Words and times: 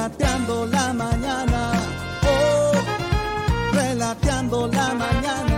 relateando 0.00 0.64
la 0.64 0.92
mañana, 0.94 1.72
oh, 2.24 2.72
relateando 3.74 4.66
la 4.68 4.94
mañana, 4.94 5.49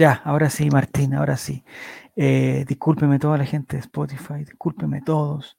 Ya, 0.00 0.12
ahora 0.24 0.48
sí, 0.50 0.70
Martín, 0.70 1.14
ahora 1.14 1.36
sí. 1.36 1.64
Eh, 2.16 2.64
discúlpeme 2.68 3.18
toda 3.18 3.38
la 3.38 3.44
gente 3.46 3.76
de 3.76 3.80
Spotify, 3.80 4.34
discúlpeme 4.44 5.02
todos, 5.02 5.56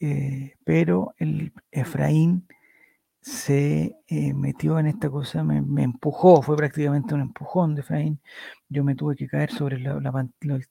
eh, 0.00 0.54
pero 0.64 1.14
el 1.18 1.52
Efraín 1.72 2.46
se 3.20 3.96
eh, 4.08 4.34
metió 4.34 4.78
en 4.80 4.86
esta 4.88 5.10
cosa, 5.10 5.44
me, 5.44 5.58
empujó, 5.84 6.42
fue 6.42 6.56
prácticamente 6.56 7.14
un 7.14 7.22
empujón 7.22 7.74
de 7.76 7.82
Efraín. 7.82 8.20
Yo 8.68 8.84
me 8.84 8.94
tuve 8.96 9.16
que 9.16 9.28
caer 9.28 9.50
sobre, 9.52 9.78
la, 9.80 9.94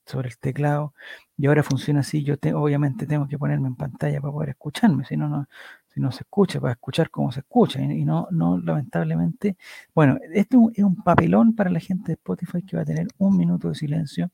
sobre 0.06 0.29
el 0.29 0.39
teclado 0.39 0.94
y 1.38 1.47
ahora 1.47 1.63
funciona 1.63 2.01
así. 2.01 2.23
Yo 2.23 2.38
te- 2.38 2.53
obviamente 2.56 3.07
tengo 3.07 3.28
que 3.28 3.38
ponerme 3.39 3.68
en 3.69 3.75
pantalla 3.78 4.22
para 4.22 4.34
poder 4.34 4.50
escucharme, 4.51 5.06
si 5.06 5.18
no, 5.18 5.29
no, 5.29 5.47
si 5.95 6.01
no 6.01 6.11
se 6.11 6.23
escucha, 6.23 6.59
para 6.59 6.73
escuchar 6.73 7.09
cómo 7.09 7.31
se 7.31 7.39
escucha 7.39 7.79
y, 7.81 8.03
no, 8.03 8.28
no, 8.29 8.57
lamentablemente. 8.59 9.56
Bueno, 9.94 10.19
esto 10.33 10.69
es 10.73 10.83
un 10.83 10.97
papelón 10.97 11.56
para 11.56 11.69
la 11.69 11.79
gente 11.79 12.07
de 12.07 12.13
Spotify 12.16 12.63
que 12.63 12.75
va 12.75 12.81
a 12.81 12.85
tener 12.85 13.07
un 13.17 13.38
minuto 13.38 13.69
de 13.69 13.75
silencio, 13.75 14.29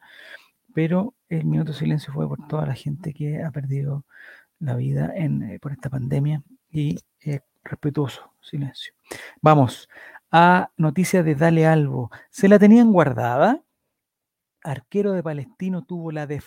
pero 0.73 1.13
el 1.29 1.45
minuto 1.45 1.71
de 1.71 1.77
silencio 1.77 2.11
fue 2.11 2.27
por 2.27 2.47
toda 2.47 2.65
la 2.65 2.73
gente 2.73 3.13
que 3.13 3.43
ha 3.43 3.51
perdido 3.51 4.05
la 4.57 4.75
vida 4.75 5.13
en, 5.15 5.43
eh, 5.43 5.59
por 5.59 5.71
esta 5.71 5.91
pandemia 5.91 6.41
y 6.71 6.97
eh, 7.23 7.41
respetuoso 7.63 8.33
silencio. 8.41 8.95
Vamos 9.39 9.87
a 10.31 10.71
noticias 10.77 11.23
de 11.23 11.35
Dale 11.35 11.67
Albo. 11.67 12.09
¿Se 12.31 12.49
la 12.49 12.57
tenían 12.57 12.91
guardada? 12.91 13.61
Arquero 14.63 15.11
de 15.11 15.21
Palestino 15.21 15.83
tuvo 15.83 16.11
la 16.11 16.25
de-. 16.25 16.41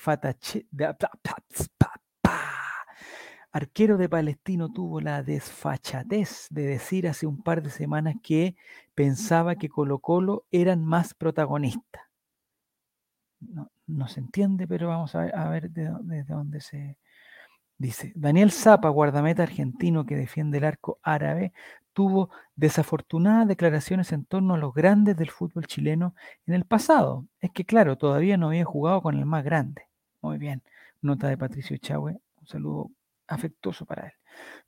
Arquero 3.55 3.99
de 3.99 4.09
Palestino 4.09 4.73
tuvo 4.73 5.01
la 5.01 5.23
desfachatez 5.23 6.49
de 6.51 6.67
decir 6.67 7.07
hace 7.07 7.25
un 7.25 7.41
par 7.41 7.63
de 7.63 7.71
semanas 7.71 8.17
que 8.21 8.57
pensaba 8.97 9.55
que 9.55 9.69
Colo 9.69 10.01
Colo 10.01 10.45
eran 10.51 10.85
más 10.85 11.15
protagonistas. 11.15 12.03
No, 13.87 14.09
se 14.09 14.19
entiende, 14.19 14.67
pero 14.67 14.89
vamos 14.89 15.15
a 15.15 15.49
ver, 15.51 15.71
de, 15.71 15.89
desde 16.03 16.35
dónde 16.35 16.61
se 16.61 16.99
dice. 17.79 18.13
Daniel 18.17 18.51
Zapa, 18.51 18.89
guardameta 18.89 19.45
argentino 19.45 20.05
que 20.05 20.17
defiende 20.17 20.59
el 20.59 20.65
arco 20.65 20.99
árabe, 21.05 21.53
tuvo 21.93 22.31
desafortunadas 22.57 23.47
declaraciones 23.47 24.11
en 24.11 24.25
torno 24.25 24.55
a 24.55 24.59
los 24.59 24.75
grandes 24.75 25.17
del 25.17 25.31
fútbol 25.31 25.69
chileno 25.69 26.17
en 26.49 26.55
el 26.55 26.65
pasado. 26.65 27.25
Es 27.41 27.53
que, 27.53 27.65
claro, 27.65 27.97
todavía 27.99 28.37
no 28.37 28.49
había 28.49 28.65
jugado 28.65 29.01
con 29.01 29.17
el 29.17 29.27
más 29.27 29.45
grande. 29.45 29.83
Muy 30.23 30.39
bien. 30.39 30.65
Nota 31.03 31.29
de 31.29 31.39
Patricio 31.39 31.77
Chahue. 31.77 32.19
Un 32.41 32.47
saludo 32.49 32.91
afectuoso 33.27 33.87
para 33.87 34.07
él. 34.07 34.13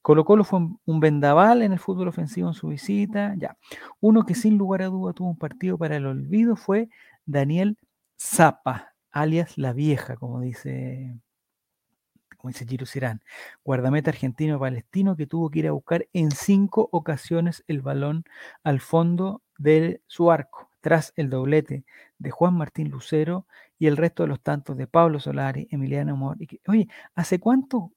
Colo 0.03 0.25
Colo 0.25 0.45
fue 0.45 0.61
un, 0.85 1.01
vendaval 1.01 1.63
en 1.63 1.73
el 1.73 1.79
fútbol 1.79 2.09
ofensivo 2.09 2.49
en 2.49 2.55
su 2.55 2.69
visita. 2.69 3.35
Ya. 3.37 3.57
Uno 4.01 4.25
que 4.25 4.35
sin 4.35 4.57
lugar 4.57 4.83
a 4.83 4.87
duda 4.87 5.13
tuvo 5.13 5.31
un 5.31 5.39
partido 5.39 5.79
para 5.79 5.97
el 5.97 6.07
olvido 6.07 6.57
fue 6.57 6.89
Daniel 7.25 7.77
Zapa, 8.19 8.95
alias 9.11 9.59
La 9.59 9.73
Vieja, 9.73 10.17
como 10.17 10.41
dice, 10.41 11.19
como 12.37 12.51
dice 12.51 12.67
Giro 12.67 12.87
guardameta 13.65 14.11
argentino-palestino 14.11 15.17
que 15.17 15.27
tuvo 15.27 15.51
que 15.51 15.59
ir 15.61 15.69
a 15.69 15.73
buscar 15.73 16.07
en 16.13 16.31
cinco 16.31 16.89
ocasiones 16.93 17.65
el 17.67 17.83
balón 17.83 18.25
al 18.63 18.81
fondo 18.81 19.43
de 19.59 20.01
su 20.07 20.31
arco, 20.31 20.71
tras 20.81 21.13
el 21.17 21.31
doblete 21.31 21.85
de 22.19 22.31
Juan 22.31 22.55
Martín 22.55 22.91
Lucero 22.91 23.47
y 23.79 23.89
el 23.89 23.97
resto 23.97 24.23
de 24.23 24.29
los 24.29 24.41
tantos 24.41 24.77
de 24.77 24.87
Pablo 24.87 25.19
Solari, 25.19 25.69
Emiliano 25.71 26.13
Amor. 26.13 26.39
Que, 26.39 26.61
oye, 26.67 26.89
¿hace 27.15 27.41
cuánto 27.41 27.93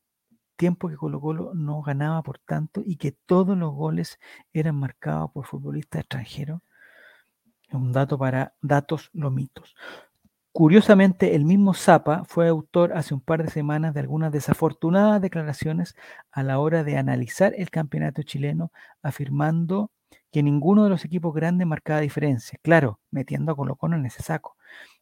tiempo 0.59 0.90
que 0.90 0.97
Colo 0.97 1.22
Colo 1.22 1.53
no 1.56 1.81
ganaba 1.81 2.22
por 2.22 2.38
tanto 2.38 2.84
y 2.86 2.97
que 2.97 3.14
todos 3.14 3.58
los 3.58 3.74
goles 3.74 4.20
eran 4.52 4.75
marcados 4.75 5.31
por 5.31 5.46
futbolistas 5.46 6.02
extranjeros? 6.02 6.62
Es 7.70 7.75
un 7.75 7.94
dato 7.94 8.18
para 8.18 8.53
datos 8.62 9.09
lomitos. 9.14 9.74
Curiosamente, 10.52 11.36
el 11.36 11.46
mismo 11.46 11.74
Zapa 11.74 12.25
fue 12.25 12.50
autor 12.50 12.92
hace 12.94 13.14
un 13.14 13.22
par 13.22 13.42
de 13.42 13.50
semanas 13.50 13.94
de 13.94 14.02
algunas 14.02 14.34
desafortunadas 14.34 15.22
declaraciones 15.22 15.96
a 16.30 16.44
la 16.44 16.59
hora 16.59 16.84
de 16.84 16.98
analizar 16.98 17.53
el 17.56 17.69
campeonato 17.69 18.24
chileno, 18.24 18.74
afirmando 19.02 19.92
que 20.31 20.44
ninguno 20.44 20.84
de 20.84 20.90
los 20.90 21.06
equipos 21.06 21.34
grandes 21.34 21.68
marcaba 21.68 22.02
diferencia. 22.02 22.59
Claro, 22.62 23.00
metiendo 23.12 23.53
a 23.53 23.56
Colo 23.56 23.78
Colo 23.78 23.96
en 23.96 24.06
ese 24.08 24.22
saco. 24.22 24.58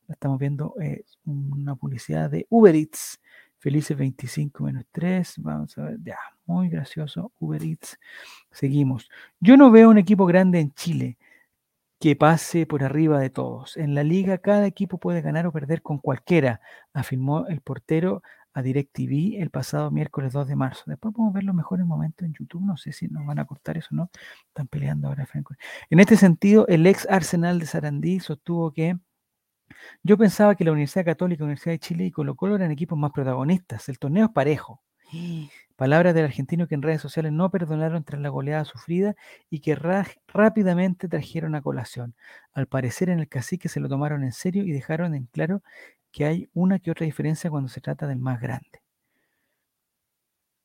Estamos 0.08 0.38
viendo 0.38 0.76
eh, 0.80 1.04
una 1.26 1.76
publicidad 1.76 2.30
de 2.30 2.46
Uber 2.50 2.76
Eats. 2.76 3.20
Felices 3.60 3.98
25 3.98 4.64
menos 4.64 4.86
3. 4.92 5.36
Vamos 5.40 5.78
a 5.78 5.84
ver. 5.84 5.98
Ya, 6.04 6.18
muy 6.46 6.70
gracioso. 6.70 7.32
Uber 7.40 7.64
Eats. 7.64 8.00
Seguimos. 8.52 9.10
Yo 9.40 9.58
no 9.58 9.72
veo 9.72 9.90
un 9.90 9.98
equipo 9.98 10.26
grande 10.26 10.60
en 10.60 10.74
Chile 10.74 11.18
que 12.00 12.16
pase 12.16 12.66
por 12.66 12.84
arriba 12.84 13.20
de 13.20 13.30
todos. 13.30 13.78
En 13.78 13.96
la 13.96 14.04
liga 14.04 14.38
cada 14.38 14.66
equipo 14.68 15.00
puede 15.00 15.22
ganar 15.22 15.48
o 15.48 15.52
perder 15.52 15.82
con 15.82 15.98
cualquiera, 15.98 16.62
afirmó 16.94 17.48
el 17.48 17.62
portero 17.62 18.22
a 18.54 18.62
DirecTV 18.62 19.40
el 19.42 19.50
pasado 19.52 19.92
miércoles 19.92 20.34
2 20.34 20.48
de 20.48 20.56
marzo. 20.56 20.84
Después 20.88 21.14
podemos 21.14 21.34
ver 21.34 21.44
los 21.44 21.56
mejores 21.56 21.86
momentos 21.86 22.26
en 22.26 22.34
YouTube, 22.34 22.64
no 22.66 22.78
sé 22.78 22.92
si 22.92 23.08
nos 23.08 23.26
van 23.26 23.40
a 23.40 23.46
cortar 23.46 23.78
eso 23.78 23.90
o 23.92 23.96
no, 23.96 24.10
están 24.48 24.68
peleando 24.68 25.08
ahora. 25.08 25.26
Franco. 25.26 25.56
En 25.90 26.00
este 26.00 26.18
sentido, 26.18 26.68
el 26.68 26.86
ex 26.88 27.08
Arsenal 27.10 27.60
de 27.60 27.66
Sarandí 27.68 28.20
sostuvo 28.20 28.72
que 28.72 28.98
yo 30.04 30.18
pensaba 30.18 30.56
que 30.56 30.64
la 30.64 30.72
Universidad 30.72 31.06
Católica, 31.06 31.44
Universidad 31.44 31.74
de 31.74 31.80
Chile 31.80 32.06
y 32.06 32.12
Colo 32.12 32.36
Colo 32.36 32.56
eran 32.56 32.72
equipos 32.72 32.98
más 32.98 33.12
protagonistas. 33.12 33.90
El 33.90 34.00
torneo 34.00 34.26
es 34.26 34.32
parejo. 34.32 34.82
Palabras 35.76 36.14
del 36.14 36.26
argentino 36.26 36.68
que 36.68 36.76
en 36.76 36.82
redes 36.82 37.02
sociales 37.02 37.32
no 37.32 37.50
perdonaron 37.50 38.04
tras 38.04 38.22
la 38.22 38.30
goleada 38.30 38.66
sufrida 38.66 39.16
y 39.50 39.60
que 39.60 39.76
rápidamente 39.76 41.08
trajeron 41.08 41.56
a 41.56 41.62
colación. 41.62 42.16
Al 42.54 42.68
parecer 42.68 43.10
en 43.10 43.20
el 43.20 43.30
cacique 43.30 43.70
se 43.70 43.80
lo 43.80 43.88
tomaron 43.88 44.24
en 44.24 44.34
serio 44.34 44.64
y 44.64 44.72
dejaron 44.72 45.14
en 45.16 45.26
claro 45.28 45.62
que 46.12 46.26
hay 46.26 46.50
una 46.54 46.80
que 46.80 46.92
otra 46.92 47.06
diferencia 47.06 47.50
cuando 47.50 47.70
se 47.70 47.82
trata 47.82 48.08
del 48.08 48.20
más 48.20 48.42
grande. 48.42 48.82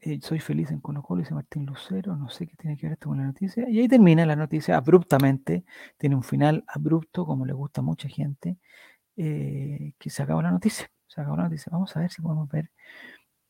Eh, 0.04 0.18
soy 0.20 0.40
feliz 0.40 0.68
en 0.72 0.80
Colo 0.80 1.00
Colo, 1.00 1.20
dice 1.20 1.32
Martín 1.32 1.64
Lucero, 1.64 2.16
no 2.16 2.28
sé 2.28 2.48
qué 2.48 2.56
tiene 2.56 2.76
que 2.76 2.86
ver 2.86 2.94
esto 2.94 3.08
con 3.08 3.18
la 3.18 3.24
noticia. 3.24 3.68
Y 3.68 3.78
ahí 3.78 3.86
termina 3.86 4.26
la 4.26 4.34
noticia 4.34 4.76
abruptamente, 4.76 5.64
tiene 5.96 6.16
un 6.16 6.24
final 6.24 6.64
abrupto, 6.66 7.24
como 7.24 7.46
le 7.46 7.52
gusta 7.52 7.82
a 7.82 7.84
mucha 7.84 8.08
gente, 8.08 8.56
eh, 9.16 9.92
que 9.98 10.10
se 10.10 10.22
acabó 10.22 10.42
la 10.42 10.50
noticia. 10.50 10.90
Se 11.06 11.20
acabó 11.20 11.36
la 11.36 11.44
noticia. 11.44 11.70
Vamos 11.70 11.96
a 11.96 12.00
ver 12.00 12.10
si 12.10 12.22
podemos 12.22 12.48
ver 12.48 12.70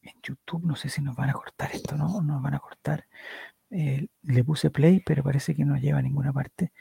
en 0.03 0.15
YouTube, 0.23 0.65
no 0.65 0.77
sé 0.77 0.89
si 0.89 1.01
nos 1.01 1.17
van 1.17 1.31
a 1.31 1.33
cortar 1.33 1.71
esto, 1.73 1.97
¿no? 1.97 2.21
Nos 2.23 2.43
van 2.43 2.55
a 2.55 2.59
cortar. 2.59 3.07
Eh, 3.71 4.09
le 4.23 4.45
puse 4.45 4.71
play, 4.71 5.01
pero 5.01 5.23
parece 5.23 5.55
que 5.55 5.65
no 5.65 5.77
lleva 5.77 6.01
a 6.01 6.03
ninguna 6.03 6.33
parte. 6.33 6.73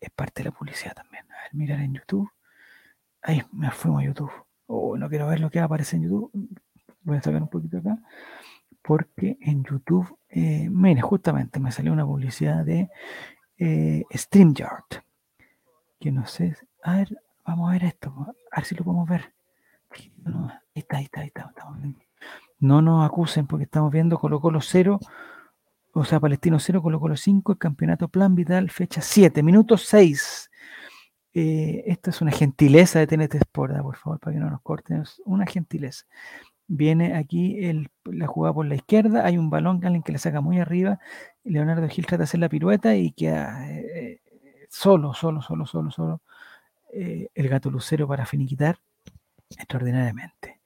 Es 0.00 0.10
parte 0.10 0.42
de 0.42 0.50
la 0.50 0.56
publicidad 0.56 0.94
también. 0.94 1.24
A 1.30 1.42
ver, 1.42 1.54
mirar 1.54 1.80
en 1.80 1.94
YouTube. 1.94 2.30
Ahí 3.22 3.42
me 3.52 3.70
fuimos 3.70 4.02
a 4.02 4.06
YouTube. 4.06 4.32
Oh, 4.66 4.96
no 4.96 5.08
quiero 5.08 5.26
ver 5.28 5.40
lo 5.40 5.50
que 5.50 5.60
aparece 5.60 5.96
en 5.96 6.04
YouTube. 6.04 6.30
Voy 7.02 7.16
a 7.16 7.22
sacar 7.22 7.42
un 7.42 7.48
poquito 7.48 7.78
acá. 7.78 7.98
Porque 8.82 9.38
en 9.40 9.64
YouTube, 9.64 10.18
eh, 10.28 10.70
justamente 11.02 11.60
me 11.60 11.70
salió 11.70 11.92
una 11.92 12.06
publicidad 12.06 12.64
de 12.64 12.90
eh, 13.58 14.04
StreamYard. 14.12 15.02
Que 16.00 16.10
no 16.10 16.26
sé. 16.26 16.56
A 16.82 16.96
ver, 16.96 17.16
vamos 17.44 17.68
a 17.68 17.72
ver 17.72 17.84
esto. 17.84 18.34
A 18.50 18.56
ver 18.60 18.64
si 18.64 18.74
lo 18.74 18.84
podemos 18.84 19.08
ver. 19.08 19.32
No, 20.24 20.48
ahí 20.48 20.60
está, 20.74 20.98
ahí 20.98 21.04
está, 21.04 21.20
ahí 21.20 21.28
está. 21.28 21.42
No 22.58 22.80
nos 22.80 23.04
acusen 23.04 23.46
porque 23.46 23.64
estamos 23.64 23.92
viendo 23.92 24.18
Colo 24.18 24.40
Colo 24.40 24.60
0, 24.60 25.00
o 25.92 26.04
sea, 26.04 26.20
Palestino 26.20 26.58
0, 26.58 26.80
Colo 26.80 27.00
Colo 27.00 27.16
5, 27.16 27.52
el 27.52 27.58
campeonato 27.58 28.08
Plan 28.08 28.34
Vital, 28.34 28.70
fecha 28.70 29.00
7, 29.02 29.42
minuto 29.42 29.76
6. 29.76 30.50
Eh, 31.34 31.82
esto 31.86 32.10
es 32.10 32.20
una 32.20 32.30
gentileza 32.30 32.98
de 32.98 33.06
TNT 33.06 33.34
Sport, 33.36 33.80
por 33.82 33.96
favor, 33.96 34.20
para 34.20 34.34
que 34.34 34.40
no 34.40 34.50
nos 34.50 34.62
corten, 34.62 35.02
es 35.02 35.20
una 35.24 35.46
gentileza. 35.46 36.06
Viene 36.68 37.16
aquí 37.16 37.58
la 38.04 38.26
jugada 38.26 38.54
por 38.54 38.66
la 38.66 38.76
izquierda, 38.76 39.26
hay 39.26 39.36
un 39.36 39.50
balón 39.50 39.84
alguien 39.84 40.02
que 40.02 40.12
le 40.12 40.18
saca 40.18 40.40
muy 40.40 40.60
arriba, 40.60 41.00
Leonardo 41.44 41.88
Gil 41.88 42.06
trata 42.06 42.18
de 42.18 42.24
hacer 42.24 42.40
la 42.40 42.48
pirueta 42.48 42.94
y 42.94 43.12
queda 43.12 43.68
eh, 43.68 44.20
solo, 44.70 45.12
solo, 45.12 45.42
solo, 45.42 45.66
solo, 45.66 45.90
solo 45.90 46.22
eh, 46.92 47.28
el 47.34 47.48
gato 47.48 47.70
lucero 47.70 48.06
para 48.06 48.26
finiquitar 48.26 48.78
extraordinariamente. 49.50 50.60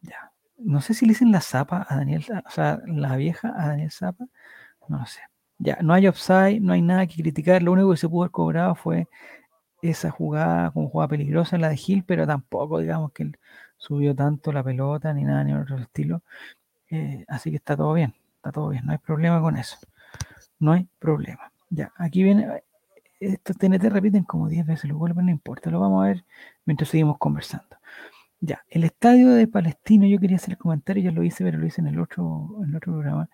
Ya. 0.00 0.32
No 0.58 0.80
sé 0.80 0.94
si 0.94 1.06
le 1.06 1.10
dicen 1.10 1.32
la 1.32 1.40
zapa 1.40 1.86
a 1.88 1.96
Daniel, 1.96 2.24
o 2.46 2.50
sea, 2.50 2.80
la 2.86 3.16
vieja 3.16 3.52
a 3.56 3.68
Daniel 3.68 3.90
Zapa, 3.90 4.26
no 4.88 4.98
lo 4.98 5.06
sé. 5.06 5.20
Ya, 5.58 5.78
no 5.82 5.94
hay 5.94 6.06
offside, 6.08 6.60
no 6.60 6.72
hay 6.72 6.82
nada 6.82 7.06
que 7.06 7.22
criticar, 7.22 7.62
lo 7.62 7.72
único 7.72 7.90
que 7.90 7.96
se 7.96 8.08
pudo 8.08 8.22
haber 8.22 8.32
cobrado 8.32 8.74
fue 8.74 9.08
esa 9.82 10.10
jugada 10.10 10.70
como 10.70 10.88
jugada 10.88 11.08
peligrosa, 11.08 11.58
la 11.58 11.68
de 11.68 11.76
Gil, 11.76 12.04
pero 12.04 12.26
tampoco 12.26 12.78
digamos 12.78 13.12
que 13.12 13.24
él 13.24 13.38
subió 13.76 14.14
tanto 14.14 14.52
la 14.52 14.62
pelota 14.62 15.12
ni 15.12 15.24
nada, 15.24 15.44
ni 15.44 15.54
otro 15.54 15.78
estilo. 15.78 16.22
Eh, 16.90 17.24
así 17.28 17.50
que 17.50 17.56
está 17.56 17.76
todo 17.76 17.92
bien, 17.94 18.14
está 18.36 18.52
todo 18.52 18.68
bien, 18.70 18.86
no 18.86 18.92
hay 18.92 18.98
problema 18.98 19.40
con 19.40 19.56
eso. 19.56 19.78
No 20.60 20.72
hay 20.72 20.88
problema. 20.98 21.52
Ya, 21.70 21.92
aquí 21.96 22.22
viene, 22.22 22.62
estos 23.26 23.56
TNT 23.56 23.84
repiten 23.90 24.24
como 24.24 24.48
10 24.48 24.66
veces 24.66 24.90
lo 24.90 24.98
vuelven, 24.98 25.26
no 25.26 25.32
importa, 25.32 25.70
lo 25.70 25.80
vamos 25.80 26.04
a 26.04 26.08
ver 26.08 26.24
mientras 26.64 26.90
seguimos 26.90 27.18
conversando. 27.18 27.76
Ya, 28.40 28.64
el 28.68 28.84
estadio 28.84 29.30
de 29.30 29.46
Palestino, 29.46 30.06
yo 30.06 30.18
quería 30.18 30.36
hacer 30.36 30.52
el 30.52 30.58
comentario, 30.58 31.04
ya 31.04 31.12
lo 31.12 31.22
hice, 31.22 31.44
pero 31.44 31.58
lo 31.58 31.66
hice 31.66 31.80
en 31.80 31.88
el 31.88 32.00
otro, 32.00 32.56
en 32.62 32.70
el 32.70 32.76
otro 32.76 32.92
programa. 32.94 33.30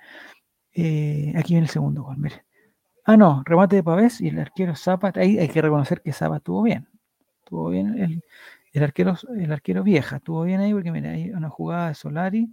Eh, 0.75 1.32
aquí 1.37 1.55
viene 1.55 1.67
el 1.67 1.70
segundo 1.70 2.02
gol, 2.02 2.19
mire. 2.19 2.44
Ah, 3.05 3.17
no, 3.17 3.43
remate 3.46 3.76
de 3.76 3.82
Pavés 3.82 4.20
y 4.20 4.29
el 4.29 4.38
arquero 4.38 4.76
Zapa, 4.76 5.12
ahí 5.17 5.38
hay 5.38 5.49
que 5.49 5.62
reconocer 5.62 6.02
que 6.02 6.12
Zapa 6.12 6.37
estuvo 6.38 6.62
bien. 6.62 6.88
Estuvo 7.40 7.70
bien 7.70 7.99
el, 7.99 8.23
el, 8.73 8.82
arquero, 8.82 9.17
el 9.38 9.52
arquero 9.52 9.82
vieja, 9.82 10.17
estuvo 10.17 10.43
bien 10.44 10.61
ahí 10.61 10.73
porque 10.75 10.93
mira, 10.93 11.11
hay 11.12 11.31
una 11.31 11.49
jugada 11.50 11.88
de 11.88 11.94
Solari, 11.94 12.52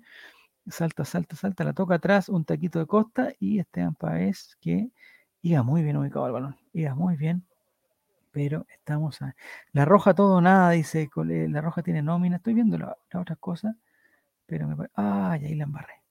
salta, 0.68 1.06
salta, 1.06 1.36
salta, 1.36 1.64
la 1.64 1.74
toca 1.74 1.96
atrás, 1.96 2.30
un 2.30 2.46
taquito 2.46 2.80
de 2.80 2.88
costa 2.88 3.34
y 3.40 3.60
Esteban 3.60 3.96
Pavés 3.96 4.58
que 4.62 4.92
iba 5.46 5.62
muy 5.62 5.84
bien 5.84 5.96
ubicado 5.96 6.26
el 6.26 6.34
balón, 6.34 6.58
iba 6.74 6.96
muy 6.96 7.18
bien, 7.18 7.46
pero 8.32 8.66
estamos 8.70 9.22
a... 9.22 9.36
La 9.74 9.86
roja 9.86 10.16
todo 10.16 10.42
nada, 10.42 10.72
dice, 10.72 11.08
la 11.16 11.62
roja 11.62 11.84
tiene 11.84 12.02
nómina, 12.02 12.38
estoy 12.38 12.56
viendo 12.56 12.80
las 12.80 12.96
la 13.12 13.20
otras 13.20 13.38
cosas, 13.38 13.76
pero 14.48 14.68
me. 14.68 14.88
Ah, 14.96 15.38
y 15.40 15.46
ahí 15.46 15.56
la 15.56 15.66
embarré. 15.66 16.02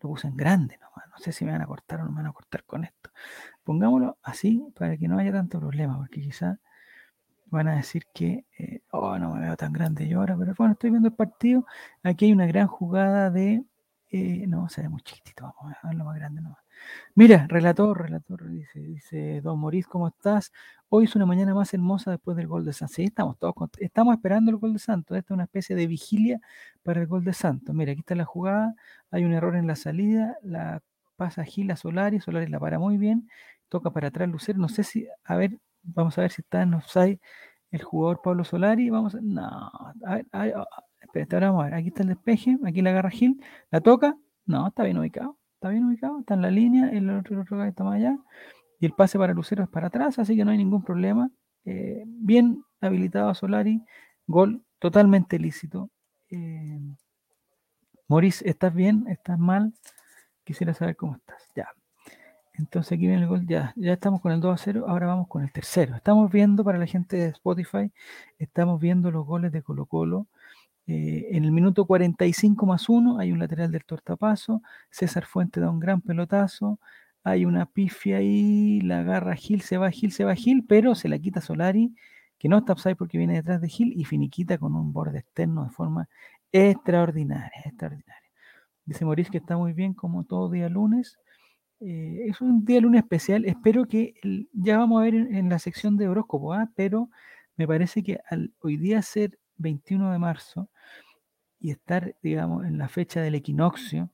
Lo 0.00 0.10
puse 0.10 0.28
en 0.28 0.36
grande 0.36 0.78
nomás. 0.78 1.08
No 1.10 1.18
sé 1.18 1.32
si 1.32 1.44
me 1.44 1.52
van 1.52 1.62
a 1.62 1.66
cortar 1.66 2.00
o 2.00 2.04
no 2.04 2.10
me 2.10 2.18
van 2.18 2.26
a 2.26 2.32
cortar 2.32 2.64
con 2.64 2.84
esto. 2.84 3.10
Pongámoslo 3.64 4.18
así 4.22 4.64
para 4.76 4.96
que 4.96 5.08
no 5.08 5.18
haya 5.18 5.32
tanto 5.32 5.58
problema, 5.58 5.96
porque 5.98 6.20
quizás 6.20 6.58
van 7.46 7.68
a 7.68 7.76
decir 7.76 8.04
que, 8.14 8.46
eh, 8.58 8.82
oh, 8.92 9.18
no 9.18 9.34
me 9.34 9.40
veo 9.40 9.56
tan 9.56 9.72
grande 9.72 10.08
yo 10.08 10.20
ahora, 10.20 10.36
pero 10.38 10.54
bueno, 10.56 10.74
estoy 10.74 10.90
viendo 10.90 11.08
el 11.08 11.14
partido. 11.14 11.66
Aquí 12.04 12.26
hay 12.26 12.32
una 12.32 12.46
gran 12.46 12.68
jugada 12.68 13.30
de, 13.30 13.64
eh, 14.10 14.46
no, 14.46 14.68
se 14.68 14.82
ve 14.82 14.88
muy 14.88 15.02
chiquitito, 15.02 15.52
vamos 15.58 15.76
a 15.82 15.88
verlo 15.88 16.04
más 16.04 16.16
grande 16.16 16.42
nomás. 16.42 16.67
Mira, 17.14 17.46
relator, 17.48 18.00
relator, 18.02 18.48
dice, 18.48 18.80
dice 18.80 19.40
Don 19.40 19.58
Morís, 19.58 19.86
¿cómo 19.86 20.08
estás? 20.08 20.52
Hoy 20.88 21.04
es 21.04 21.16
una 21.16 21.26
mañana 21.26 21.54
más 21.54 21.72
hermosa 21.74 22.10
después 22.10 22.36
del 22.36 22.46
gol 22.46 22.64
de 22.64 22.72
Santos. 22.72 22.96
Sí, 22.96 23.04
estamos 23.04 23.38
todos, 23.38 23.54
estamos 23.78 24.14
esperando 24.14 24.50
el 24.50 24.56
gol 24.56 24.72
de 24.72 24.78
Santos. 24.78 25.16
Esta 25.16 25.34
es 25.34 25.34
una 25.34 25.44
especie 25.44 25.76
de 25.76 25.86
vigilia 25.86 26.40
para 26.82 27.00
el 27.00 27.06
gol 27.06 27.24
de 27.24 27.32
Santos. 27.32 27.74
Mira, 27.74 27.92
aquí 27.92 28.00
está 28.00 28.14
la 28.14 28.24
jugada, 28.24 28.74
hay 29.10 29.24
un 29.24 29.32
error 29.32 29.56
en 29.56 29.66
la 29.66 29.76
salida, 29.76 30.36
la 30.42 30.82
pasa 31.18 31.44
Gil 31.44 31.70
a 31.72 31.76
Solari, 31.76 32.20
Solari 32.20 32.46
la 32.46 32.60
para 32.60 32.78
muy 32.78 32.96
bien, 32.96 33.28
toca 33.68 33.90
para 33.90 34.08
atrás 34.08 34.28
Lucero, 34.28 34.58
no 34.58 34.68
sé 34.68 34.84
si, 34.84 35.06
a 35.24 35.36
ver, 35.36 35.58
vamos 35.82 36.16
a 36.16 36.22
ver 36.22 36.30
si 36.30 36.42
está 36.42 36.62
en 36.62 36.74
offside 36.74 37.20
el 37.70 37.82
jugador 37.82 38.22
Pablo 38.22 38.44
Solari, 38.44 38.88
vamos 38.88 39.14
a, 39.14 39.18
no, 39.20 39.42
a 39.42 40.14
ver, 40.14 40.26
a 40.32 40.42
ver, 40.44 40.54
espérate, 41.00 41.36
ahora 41.36 41.50
vamos 41.50 41.62
a 41.62 41.64
ver, 41.66 41.74
aquí 41.74 41.88
está 41.88 42.02
el 42.02 42.10
despeje, 42.10 42.56
aquí 42.64 42.82
la 42.82 42.90
agarra 42.90 43.10
Gil, 43.10 43.42
la 43.70 43.80
toca, 43.80 44.16
no, 44.46 44.68
está 44.68 44.84
bien 44.84 44.98
ubicado, 44.98 45.37
está 45.58 45.70
bien 45.70 45.86
ubicado, 45.86 46.20
está 46.20 46.34
en 46.34 46.42
la 46.42 46.52
línea, 46.52 46.88
el 46.90 47.10
otro, 47.10 47.40
otro 47.40 47.64
está 47.64 47.82
más 47.82 47.96
allá, 47.96 48.16
y 48.78 48.86
el 48.86 48.92
pase 48.92 49.18
para 49.18 49.32
Lucero 49.34 49.64
es 49.64 49.68
para 49.68 49.88
atrás, 49.88 50.16
así 50.20 50.36
que 50.36 50.44
no 50.44 50.52
hay 50.52 50.58
ningún 50.58 50.84
problema. 50.84 51.30
Eh, 51.64 52.04
bien 52.06 52.62
habilitado 52.80 53.28
a 53.28 53.34
Solari, 53.34 53.82
gol 54.28 54.62
totalmente 54.78 55.36
lícito. 55.40 55.90
Eh, 56.30 56.78
Maurice, 58.06 58.48
¿estás 58.48 58.72
bien? 58.72 59.06
¿Estás 59.08 59.36
mal? 59.36 59.74
Quisiera 60.44 60.74
saber 60.74 60.94
cómo 60.94 61.16
estás. 61.16 61.42
Ya. 61.56 61.68
Entonces 62.54 62.92
aquí 62.92 63.08
viene 63.08 63.22
el 63.22 63.28
gol, 63.28 63.44
ya, 63.44 63.72
ya 63.74 63.94
estamos 63.94 64.20
con 64.20 64.30
el 64.30 64.40
2 64.40 64.54
a 64.54 64.62
0, 64.62 64.84
ahora 64.86 65.08
vamos 65.08 65.26
con 65.26 65.42
el 65.42 65.50
tercero. 65.50 65.96
Estamos 65.96 66.30
viendo 66.30 66.62
para 66.62 66.78
la 66.78 66.86
gente 66.86 67.16
de 67.16 67.26
Spotify, 67.30 67.90
estamos 68.38 68.80
viendo 68.80 69.10
los 69.10 69.26
goles 69.26 69.50
de 69.50 69.62
Colo 69.62 69.86
Colo. 69.86 70.28
Eh, 70.88 71.36
en 71.36 71.44
el 71.44 71.52
minuto 71.52 71.84
45 71.84 72.64
más 72.64 72.88
1 72.88 73.18
hay 73.18 73.30
un 73.30 73.38
lateral 73.38 73.70
del 73.70 73.84
tortapaso, 73.84 74.62
César 74.90 75.26
Fuente 75.26 75.60
da 75.60 75.70
un 75.70 75.80
gran 75.80 76.00
pelotazo, 76.00 76.80
hay 77.22 77.44
una 77.44 77.66
pifia 77.66 78.16
ahí, 78.16 78.80
la 78.80 79.00
agarra 79.00 79.36
Gil, 79.36 79.60
se 79.60 79.76
va 79.76 79.90
Gil, 79.90 80.12
se 80.12 80.24
va 80.24 80.34
Gil, 80.34 80.64
pero 80.66 80.94
se 80.94 81.10
la 81.10 81.18
quita 81.18 81.42
Solari, 81.42 81.94
que 82.38 82.48
no 82.48 82.58
está 82.58 82.72
upside 82.72 82.96
porque 82.96 83.18
viene 83.18 83.34
detrás 83.34 83.60
de 83.60 83.68
Gil 83.68 83.92
y 83.94 84.06
finiquita 84.06 84.56
con 84.56 84.74
un 84.74 84.94
borde 84.94 85.18
externo 85.18 85.64
de 85.64 85.70
forma 85.70 86.08
extraordinaria, 86.52 87.60
extraordinaria. 87.66 88.30
Dice 88.86 89.04
Maurice 89.04 89.30
que 89.30 89.38
está 89.38 89.58
muy 89.58 89.74
bien 89.74 89.92
como 89.92 90.24
todo 90.24 90.50
día 90.50 90.70
lunes. 90.70 91.18
Eh, 91.80 92.24
es 92.28 92.40
un 92.40 92.64
día 92.64 92.80
lunes 92.80 93.02
especial. 93.02 93.44
Espero 93.44 93.86
que 93.86 94.14
ya 94.54 94.78
vamos 94.78 95.00
a 95.00 95.04
ver 95.04 95.14
en, 95.14 95.50
la 95.50 95.58
sección 95.58 95.98
de 95.98 96.08
horóscopo, 96.08 96.54
¿ah? 96.54 96.70
pero 96.74 97.10
me 97.56 97.66
parece 97.66 98.02
que 98.02 98.20
al 98.30 98.54
hoy 98.60 98.78
día 98.78 99.02
ser 99.02 99.38
21 99.58 100.12
de 100.12 100.18
marzo 100.18 100.68
y 101.60 101.70
estar, 101.70 102.16
digamos, 102.22 102.64
en 102.64 102.78
la 102.78 102.88
fecha 102.88 103.20
del 103.20 103.34
equinoccio, 103.34 104.10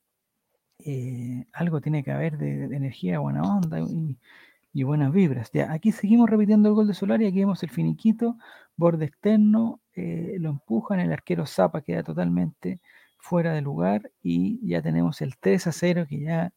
eh, 0.79 1.47
algo 1.53 1.81
tiene 1.81 2.03
que 2.03 2.11
haber 2.11 2.39
de, 2.39 2.65
energía, 2.65 3.19
buena 3.19 3.43
onda 3.43 3.81
y, 3.81 4.83
buenas 4.83 5.13
vibras. 5.13 5.51
Ya, 5.53 5.73
aquí 5.73 5.93
seguimos 5.93 6.29
repitiendo 6.29 6.69
el 6.69 6.75
gol 6.75 6.89
de 6.89 6.95
Solar 6.95 7.23
y 7.23 7.27
aquí 7.27 7.39
vemos 7.39 7.63
el 7.63 7.71
finiquito, 7.71 8.37
borde 8.77 9.05
externo, 9.07 9.81
eh, 9.95 10.37
lo 10.41 10.51
empujan, 10.51 11.01
el 11.01 11.13
arquero 11.13 11.47
Zapa 11.47 11.83
queda 11.83 12.03
totalmente 12.03 12.81
fuera 13.19 13.53
de 13.55 13.63
lugar 13.63 14.11
y 14.23 14.67
ya 14.67 14.83
tenemos 14.83 15.23
el 15.23 15.39
3 15.39 15.69
a 15.69 15.73
0 15.73 16.07
que 16.09 16.21
ya 16.21 16.53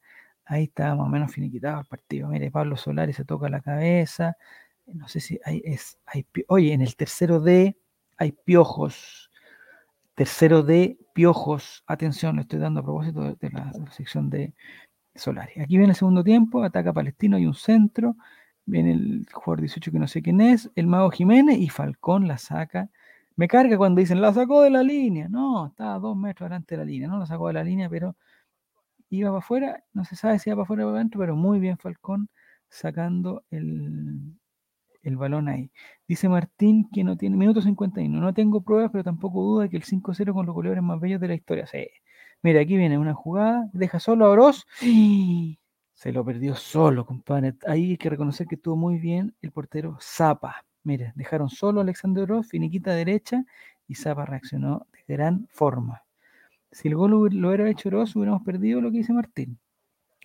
ahí 0.46 0.63
está 0.65 0.96
más 0.96 1.06
o 1.08 1.10
menos 1.10 1.32
finiquitado 1.32 1.82
el 1.82 1.86
partido. 1.88 2.27
Mire, 2.29 2.51
Pablo 2.51 2.75
Solari 2.77 3.13
se 3.13 3.25
toca 3.25 3.50
la 3.50 3.62
cabeza, 3.62 4.36
no 4.88 5.08
sé 5.08 5.20
si 5.20 5.39
hay, 5.46 5.62
es, 5.65 6.00
hay, 6.06 6.25
oye, 6.48 6.74
en 6.74 6.82
el 6.82 6.96
tercero 6.96 7.39
D 7.39 7.77
hay 8.18 8.32
piojos 8.32 9.28
Tercero 10.18 10.64
de 10.64 10.98
Piojos. 11.14 11.84
Atención, 11.86 12.38
le 12.38 12.42
estoy 12.42 12.58
dando 12.58 12.80
a 12.80 12.84
propósito 12.84 13.36
de, 13.36 13.50
la, 13.52 13.72
sección 13.92 14.32
de 14.32 14.56
Solari. 15.14 15.62
Aquí 15.62 15.78
viene 15.78 15.92
el 15.92 15.96
segundo 15.96 16.24
tiempo, 16.24 16.64
ataca 16.64 16.92
Palestino, 16.92 17.38
hay 17.38 17.46
un 17.46 17.54
centro. 17.54 18.16
Viene 18.66 18.94
el 18.94 19.28
jugador 19.32 19.62
18 19.62 19.92
que 19.92 20.00
no 20.00 20.08
sé 20.08 20.24
quién 20.24 20.42
es, 20.42 20.72
el 20.74 20.88
Mago 20.88 21.12
Jiménez 21.12 21.60
y 21.60 21.70
Falcón 21.70 22.28
la 22.28 22.40
saca. 22.40 22.90
Me 23.36 23.48
carga 23.48 23.78
cuando 23.78 24.00
dicen, 24.00 24.20
la 24.20 24.34
sacó 24.34 24.64
de 24.64 24.72
la 24.72 24.82
línea. 24.82 25.30
No, 25.30 25.68
estaba 25.68 25.94
a 25.96 26.00
dos 26.00 26.18
metros 26.18 26.50
delante 26.50 26.74
de 26.76 26.80
la 26.80 26.86
línea. 26.86 27.08
No 27.08 27.20
la 27.20 27.28
sacó 27.28 27.48
de 27.48 27.54
la 27.54 27.64
línea, 27.64 27.88
pero 27.88 28.16
iba 29.12 29.30
para 29.30 29.40
afuera. 29.40 29.84
No 29.94 30.04
se 30.04 30.16
sabe 30.16 30.40
si 30.40 30.50
iba 30.50 30.56
para 30.56 30.64
afuera 30.64 30.86
o 30.86 30.90
para 30.90 30.98
adentro, 30.98 31.20
pero 31.20 31.36
muy 31.36 31.60
bien 31.60 31.78
Falcón 31.78 32.28
sacando 32.70 33.44
el, 33.52 34.34
el 35.08 35.18
balón 35.18 35.48
ahí. 35.48 35.72
Dice 36.08 36.28
Martín 36.30 36.90
que 36.92 37.04
no 37.04 37.18
tiene, 37.18 37.38
minuto 37.38 37.62
51, 37.62 38.20
no 38.20 38.34
tengo 38.34 38.62
pruebas, 38.62 38.92
pero 38.92 39.04
tampoco 39.04 39.42
duda 39.42 39.70
que 39.70 39.78
el 39.78 39.84
5-0 39.84 40.34
con 40.34 40.46
los 40.46 40.54
goleadores 40.54 40.84
más 40.84 41.00
bellos 41.00 41.22
de 41.22 41.30
la 41.30 41.34
historia. 41.34 41.66
Sí. 41.66 41.88
Mira, 42.44 42.62
aquí 42.62 42.78
viene 42.78 42.98
una 42.98 43.14
jugada, 43.14 43.70
deja 43.74 44.00
solo 44.00 44.26
a 44.26 44.30
Oroz. 44.30 44.68
Se 45.94 46.12
lo 46.12 46.24
perdió 46.24 46.56
solo, 46.56 47.06
compadre. 47.06 47.56
Ahí 47.66 47.92
hay 47.92 47.98
que 47.98 48.10
reconocer 48.10 48.48
que 48.48 48.56
estuvo 48.56 48.76
muy 48.76 49.00
bien 49.00 49.34
el 49.42 49.52
portero 49.52 49.98
Zapa. 50.02 50.64
Mira, 50.84 51.12
dejaron 51.16 51.50
solo 51.50 51.80
a 51.80 51.84
Alexander 51.84 52.24
Oroz, 52.24 52.48
finiquita 52.48 52.94
derecha, 52.94 53.44
y 53.88 53.96
Zapa 53.96 54.26
reaccionó 54.26 54.86
de 54.92 55.14
gran 55.16 55.48
forma. 55.50 56.04
Si 56.72 56.90
el 56.90 56.96
gol 56.96 57.12
lo 57.12 57.48
hubiera 57.48 57.70
hecho 57.70 57.90
Oroz, 57.90 58.16
hubiéramos 58.16 58.44
perdido 58.44 58.82
lo 58.82 58.92
que 58.92 58.98
dice 58.98 59.14
Martín. 59.14 59.58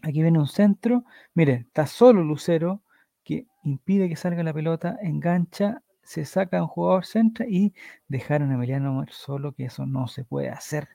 Aquí 0.02 0.20
viene 0.20 0.40
un 0.40 0.48
centro. 0.48 1.04
Mire, 1.34 1.66
está 1.68 1.86
solo 1.86 2.22
Lucero, 2.24 2.81
que 3.24 3.46
impide 3.62 4.08
que 4.08 4.16
salga 4.16 4.42
la 4.42 4.52
pelota, 4.52 4.98
engancha, 5.02 5.82
se 6.02 6.24
saca 6.24 6.62
un 6.62 6.68
jugador 6.68 7.04
centro 7.04 7.46
y 7.48 7.74
dejaron 8.08 8.50
a 8.50 8.54
Emiliano 8.54 8.90
Amor 8.90 9.10
solo, 9.12 9.52
que 9.52 9.64
eso 9.66 9.86
no 9.86 10.08
se 10.08 10.24
puede 10.24 10.50
hacer. 10.50 10.88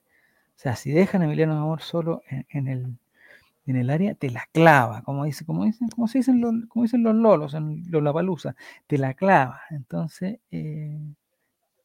O 0.55 0.59
sea, 0.59 0.75
si 0.75 0.91
dejan 0.91 1.21
a 1.21 1.25
Emiliano 1.25 1.57
Amor 1.57 1.81
solo 1.81 2.21
en, 2.49 2.67
el, 2.67 2.97
en 3.65 3.75
el 3.75 3.89
área, 3.89 4.15
te 4.15 4.29
la 4.31 4.47
clava, 4.51 5.01
como 5.03 5.25
dice, 5.25 5.45
como 5.45 5.65
dicen, 5.65 5.87
como 5.89 6.07
se 6.07 6.19
dicen 6.19 6.41
los, 6.41 6.53
como 6.67 6.83
dicen 6.83 7.03
los 7.03 7.15
lolos 7.15 7.53
en 7.53 7.83
los 7.89 8.03
La 8.03 8.13
Palusa, 8.13 8.55
te 8.87 8.97
la 8.97 9.13
clava. 9.13 9.61
Entonces, 9.69 10.39
eh, 10.51 10.99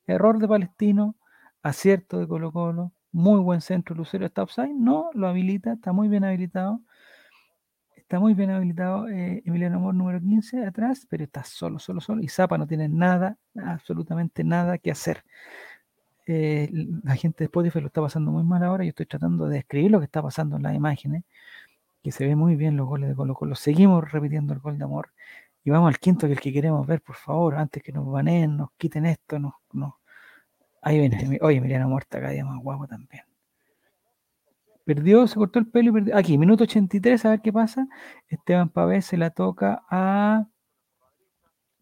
error 0.06 0.38
de 0.38 0.48
Palestino, 0.48 1.16
acierto 1.62 2.18
de 2.18 2.26
Colo 2.26 2.52
Colo, 2.52 2.92
muy 3.12 3.40
buen 3.40 3.60
centro 3.60 3.94
Lucero, 3.94 4.26
está 4.26 4.42
offside, 4.42 4.74
no, 4.74 5.10
lo 5.14 5.28
habilita, 5.28 5.74
está 5.74 5.92
muy 5.92 6.08
bien 6.08 6.24
habilitado. 6.24 6.80
Está 8.12 8.20
muy 8.20 8.34
bien 8.34 8.50
habilitado 8.50 9.08
eh, 9.08 9.42
Emiliano 9.46 9.76
Amor 9.78 9.94
número 9.94 10.20
15 10.20 10.66
atrás, 10.66 11.06
pero 11.08 11.24
está 11.24 11.44
solo, 11.44 11.78
solo, 11.78 12.02
solo. 12.02 12.22
Y 12.22 12.28
Zapa 12.28 12.58
no 12.58 12.66
tiene 12.66 12.86
nada, 12.86 13.38
absolutamente 13.56 14.44
nada 14.44 14.76
que 14.76 14.90
hacer. 14.90 15.24
Eh, 16.26 16.68
la 17.04 17.16
gente 17.16 17.38
de 17.38 17.44
Spotify 17.46 17.80
lo 17.80 17.86
está 17.86 18.02
pasando 18.02 18.30
muy 18.30 18.44
mal 18.44 18.62
ahora. 18.64 18.84
Yo 18.84 18.90
estoy 18.90 19.06
tratando 19.06 19.46
de 19.46 19.54
describir 19.54 19.90
lo 19.90 19.98
que 19.98 20.04
está 20.04 20.20
pasando 20.20 20.56
en 20.56 20.62
las 20.62 20.74
imágenes, 20.74 21.24
que 22.02 22.12
se 22.12 22.26
ve 22.26 22.36
muy 22.36 22.54
bien 22.54 22.76
los 22.76 22.86
goles 22.86 23.08
de 23.08 23.14
Colo 23.14 23.34
Colo. 23.34 23.54
Seguimos 23.54 24.12
repitiendo 24.12 24.52
el 24.52 24.60
gol 24.60 24.76
de 24.76 24.84
amor. 24.84 25.12
Y 25.64 25.70
vamos 25.70 25.88
al 25.88 25.98
quinto, 25.98 26.26
que 26.26 26.34
es 26.34 26.38
el 26.38 26.42
que 26.42 26.52
queremos 26.52 26.86
ver, 26.86 27.00
por 27.00 27.16
favor, 27.16 27.54
antes 27.54 27.82
que 27.82 27.92
nos 27.92 28.06
baneen, 28.12 28.58
nos 28.58 28.72
quiten 28.76 29.06
esto, 29.06 29.38
nos, 29.38 29.54
Ahí 30.82 30.98
viene. 30.98 31.38
Oye, 31.40 31.56
Emiliano 31.56 31.86
Amor 31.86 32.02
está 32.02 32.20
cada 32.20 32.32
día 32.32 32.44
más 32.44 32.60
guapo 32.62 32.86
también. 32.86 33.22
Perdió, 34.84 35.26
se 35.26 35.36
cortó 35.36 35.58
el 35.58 35.66
pelo 35.68 35.90
y 35.90 35.92
perdió. 35.92 36.16
Aquí, 36.16 36.38
minuto 36.38 36.64
83, 36.64 37.24
a 37.24 37.30
ver 37.30 37.40
qué 37.40 37.52
pasa. 37.52 37.86
Esteban 38.28 38.68
Pavés 38.68 39.06
se 39.06 39.16
la 39.16 39.30
toca 39.30 39.84
a 39.90 40.46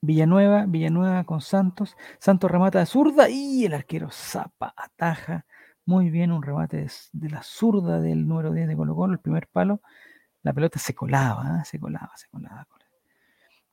Villanueva, 0.02 0.66
Villanueva 0.66 1.24
con 1.24 1.40
Santos. 1.40 1.96
Santos 2.18 2.50
remata 2.50 2.78
de 2.78 2.86
zurda 2.86 3.28
y 3.28 3.64
el 3.64 3.74
arquero 3.74 4.10
Zapa 4.10 4.74
ataja. 4.76 5.46
Muy 5.84 6.10
bien, 6.10 6.32
un 6.32 6.42
remate 6.42 6.86
de, 7.12 7.28
la 7.30 7.42
zurda 7.42 8.00
del 8.00 8.26
número 8.26 8.52
10 8.52 8.68
de 8.68 8.76
Colo 8.76 8.94
Colo, 8.94 9.12
el 9.14 9.20
primer 9.20 9.48
palo. 9.48 9.80
La 10.42 10.52
pelota 10.52 10.78
se 10.78 10.94
colaba, 10.94 11.60
¿eh? 11.60 11.64
se 11.64 11.78
colaba, 11.80 12.12
se 12.16 12.28
colaba. 12.28 12.66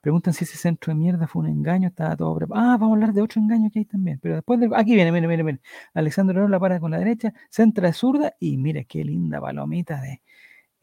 Preguntan 0.01 0.33
si 0.33 0.43
ese 0.45 0.57
centro 0.57 0.93
de 0.93 0.99
mierda 0.99 1.27
fue 1.27 1.41
un 1.41 1.49
engaño, 1.49 1.89
estaba 1.89 2.15
todo 2.15 2.35
preparado. 2.35 2.67
Ah, 2.71 2.77
vamos 2.77 2.91
a 2.91 2.93
hablar 2.95 3.13
de 3.13 3.21
otro 3.21 3.41
engaño 3.41 3.69
que 3.71 3.79
hay 3.79 3.85
también. 3.85 4.19
Pero 4.21 4.35
después 4.35 4.59
de... 4.59 4.69
Aquí 4.75 4.95
viene, 4.95 5.11
mire, 5.11 5.27
mire, 5.27 5.43
mire. 5.43 5.59
Alexandro 5.93 6.47
la 6.47 6.59
para 6.59 6.79
con 6.79 6.91
la 6.91 6.99
derecha, 6.99 7.33
centra 7.49 7.87
de 7.87 7.93
zurda 7.93 8.33
y 8.39 8.57
mire 8.57 8.85
qué 8.85 9.03
linda 9.03 9.41
palomita 9.41 9.99
de 10.01 10.21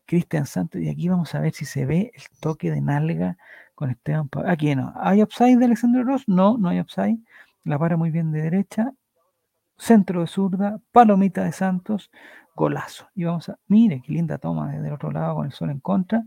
Cristian 0.07 0.47
Santos. 0.47 0.81
Y 0.81 0.89
aquí 0.89 1.09
vamos 1.09 1.35
a 1.35 1.41
ver 1.41 1.53
si 1.55 1.65
se 1.65 1.87
ve 1.87 2.13
el 2.15 2.23
toque 2.41 2.71
de 2.71 2.81
nalga 2.81 3.37
con 3.75 3.91
Esteban 3.91 4.29
Aquí 4.47 4.75
no. 4.75 4.93
¿Hay 4.97 5.23
upside 5.23 5.59
de 5.59 5.65
Alexandro 5.67 6.05
Ross? 6.05 6.25
No, 6.27 6.59
no 6.59 6.69
hay 6.69 6.81
upside. 6.81 7.19
La 7.65 7.79
para 7.79 7.97
muy 7.97 8.11
bien 8.11 8.33
de 8.33 8.43
derecha. 8.43 8.93
Centro 9.77 10.21
de 10.21 10.27
zurda, 10.27 10.81
palomita 10.93 11.45
de 11.45 11.53
Santos, 11.53 12.11
golazo. 12.55 13.09
Y 13.15 13.25
vamos 13.25 13.49
a. 13.49 13.59
Mire 13.69 14.03
qué 14.03 14.13
linda 14.13 14.39
toma 14.39 14.71
desde 14.73 14.87
el 14.87 14.93
otro 14.93 15.11
lado 15.11 15.37
con 15.37 15.47
el 15.47 15.53
sol 15.53 15.71
en 15.71 15.81
contra. 15.81 16.25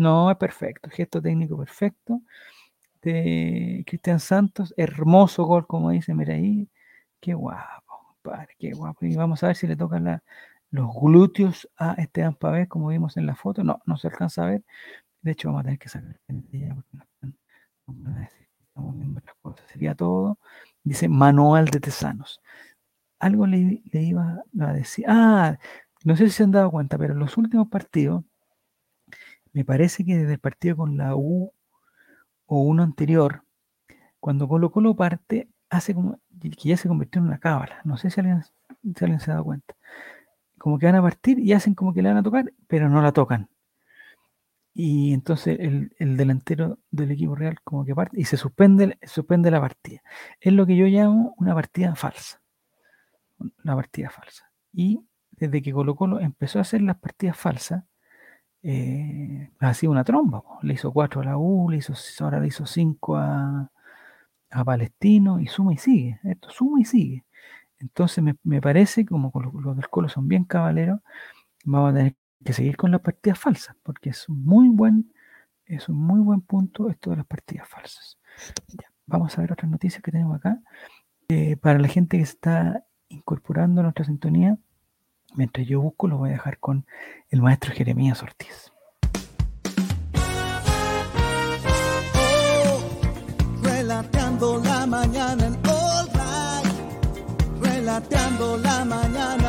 No, 0.00 0.30
es 0.30 0.36
perfecto, 0.38 0.88
gesto 0.88 1.20
técnico 1.20 1.58
perfecto 1.58 2.22
de 3.02 3.84
Cristian 3.86 4.20
Santos, 4.20 4.74
hermoso 4.78 5.44
gol, 5.44 5.66
como 5.66 5.90
dice, 5.90 6.14
mira 6.14 6.34
ahí, 6.34 6.70
qué 7.20 7.34
guapo, 7.34 8.16
padre, 8.22 8.56
qué 8.58 8.72
guapo. 8.72 9.06
Y 9.06 9.16
vamos 9.16 9.42
a 9.44 9.48
ver 9.48 9.56
si 9.56 9.66
le 9.66 9.76
tocan 9.76 10.22
los 10.70 10.90
glúteos 10.94 11.68
a 11.78 11.94
Esteban 11.94 12.34
Pavés, 12.36 12.68
como 12.68 12.88
vimos 12.88 13.16
en 13.18 13.26
la 13.26 13.36
foto. 13.36 13.64
No, 13.64 13.80
no 13.86 13.98
se 13.98 14.08
alcanza 14.08 14.44
a 14.44 14.50
ver. 14.50 14.64
De 15.22 15.32
hecho, 15.32 15.48
vamos 15.48 15.62
a 15.62 15.64
tener 15.64 15.78
que 15.80 15.88
sacar 15.90 16.20
Sería 19.72 19.94
todo. 19.94 20.38
Dice 20.84 21.08
manual 21.08 21.66
de 21.66 21.80
tesanos. 21.80 22.40
Algo 23.20 23.46
le, 23.46 23.82
le 23.92 24.02
iba 24.02 24.42
a 24.60 24.72
decir. 24.72 25.04
Ah, 25.08 25.58
no 26.04 26.16
sé 26.16 26.26
si 26.26 26.32
se 26.32 26.44
han 26.44 26.52
dado 26.52 26.70
cuenta, 26.70 26.98
pero 26.98 27.14
en 27.14 27.20
los 27.20 27.36
últimos 27.36 27.68
partidos 27.68 28.24
me 29.52 29.64
parece 29.64 30.04
que 30.04 30.16
desde 30.16 30.34
el 30.34 30.38
partido 30.38 30.76
con 30.76 30.96
la 30.96 31.16
U 31.16 31.52
o 32.46 32.60
uno 32.60 32.82
anterior, 32.82 33.44
cuando 34.20 34.48
Colo 34.48 34.70
Colo 34.70 34.94
parte, 34.96 35.48
hace 35.70 35.94
como 35.94 36.20
que 36.40 36.68
ya 36.68 36.76
se 36.76 36.88
convirtió 36.88 37.20
en 37.20 37.28
una 37.28 37.38
cábala. 37.38 37.80
No 37.84 37.96
sé 37.96 38.10
si 38.10 38.20
alguien, 38.20 38.42
se 39.20 39.30
ha 39.30 39.34
dado 39.34 39.44
cuenta. 39.44 39.74
Como 40.58 40.78
que 40.78 40.86
van 40.86 40.96
a 40.96 41.02
partir 41.02 41.38
y 41.38 41.52
hacen 41.52 41.74
como 41.74 41.94
que 41.94 42.02
le 42.02 42.08
van 42.08 42.18
a 42.18 42.22
tocar, 42.22 42.52
pero 42.66 42.88
no 42.88 43.00
la 43.02 43.12
tocan. 43.12 43.48
Y 44.72 45.12
entonces 45.12 45.58
el, 45.58 46.16
delantero 46.16 46.78
del 46.90 47.10
equipo 47.10 47.34
real 47.34 47.60
como 47.64 47.84
que 47.84 47.94
parte 47.94 48.20
y 48.20 48.24
se 48.24 48.36
suspende, 48.36 48.98
suspende 49.02 49.50
la 49.50 49.60
partida. 49.60 50.00
Es 50.40 50.52
lo 50.52 50.66
que 50.66 50.76
yo 50.76 50.86
llamo 50.86 51.34
una 51.38 51.54
partida 51.54 51.94
falsa. 51.94 52.40
Una 53.38 53.74
partida 53.74 54.10
falsa. 54.10 54.50
Y 54.72 55.00
desde 55.32 55.62
que 55.62 55.72
Colo 55.72 55.96
Colo 55.96 56.20
empezó 56.20 56.58
a 56.58 56.62
hacer 56.62 56.82
las 56.82 56.98
partidas 56.98 57.36
falsas, 57.36 57.84
eh, 58.62 59.50
sido 59.74 59.92
una 59.92 60.04
tromba. 60.04 60.42
Le 60.62 60.74
hizo 60.74 60.92
cuatro 60.92 61.20
a 61.20 61.24
la 61.24 61.38
U, 61.38 61.70
le 61.70 61.78
hizo, 61.78 61.94
ahora 62.24 62.40
le 62.40 62.48
hizo 62.48 62.66
cinco 62.66 63.16
a, 63.16 63.70
Palestino 64.64 65.38
y 65.40 65.46
suma 65.46 65.74
y 65.74 65.78
sigue. 65.78 66.18
Esto 66.24 66.50
suma 66.50 66.80
y 66.80 66.84
sigue. 66.84 67.24
Entonces 67.78 68.24
me, 68.42 68.60
parece, 68.60 69.06
como 69.06 69.32
los, 69.62 69.76
del 69.76 69.88
Colo 69.88 70.08
son 70.08 70.28
bien 70.28 70.44
caballeros, 70.44 71.00
vamos 71.64 71.92
a 71.92 71.96
tener 71.96 72.16
que 72.44 72.52
seguir 72.52 72.76
con 72.76 72.90
las 72.90 73.00
partidas 73.00 73.38
falsas, 73.38 73.76
porque 73.82 74.10
es 74.10 74.28
un 74.28 74.44
muy 74.44 74.68
buen, 74.68 75.12
es 75.66 75.88
un 75.88 75.96
muy 75.96 76.20
buen 76.20 76.40
punto 76.42 76.90
esto 76.90 77.10
de 77.10 77.16
las 77.18 77.26
partidas 77.26 77.68
falsas. 77.68 78.18
vamos 79.06 79.38
a 79.38 79.40
ver 79.42 79.52
otras 79.52 79.70
noticias 79.70 80.02
que 80.02 80.10
tenemos 80.12 80.36
acá. 80.36 80.60
Eh, 81.28 81.56
para 81.56 81.78
la 81.78 81.88
gente 81.88 82.16
que 82.16 82.24
está 82.24 82.84
incorporando 83.08 83.80
a 83.80 83.84
nuestra 83.84 84.04
sintonía, 84.04 84.58
Mientras 85.34 85.66
yo 85.66 85.80
busco, 85.80 86.08
lo 86.08 86.18
voy 86.18 86.30
a 86.30 86.32
dejar 86.32 86.58
con 86.58 86.86
el 87.30 87.42
maestro 87.42 87.72
Jeremías 87.72 88.22
Ortiz. 88.22 88.72
Oh, 92.14 92.82
la 94.64 94.86
mañana 94.86 95.46
en 95.46 95.54
All 95.68 96.08
Right. 96.12 97.62
Relateando 97.62 98.56
la 98.56 98.84
mañana. 98.84 99.39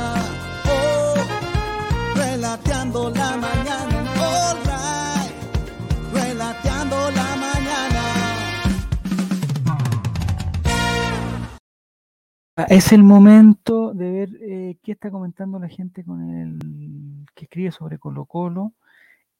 Es 12.70 12.92
el 12.92 13.04
momento 13.04 13.94
de 13.94 14.12
ver 14.12 14.30
eh, 14.42 14.78
qué 14.84 14.94
está 14.94 15.12
comentando 15.12 15.60
la 15.60 15.70
gente 15.70 16.04
con 16.04 16.30
el 16.30 17.26
que 17.36 17.46
escribe 17.46 17.72
sobre 17.72 18.00
Colo 18.00 18.26
Colo 18.26 18.74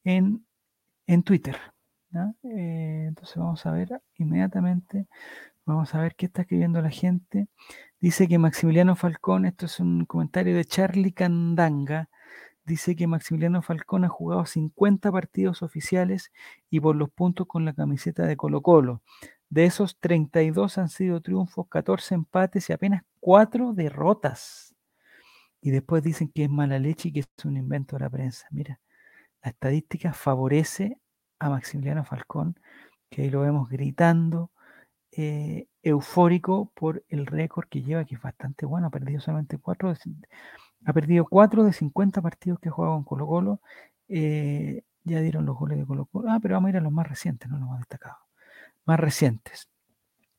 en, 0.04 0.44
en 1.06 1.22
Twitter. 1.22 1.56
Eh, 2.42 3.06
entonces 3.08 3.36
vamos 3.36 3.64
a 3.64 3.72
ver 3.72 4.02
inmediatamente, 4.18 5.06
vamos 5.64 5.94
a 5.94 6.00
ver 6.00 6.14
qué 6.14 6.26
está 6.26 6.42
escribiendo 6.42 6.82
la 6.82 6.90
gente. 6.90 7.48
Dice 8.00 8.28
que 8.28 8.38
Maximiliano 8.38 8.96
Falcón, 8.96 9.46
esto 9.46 9.66
es 9.66 9.80
un 9.80 10.04
comentario 10.04 10.56
de 10.56 10.64
Charlie 10.64 11.12
Candanga, 11.12 12.08
dice 12.64 12.96
que 12.96 13.06
Maximiliano 13.06 13.62
Falcón 13.62 14.04
ha 14.04 14.08
jugado 14.08 14.46
50 14.46 15.10
partidos 15.12 15.62
oficiales 15.62 16.32
y 16.70 16.80
por 16.80 16.96
los 16.96 17.10
puntos 17.10 17.46
con 17.46 17.64
la 17.64 17.72
camiseta 17.74 18.26
de 18.26 18.36
Colo 18.36 18.62
Colo. 18.62 19.02
De 19.50 19.64
esos 19.64 19.98
32 20.00 20.78
han 20.78 20.88
sido 20.88 21.20
triunfos, 21.20 21.68
14 21.68 22.14
empates 22.14 22.70
y 22.70 22.72
apenas 22.72 23.04
4 23.22 23.72
derrotas. 23.72 24.74
Y 25.62 25.70
después 25.70 26.02
dicen 26.02 26.30
que 26.34 26.44
es 26.44 26.50
mala 26.50 26.78
leche 26.80 27.08
y 27.08 27.12
que 27.12 27.20
es 27.20 27.28
un 27.44 27.56
invento 27.56 27.96
de 27.96 28.00
la 28.00 28.10
prensa. 28.10 28.46
Mira, 28.50 28.80
la 29.42 29.50
estadística 29.52 30.12
favorece 30.12 30.98
a 31.38 31.50
Maximiliano 31.50 32.04
Falcón, 32.04 32.58
que 33.10 33.22
ahí 33.22 33.30
lo 33.30 33.42
vemos 33.42 33.68
gritando, 33.68 34.50
eh, 35.12 35.68
eufórico 35.82 36.72
por 36.74 37.04
el 37.08 37.26
récord 37.26 37.68
que 37.68 37.82
lleva, 37.82 38.04
que 38.04 38.16
es 38.16 38.22
bastante 38.22 38.66
bueno. 38.66 38.88
Ha 38.88 38.90
perdido 38.90 39.20
solamente 39.20 39.58
4 39.58 39.94
de, 39.94 39.98
ha 40.86 40.92
perdido 40.92 41.26
4 41.26 41.64
de 41.64 41.72
50 41.72 42.22
partidos 42.22 42.58
que 42.60 42.70
ha 42.70 42.72
jugado 42.72 42.94
con 42.94 43.04
Colo 43.04 43.26
Colo. 43.26 43.60
Eh, 44.08 44.82
ya 45.04 45.20
dieron 45.20 45.46
los 45.46 45.56
goles 45.56 45.78
de 45.78 45.86
Colo 45.86 46.06
Colo. 46.06 46.30
Ah, 46.30 46.40
pero 46.42 46.54
vamos 46.54 46.68
a 46.68 46.70
ir 46.72 46.76
a 46.78 46.80
los 46.80 46.92
más 46.92 47.08
recientes, 47.08 47.48
no 47.50 47.58
los 47.58 47.68
más 47.68 47.80
destacados 47.80 48.18
más 48.84 48.98
recientes. 49.00 49.68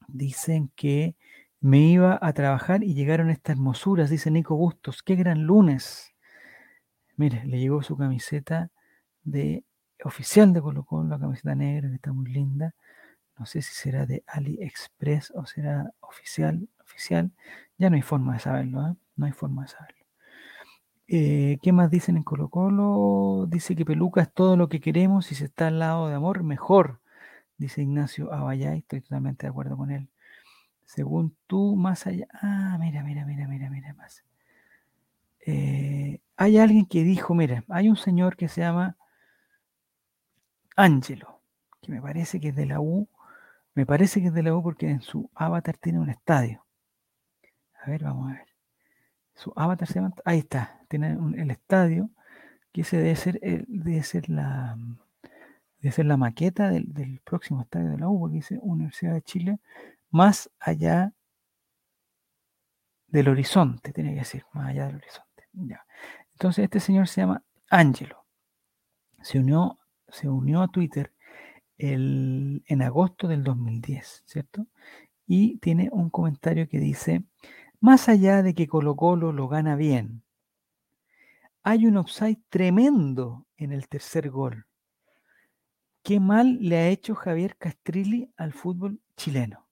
Dicen 0.07 0.71
que 0.75 1.15
me 1.63 1.79
iba 1.79 2.19
a 2.21 2.33
trabajar 2.33 2.83
y 2.83 2.93
llegaron 2.93 3.29
estas 3.29 3.55
hermosuras, 3.55 4.09
dice 4.09 4.29
Nico 4.29 4.57
Bustos. 4.57 5.01
¡Qué 5.01 5.15
gran 5.15 5.43
lunes! 5.43 6.13
Mire, 7.15 7.45
le 7.45 7.57
llegó 7.57 7.81
su 7.83 7.95
camiseta 7.95 8.69
de 9.23 9.63
oficial 10.03 10.51
de 10.51 10.61
Colo 10.61 10.83
Colo, 10.83 11.07
la 11.07 11.19
camiseta 11.19 11.55
negra, 11.55 11.87
que 11.87 11.95
está 11.95 12.11
muy 12.11 12.29
linda. 12.29 12.75
No 13.39 13.45
sé 13.45 13.61
si 13.61 13.73
será 13.73 14.05
de 14.05 14.25
AliExpress 14.27 15.31
o 15.35 15.45
será 15.45 15.93
oficial, 16.01 16.67
oficial. 16.81 17.31
Ya 17.77 17.89
no 17.89 17.95
hay 17.95 18.01
forma 18.01 18.33
de 18.33 18.39
saberlo, 18.41 18.85
¿eh? 18.85 18.95
No 19.15 19.25
hay 19.25 19.31
forma 19.31 19.61
de 19.61 19.69
saberlo. 19.69 20.05
Eh, 21.07 21.59
¿Qué 21.61 21.71
más 21.71 21.89
dicen 21.89 22.17
en 22.17 22.23
Colo 22.23 22.49
Colo? 22.49 23.47
Dice 23.49 23.73
que 23.77 23.85
peluca 23.85 24.21
es 24.21 24.33
todo 24.33 24.57
lo 24.57 24.67
que 24.67 24.81
queremos 24.81 25.31
y 25.31 25.35
si 25.35 25.45
está 25.45 25.67
al 25.67 25.79
lado 25.79 26.09
de 26.09 26.15
amor, 26.15 26.43
mejor. 26.43 26.99
Dice 27.57 27.81
Ignacio 27.81 28.33
Abayay, 28.33 28.79
estoy 28.79 28.99
totalmente 28.99 29.45
de 29.45 29.51
acuerdo 29.51 29.77
con 29.77 29.91
él. 29.91 30.09
Según 30.95 31.35
tú, 31.47 31.75
más 31.75 32.07
allá. 32.07 32.27
Ah, 32.33 32.77
mira, 32.79 33.03
mira, 33.03 33.25
mira, 33.25 33.47
mira, 33.47 33.69
mira 33.69 33.93
más. 33.95 34.23
Eh, 35.45 36.19
hay 36.37 36.57
alguien 36.57 36.85
que 36.87 37.03
dijo, 37.03 37.33
mira, 37.35 37.63
hay 37.69 37.87
un 37.89 37.97
señor 37.97 38.35
que 38.35 38.47
se 38.47 38.61
llama 38.61 38.97
Ángelo, 40.75 41.41
que 41.81 41.91
me 41.91 41.99
parece 41.99 42.39
que 42.39 42.49
es 42.49 42.55
de 42.55 42.67
la 42.67 42.79
U, 42.79 43.09
me 43.75 43.85
parece 43.85 44.21
que 44.21 44.27
es 44.27 44.33
de 44.35 44.43
la 44.43 44.55
U 44.55 44.63
porque 44.63 44.89
en 44.89 45.01
su 45.01 45.29
avatar 45.35 45.77
tiene 45.77 45.99
un 45.99 46.09
estadio. 46.11 46.65
A 47.83 47.89
ver, 47.89 48.03
vamos 48.03 48.29
a 48.31 48.33
ver. 48.33 48.47
Su 49.35 49.53
avatar 49.55 49.87
se 49.87 49.95
llama, 49.95 50.13
ahí 50.25 50.39
está, 50.39 50.81
tiene 50.89 51.17
el 51.37 51.51
estadio, 51.51 52.09
que 52.73 52.81
ese 52.81 52.97
debe 52.97 53.15
ser, 53.17 53.39
el- 53.43 53.65
debe 53.69 54.03
ser 54.03 54.29
la 54.29 54.77
debe 55.81 55.91
ser 55.93 56.05
la 56.05 56.17
maqueta 56.17 56.69
del, 56.69 56.93
del 56.93 57.19
próximo 57.23 57.61
estadio 57.61 57.91
de 57.91 57.97
la 57.99 58.09
U, 58.09 58.19
porque 58.19 58.37
dice 58.37 58.59
Universidad 58.61 59.13
de 59.13 59.21
Chile, 59.21 59.59
más 60.13 60.49
allá 60.61 61.13
del 63.07 63.29
horizonte, 63.29 63.93
tiene 63.93 64.11
que 64.13 64.19
decir, 64.19 64.43
más 64.53 64.69
allá 64.69 64.87
del 64.87 64.95
horizonte. 64.97 65.43
Ya. 65.53 65.85
Entonces 66.33 66.63
este 66.65 66.79
señor 66.79 67.07
se 67.07 67.21
llama 67.21 67.43
Ángelo. 67.69 68.25
Se 69.23 69.39
unió, 69.39 69.79
se 70.07 70.29
unió 70.29 70.61
a 70.61 70.67
Twitter 70.67 71.13
el- 71.77 72.63
en 72.67 72.81
agosto 72.83 73.27
del 73.27 73.43
2010, 73.43 74.23
¿cierto? 74.27 74.67
Y 75.27 75.57
tiene 75.59 75.89
un 75.93 76.09
comentario 76.11 76.69
que 76.69 76.79
dice, 76.79 77.25
más 77.81 78.09
allá 78.09 78.43
de 78.43 78.55
que 78.55 78.67
Colo 78.67 78.95
Colo 78.97 79.33
lo 79.33 79.47
gana 79.49 79.75
bien, 79.77 80.23
hay 81.63 81.87
un 81.87 81.97
offside 81.97 82.39
tremendo 82.49 83.47
en 83.57 83.71
el 83.71 83.87
tercer 83.89 84.29
gol. 84.29 84.67
¿Qué 86.01 86.21
mal 86.21 86.59
le 86.61 86.77
ha 86.77 86.87
hecho 86.87 87.13
Javier 87.13 87.57
Castrilli 87.57 88.31
al 88.37 88.53
fútbol 88.53 89.01
chileno? 89.17 89.62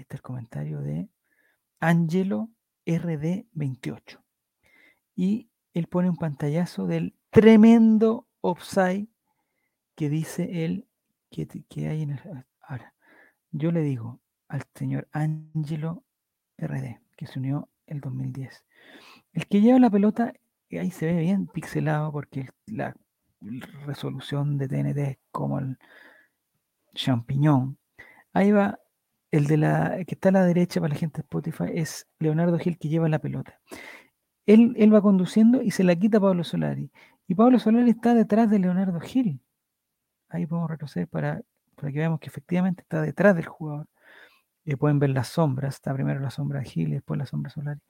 Ahí 0.00 0.04
está 0.04 0.16
el 0.16 0.22
comentario 0.22 0.80
de 0.80 1.10
Angelo 1.78 2.48
RD28. 2.86 4.18
Y 5.14 5.50
él 5.74 5.88
pone 5.88 6.08
un 6.08 6.16
pantallazo 6.16 6.86
del 6.86 7.14
tremendo 7.28 8.26
offside 8.40 9.08
que 9.96 10.08
dice 10.08 10.64
él 10.64 10.88
que, 11.28 11.46
hay 11.86 12.00
en 12.00 12.12
el... 12.12 12.20
Ahora, 12.62 12.94
yo 13.50 13.72
le 13.72 13.82
digo 13.82 14.22
al 14.48 14.62
señor 14.74 15.06
Angelo 15.12 16.02
RD, 16.56 16.98
que 17.18 17.26
se 17.26 17.38
unió 17.38 17.68
el 17.84 18.00
2010. 18.00 18.64
El 19.34 19.46
que 19.48 19.60
lleva 19.60 19.78
la 19.78 19.90
pelota, 19.90 20.32
eh, 20.70 20.80
ahí 20.80 20.90
se 20.90 21.12
ve 21.12 21.20
bien 21.20 21.46
pixelado 21.46 22.10
porque 22.10 22.48
la 22.64 22.96
resolución 23.84 24.56
de 24.56 24.66
TNT 24.66 24.96
es 24.96 25.18
como 25.30 25.58
el 25.58 25.78
champiñón. 26.94 27.76
Ahí 28.32 28.50
va 28.50 28.78
el 29.30 29.46
de 29.46 29.56
la 29.56 30.04
que 30.04 30.14
está 30.14 30.30
a 30.30 30.32
la 30.32 30.44
derecha 30.44 30.80
para 30.80 30.94
la 30.94 30.98
gente 30.98 31.18
de 31.18 31.22
Spotify, 31.22 31.64
es 31.74 32.08
Leonardo 32.18 32.58
Gil 32.58 32.78
que 32.78 32.88
lleva 32.88 33.08
la 33.08 33.18
pelota. 33.20 33.60
Él, 34.46 34.74
él 34.76 34.92
va 34.92 35.02
conduciendo 35.02 35.62
y 35.62 35.70
se 35.70 35.84
la 35.84 35.94
quita 35.96 36.18
a 36.18 36.20
Pablo 36.20 36.44
Solari. 36.44 36.90
Y 37.28 37.34
Pablo 37.34 37.58
Solari 37.58 37.90
está 37.90 38.14
detrás 38.14 38.50
de 38.50 38.58
Leonardo 38.58 38.98
Gil. 39.00 39.40
Ahí 40.28 40.46
podemos 40.46 40.70
retroceder 40.70 41.08
para, 41.08 41.42
para 41.76 41.92
que 41.92 41.98
veamos 41.98 42.20
que 42.20 42.28
efectivamente 42.28 42.82
está 42.82 43.02
detrás 43.02 43.36
del 43.36 43.46
jugador. 43.46 43.86
Y 44.64 44.76
pueden 44.76 44.98
ver 44.98 45.10
las 45.10 45.28
sombras. 45.28 45.76
Está 45.76 45.94
primero 45.94 46.20
la 46.20 46.30
sombra 46.30 46.60
de 46.60 46.66
Gil 46.66 46.88
y 46.88 46.94
después 46.94 47.18
la 47.18 47.26
sombra 47.26 47.50
Solari. 47.50 47.80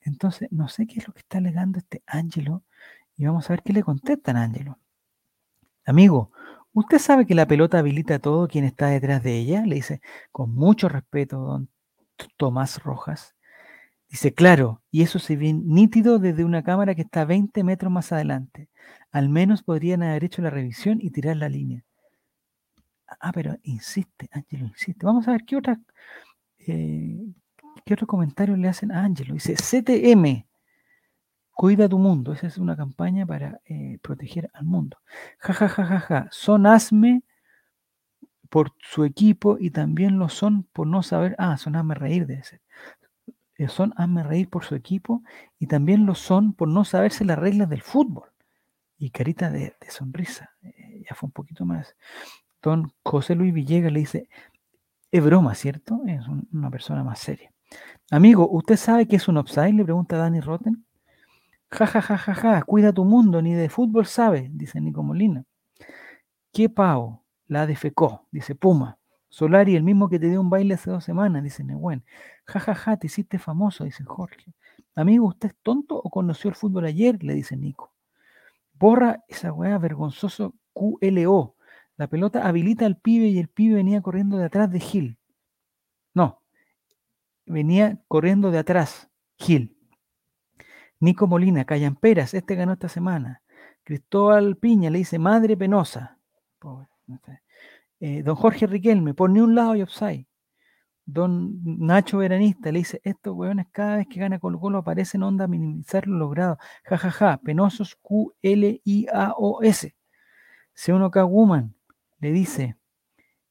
Entonces, 0.00 0.48
no 0.50 0.68
sé 0.68 0.86
qué 0.86 0.98
es 1.00 1.06
lo 1.06 1.14
que 1.14 1.20
está 1.20 1.38
alegando 1.38 1.78
este 1.78 2.02
Ángelo. 2.06 2.64
Y 3.16 3.26
vamos 3.26 3.48
a 3.48 3.52
ver 3.52 3.62
qué 3.62 3.72
le 3.72 3.82
contestan 3.82 4.36
a 4.36 4.42
Ángelo. 4.42 4.78
Amigo, 5.86 6.32
¿usted 6.78 6.98
sabe 6.98 7.26
que 7.26 7.34
la 7.34 7.46
pelota 7.46 7.78
habilita 7.78 8.16
a 8.16 8.18
todo 8.18 8.48
quien 8.48 8.64
está 8.64 8.88
detrás 8.88 9.22
de 9.22 9.36
ella? 9.38 9.64
Le 9.66 9.76
dice 9.76 10.00
con 10.32 10.54
mucho 10.54 10.88
respeto 10.88 11.38
don 11.38 11.68
Tomás 12.36 12.82
Rojas. 12.82 13.34
Dice, 14.08 14.32
claro, 14.32 14.82
y 14.90 15.02
eso 15.02 15.18
se 15.18 15.36
ve 15.36 15.52
nítido 15.52 16.18
desde 16.18 16.44
una 16.44 16.62
cámara 16.62 16.94
que 16.94 17.02
está 17.02 17.24
20 17.24 17.62
metros 17.62 17.92
más 17.92 18.10
adelante. 18.12 18.68
Al 19.12 19.28
menos 19.28 19.62
podrían 19.62 20.02
haber 20.02 20.24
hecho 20.24 20.42
la 20.42 20.50
revisión 20.50 20.98
y 21.02 21.10
tirar 21.10 21.36
la 21.36 21.48
línea. 21.48 21.84
Ah, 23.20 23.32
pero 23.32 23.56
insiste, 23.62 24.28
Ángelo 24.32 24.66
insiste. 24.66 25.04
Vamos 25.04 25.28
a 25.28 25.32
ver 25.32 25.44
qué 25.44 25.56
otra, 25.56 25.80
eh, 26.58 27.18
qué 27.84 27.94
otro 27.94 28.06
comentario 28.06 28.56
le 28.56 28.68
hacen 28.68 28.92
a 28.92 29.04
Ángelo. 29.04 29.34
Dice, 29.34 29.54
CTM, 29.56 30.47
cuida 31.60 31.88
tu 31.88 31.98
mundo. 31.98 32.32
Esa 32.32 32.46
es 32.46 32.58
una 32.58 32.76
campaña 32.76 33.26
para 33.26 33.60
eh, 33.66 33.98
proteger 34.02 34.50
al 34.54 34.64
mundo. 34.64 34.98
Ja, 35.40 35.52
ja, 35.54 35.68
ja, 35.68 35.84
ja, 35.86 36.00
ja. 36.00 36.28
Son 36.30 36.66
asme 36.66 37.22
por 38.48 38.72
su 38.80 39.04
equipo 39.04 39.58
y 39.60 39.70
también 39.70 40.18
lo 40.18 40.28
son 40.28 40.62
por 40.72 40.86
no 40.86 41.02
saber. 41.02 41.34
Ah, 41.38 41.56
son 41.56 41.76
hazme 41.76 41.94
reír, 41.94 42.26
debe 42.26 42.42
ser. 42.44 42.60
Eh, 43.56 43.68
son 43.68 43.94
hazme 43.96 44.22
reír 44.22 44.48
por 44.50 44.64
su 44.64 44.74
equipo 44.74 45.22
y 45.58 45.66
también 45.66 46.06
lo 46.06 46.14
son 46.14 46.54
por 46.54 46.68
no 46.68 46.84
saberse 46.84 47.24
las 47.24 47.38
reglas 47.38 47.68
del 47.70 47.82
fútbol. 47.82 48.30
Y 48.98 49.10
carita 49.10 49.50
de, 49.50 49.74
sonrisa. 49.90 50.50
eh, 50.62 51.04
ya 51.08 51.16
fue 51.16 51.28
un 51.28 51.32
poquito 51.32 51.66
más. 51.66 51.96
Don 52.62 52.92
José 53.04 53.34
Luis 53.36 53.54
Villegas 53.54 53.92
le 53.92 54.00
dice: 54.00 54.28
Es 55.12 55.24
broma, 55.24 55.54
¿cierto? 55.56 56.02
Es 56.06 56.28
un- 56.28 56.48
una 56.52 56.70
persona 56.70 57.04
más 57.04 57.20
seria. 57.20 57.52
Amigo, 58.10 58.48
¿usted 58.50 58.76
sabe 58.76 59.08
qué 59.08 59.16
es 59.16 59.28
un 59.28 59.38
offside? 59.38 59.74
Le 59.74 59.84
pregunta 59.84 60.18
Dani 60.18 60.40
Rotten. 60.40 60.86
Ja, 61.70 61.86
ja, 61.86 62.00
ja, 62.00 62.16
ja, 62.16 62.34
ja, 62.34 62.62
cuida 62.62 62.92
tu 62.92 63.04
mundo, 63.04 63.42
ni 63.42 63.54
de 63.54 63.68
fútbol 63.68 64.06
sabe, 64.06 64.48
dice 64.52 64.80
Nico 64.80 65.02
Molina. 65.02 65.44
¿Qué 66.52 66.68
pavo? 66.68 67.24
La 67.46 67.66
defecó, 67.66 68.26
dice 68.30 68.54
Puma. 68.54 68.98
Solari, 69.28 69.76
el 69.76 69.82
mismo 69.82 70.08
que 70.08 70.18
te 70.18 70.28
dio 70.28 70.40
un 70.40 70.50
baile 70.50 70.74
hace 70.74 70.90
dos 70.90 71.04
semanas, 71.04 71.42
dice 71.42 71.62
Nehuen. 71.64 72.04
Ja, 72.46 72.60
ja, 72.60 72.74
ja, 72.74 72.96
te 72.96 73.06
hiciste 73.06 73.38
famoso, 73.38 73.84
dice 73.84 74.04
Jorge. 74.04 74.54
Amigo, 74.94 75.26
¿usted 75.26 75.50
es 75.50 75.56
tonto 75.62 75.96
o 75.96 76.10
conoció 76.10 76.48
el 76.48 76.56
fútbol 76.56 76.86
ayer? 76.86 77.22
Le 77.22 77.34
dice 77.34 77.56
Nico. 77.56 77.92
Borra 78.72 79.24
esa 79.28 79.52
weá 79.52 79.76
vergonzoso 79.78 80.54
QLO. 80.72 81.54
La 81.96 82.06
pelota 82.06 82.46
habilita 82.46 82.86
al 82.86 82.96
pibe 82.96 83.26
y 83.26 83.38
el 83.38 83.48
pibe 83.48 83.76
venía 83.76 84.00
corriendo 84.00 84.38
de 84.38 84.46
atrás 84.46 84.70
de 84.70 84.80
Gil. 84.80 85.18
No, 86.14 86.42
venía 87.46 88.00
corriendo 88.08 88.50
de 88.50 88.58
atrás, 88.58 89.10
Gil. 89.36 89.77
Nico 91.00 91.26
Molina, 91.26 91.64
Callamperas, 91.64 92.34
este 92.34 92.54
ganó 92.54 92.72
esta 92.72 92.88
semana. 92.88 93.42
Cristóbal 93.84 94.56
Piña 94.56 94.90
le 94.90 94.98
dice 94.98 95.18
madre 95.18 95.56
penosa. 95.56 96.18
Pobre. 96.58 96.88
Eh, 98.00 98.22
don 98.22 98.36
Jorge 98.36 98.66
Riquelme, 98.66 99.14
por 99.14 99.30
ni 99.30 99.40
un 99.40 99.54
lado 99.54 99.74
y 99.76 99.82
offside. 99.82 100.26
Don 101.04 101.58
Nacho 101.64 102.18
Veranista 102.18 102.70
le 102.70 102.80
dice, 102.80 103.00
estos 103.02 103.34
hueones 103.34 103.66
cada 103.72 103.96
vez 103.96 104.06
que 104.08 104.20
gana 104.20 104.38
Colo 104.38 104.60
Colo 104.60 104.78
aparecen 104.78 105.22
onda 105.22 105.46
a 105.46 105.48
minimizar 105.48 106.06
lo 106.06 106.18
logrado. 106.18 106.58
Ja, 106.84 106.98
ja, 106.98 107.10
ja, 107.10 107.40
penosos 107.42 107.96
Q-L-I-A-O-S. 108.02 109.96
C1K 110.76 111.28
Woman 111.28 111.74
le 112.20 112.32
dice, 112.32 112.76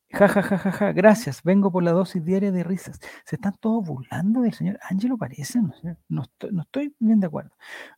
ja, 0.10 0.28
ja, 0.28 0.42
ja, 0.44 0.58
ja, 0.58 0.72
ja, 0.72 0.92
gracias, 0.94 1.44
vengo 1.44 1.72
por 1.72 1.84
la 1.84 1.92
dosis 1.92 2.24
diaria 2.24 2.52
de 2.52 2.64
risas. 2.64 3.00
Se 3.26 3.36
están 3.36 3.54
todos 3.60 3.86
burlando 3.88 4.42
del 4.42 4.54
señor 4.54 4.80
Ángelo, 4.90 5.18
parece, 5.18 5.62
no, 5.62 5.74
no 6.10 6.22
estoy, 6.24 6.52
no 6.54 6.62
estoy 6.64 6.96
bien 7.00 7.20
de 7.20 7.28
acuerdo. 7.28 7.52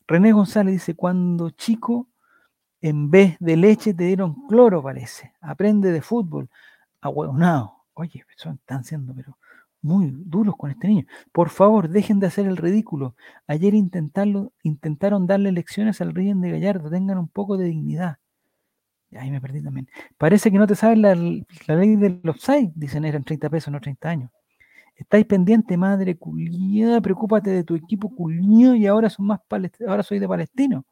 René 0.08 0.32
González 0.32 0.74
dice, 0.74 0.95
cuando 0.95 1.52
chico, 1.52 2.08
en 2.82 3.12
vez 3.12 3.38
de 3.39 3.58
leche 3.58 3.93
te 3.93 4.06
dieron 4.06 4.48
cloro, 4.48 4.82
parece. 4.84 5.34
Aprende 5.41 5.91
de 5.91 6.02
fútbol. 6.02 6.50
Ahueonado. 7.02 7.74
Oye, 7.93 8.26
son- 8.38 8.56
están 8.56 8.84
siendo, 8.86 9.13
pero 9.15 9.38
muy 9.82 10.12
duros 10.13 10.56
con 10.58 10.72
este 10.72 10.88
niño. 10.88 11.06
Por 11.34 11.50
favor, 11.50 11.89
dejen 11.89 12.19
de 12.19 12.28
hacer 12.28 12.48
el 12.48 12.58
ridículo. 12.58 13.15
Ayer 13.48 13.74
intentarlo, 13.76 14.54
intentaron 14.63 15.28
darle 15.28 15.52
lecciones 15.52 16.02
al 16.02 16.13
Ríen 16.15 16.41
de 16.41 16.52
Gallardo. 16.52 16.89
Tengan 16.89 17.17
un 17.19 17.28
poco 17.30 17.58
de 17.58 17.65
dignidad. 17.65 18.17
Ahí 19.17 19.32
me 19.32 19.41
perdí 19.41 19.62
también. 19.63 19.88
Parece 20.17 20.52
que 20.52 20.58
no 20.58 20.67
te 20.67 20.76
sabes 20.76 20.98
la, 21.00 21.15
la 21.15 21.76
ley 21.76 21.95
del 21.95 22.22
offside. 22.28 22.72
Dicen, 22.76 23.06
eran 23.06 23.24
30 23.24 23.50
pesos, 23.50 23.72
no 23.72 23.80
30 23.82 24.10
años. 24.10 24.32
Estáis 24.95 25.26
pendiente, 25.26 25.78
madre 25.78 26.17
culiada, 26.17 27.02
preocúpate 27.02 27.50
de 27.52 27.63
tu 27.63 27.76
equipo 27.76 28.13
culiado 28.13 28.76
y 28.76 28.86
ahora 28.86 29.10
son 29.10 29.28
más 29.28 29.39
ahora 29.88 30.04
soy 30.04 30.19
de 30.19 30.28
palestino. 30.28 30.86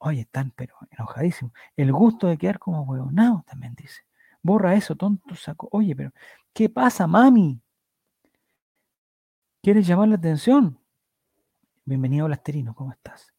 Oye, 0.00 0.20
están 0.20 0.52
pero 0.54 0.74
enojadísimos. 0.90 1.52
El 1.76 1.92
gusto 1.92 2.26
de 2.26 2.36
quedar 2.36 2.58
como 2.58 2.82
huevonados 2.82 3.44
también 3.46 3.74
dice. 3.74 4.02
Borra 4.42 4.74
eso, 4.74 4.96
tonto 4.96 5.34
saco. 5.34 5.68
Oye, 5.72 5.96
pero 5.96 6.10
¿qué 6.52 6.68
pasa, 6.68 7.06
mami? 7.06 7.60
¿Quieres 9.62 9.86
llamar 9.86 10.08
la 10.08 10.16
atención? 10.16 10.78
Bienvenido, 11.84 12.26
Blasterino, 12.26 12.74
¿cómo 12.74 12.92
estás? 12.92 13.31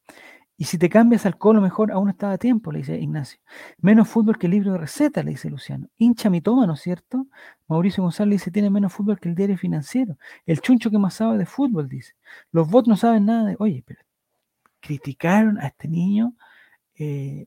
Y 0.56 0.64
si 0.64 0.78
te 0.78 0.88
cambias 0.88 1.26
al 1.26 1.36
colo 1.36 1.60
mejor, 1.60 1.90
aún 1.90 2.10
está 2.10 2.30
a 2.30 2.38
tiempo, 2.38 2.70
le 2.70 2.78
dice 2.78 2.96
Ignacio. 2.98 3.40
Menos 3.78 4.08
fútbol 4.08 4.38
que 4.38 4.46
el 4.46 4.52
libro 4.52 4.72
de 4.72 4.78
recetas, 4.78 5.24
le 5.24 5.32
dice 5.32 5.50
Luciano. 5.50 5.88
Hincha 5.96 6.30
mitómano, 6.30 6.76
¿cierto? 6.76 7.26
Mauricio 7.66 8.04
González 8.04 8.40
dice, 8.40 8.50
tiene 8.52 8.70
menos 8.70 8.92
fútbol 8.92 9.18
que 9.18 9.28
el 9.28 9.34
diario 9.34 9.58
financiero. 9.58 10.16
El 10.46 10.60
chuncho 10.60 10.90
que 10.90 10.98
más 10.98 11.14
sabe 11.14 11.38
de 11.38 11.46
fútbol, 11.46 11.88
dice. 11.88 12.14
Los 12.52 12.70
bots 12.70 12.86
no 12.86 12.96
saben 12.96 13.26
nada 13.26 13.48
de... 13.48 13.56
Oye, 13.58 13.82
pero 13.84 14.00
criticaron 14.80 15.58
a 15.58 15.66
este 15.66 15.88
niño. 15.88 16.34
Eh, 16.96 17.46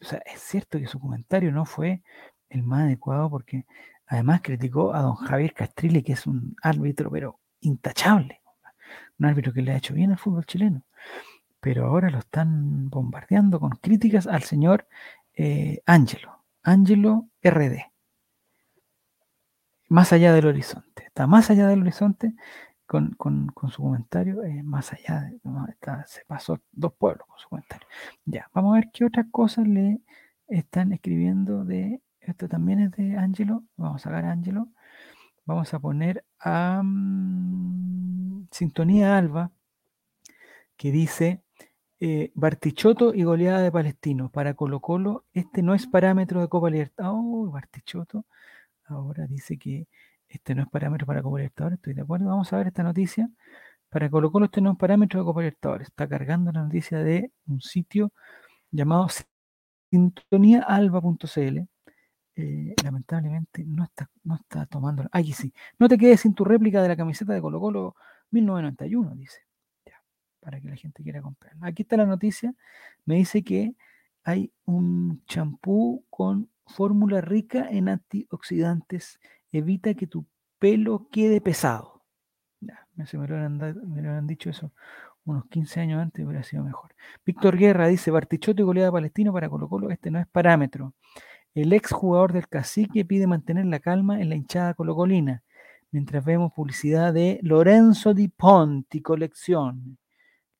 o 0.00 0.04
sea, 0.04 0.20
es 0.24 0.40
cierto 0.40 0.78
que 0.78 0.86
su 0.86 0.98
comentario 0.98 1.52
no 1.52 1.66
fue 1.66 2.02
el 2.48 2.62
más 2.62 2.84
adecuado 2.84 3.28
porque 3.28 3.66
además 4.06 4.40
criticó 4.42 4.94
a 4.94 5.02
don 5.02 5.16
Javier 5.16 5.52
Castrilli, 5.52 6.02
que 6.02 6.12
es 6.12 6.26
un 6.26 6.56
árbitro, 6.62 7.10
pero 7.10 7.40
intachable. 7.60 8.40
Un 9.18 9.26
árbitro 9.26 9.52
que 9.52 9.62
le 9.62 9.72
ha 9.72 9.76
hecho 9.76 9.94
bien 9.94 10.12
al 10.12 10.18
fútbol 10.18 10.46
chileno. 10.46 10.82
Pero 11.60 11.86
ahora 11.86 12.10
lo 12.10 12.18
están 12.18 12.90
bombardeando 12.90 13.60
con 13.60 13.70
críticas 13.70 14.26
al 14.26 14.42
señor 14.42 14.86
eh, 15.34 15.82
Ángelo, 15.86 16.44
Ángelo 16.62 17.28
RD. 17.42 17.78
Más 19.88 20.12
allá 20.12 20.32
del 20.32 20.46
horizonte. 20.46 21.04
Está 21.06 21.26
más 21.26 21.50
allá 21.50 21.68
del 21.68 21.82
horizonte 21.82 22.34
con, 22.86 23.16
su 23.70 23.82
comentario, 23.82 24.42
eh, 24.44 24.62
más 24.62 24.92
allá 24.92 25.22
de, 25.22 25.40
se 26.06 26.24
pasó 26.26 26.60
dos 26.72 26.92
pueblos 26.94 27.26
con 27.26 27.38
su 27.38 27.48
comentario. 27.48 27.86
Ya, 28.24 28.48
vamos 28.54 28.72
a 28.72 28.80
ver 28.80 28.90
qué 28.92 29.04
otras 29.04 29.26
cosas 29.30 29.66
le 29.66 30.00
están 30.48 30.92
escribiendo 30.92 31.64
de, 31.64 32.00
esto 32.20 32.48
también 32.48 32.80
es 32.80 32.92
de 32.92 33.16
Angelo, 33.16 33.64
vamos 33.76 34.02
a 34.02 34.04
sacar 34.04 34.24
a 34.24 34.32
Angelo, 34.32 34.68
vamos 35.44 35.74
a 35.74 35.80
poner 35.80 36.24
a 36.38 36.80
mm, 36.84 38.48
Sintonía 38.52 39.18
Alba, 39.18 39.50
que 40.76 40.92
dice, 40.92 41.42
eh, 42.00 42.30
Bartichotto 42.34 43.14
y 43.14 43.22
goleada 43.24 43.60
de 43.60 43.72
Palestino. 43.72 44.30
Para 44.30 44.54
Colo 44.54 44.80
Colo, 44.80 45.24
este 45.32 45.62
no 45.62 45.74
es 45.74 45.86
parámetro 45.86 46.40
de 46.40 46.48
Copa 46.48 46.70
Libertad. 46.70 47.12
Oh, 47.12 47.50
ahora 48.86 49.26
dice 49.26 49.58
que 49.58 49.88
este 50.28 50.54
no 50.54 50.62
es 50.62 50.68
parámetro 50.68 51.06
para 51.06 51.22
Copa 51.22 51.38
Libertadores, 51.38 51.78
estoy 51.78 51.94
de 51.94 52.02
acuerdo. 52.02 52.26
Vamos 52.26 52.52
a 52.52 52.58
ver 52.58 52.68
esta 52.68 52.82
noticia. 52.82 53.30
Para 53.88 54.10
Colo 54.10 54.30
Colo 54.32 54.46
este 54.46 54.60
no 54.60 54.72
es 54.72 54.78
parámetro 54.78 55.20
de 55.20 55.26
Copa 55.26 55.40
Libertadores. 55.40 55.88
Está 55.88 56.08
cargando 56.08 56.52
la 56.52 56.62
noticia 56.62 56.98
de 56.98 57.32
un 57.46 57.60
sitio 57.60 58.12
llamado 58.70 59.08
sintoniaalba.cl. 59.90 61.68
Eh, 62.38 62.74
lamentablemente 62.84 63.64
no 63.64 63.84
está, 63.84 64.10
no 64.24 64.36
está 64.36 64.66
tomando. 64.66 65.04
Aquí 65.12 65.32
sí. 65.32 65.52
No 65.78 65.88
te 65.88 65.96
quedes 65.98 66.20
sin 66.20 66.34
tu 66.34 66.44
réplica 66.44 66.82
de 66.82 66.88
la 66.88 66.96
camiseta 66.96 67.32
de 67.32 67.40
Colo 67.40 67.60
Colo 67.60 67.96
1991, 68.30 69.14
dice. 69.16 69.45
Para 70.46 70.60
que 70.60 70.68
la 70.68 70.76
gente 70.76 71.02
quiera 71.02 71.20
comprarla. 71.20 71.66
Aquí 71.66 71.82
está 71.82 71.96
la 71.96 72.06
noticia. 72.06 72.54
Me 73.04 73.16
dice 73.16 73.42
que 73.42 73.74
hay 74.22 74.52
un 74.64 75.24
champú 75.26 76.04
con 76.08 76.48
fórmula 76.66 77.20
rica 77.20 77.66
en 77.68 77.88
antioxidantes 77.88 79.18
evita 79.50 79.94
que 79.94 80.06
tu 80.06 80.24
pelo 80.60 81.08
quede 81.10 81.40
pesado. 81.40 82.04
Ya, 82.60 82.86
me, 82.94 83.26
lo 83.26 83.36
han, 83.36 84.26
dicho 84.28 84.50
eso 84.50 84.72
unos 85.24 85.46
15 85.46 85.80
años 85.80 86.00
antes, 86.00 86.24
hubiera 86.24 86.44
sido 86.44 86.62
mejor. 86.62 86.94
Víctor 87.24 87.56
Guerra 87.56 87.88
dice, 87.88 88.12
Bartichote 88.12 88.62
goleada 88.62 88.92
palestino 88.92 89.32
para 89.32 89.48
Colo 89.48 89.68
Colo, 89.68 89.90
este 89.90 90.12
no 90.12 90.20
es 90.20 90.26
parámetro. 90.28 90.94
El 91.52 91.72
ex 91.72 91.90
jugador 91.90 92.32
del 92.32 92.46
cacique 92.46 93.04
pide 93.04 93.26
mantener 93.26 93.66
la 93.66 93.80
calma 93.80 94.20
en 94.20 94.28
la 94.28 94.36
hinchada 94.36 94.74
colocolina, 94.74 95.42
mientras 95.90 96.24
vemos 96.24 96.52
publicidad 96.52 97.12
de 97.12 97.40
Lorenzo 97.42 98.14
Di 98.14 98.28
Ponti, 98.28 99.02
colección. 99.02 99.98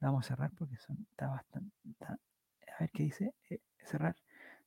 Vamos 0.00 0.24
a 0.24 0.28
cerrar 0.28 0.50
porque 0.56 0.74
está 0.74 1.28
bastante... 1.28 1.74
a 2.04 2.16
ver 2.80 2.90
qué 2.92 3.04
dice. 3.04 3.34
Eh, 3.50 3.60
cerrar 3.84 4.16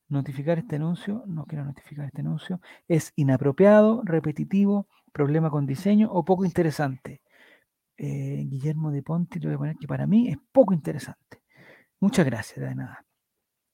notificar 0.09 0.57
este 0.57 0.75
anuncio, 0.77 1.23
no 1.27 1.45
quiero 1.45 1.63
notificar 1.65 2.05
este 2.05 2.21
anuncio, 2.21 2.59
es 2.87 3.13
inapropiado, 3.15 4.01
repetitivo, 4.03 4.87
problema 5.13 5.49
con 5.51 5.65
diseño 5.65 6.11
o 6.11 6.25
poco 6.25 6.45
interesante. 6.45 7.21
Eh, 7.97 8.45
Guillermo 8.47 8.91
de 8.91 9.03
Ponti, 9.03 9.39
le 9.39 9.47
voy 9.47 9.55
a 9.55 9.57
poner 9.59 9.75
que 9.77 9.87
para 9.87 10.07
mí 10.07 10.29
es 10.29 10.37
poco 10.51 10.73
interesante. 10.73 11.41
Muchas 11.99 12.25
gracias, 12.25 12.59
de 12.67 12.75
nada 12.75 13.08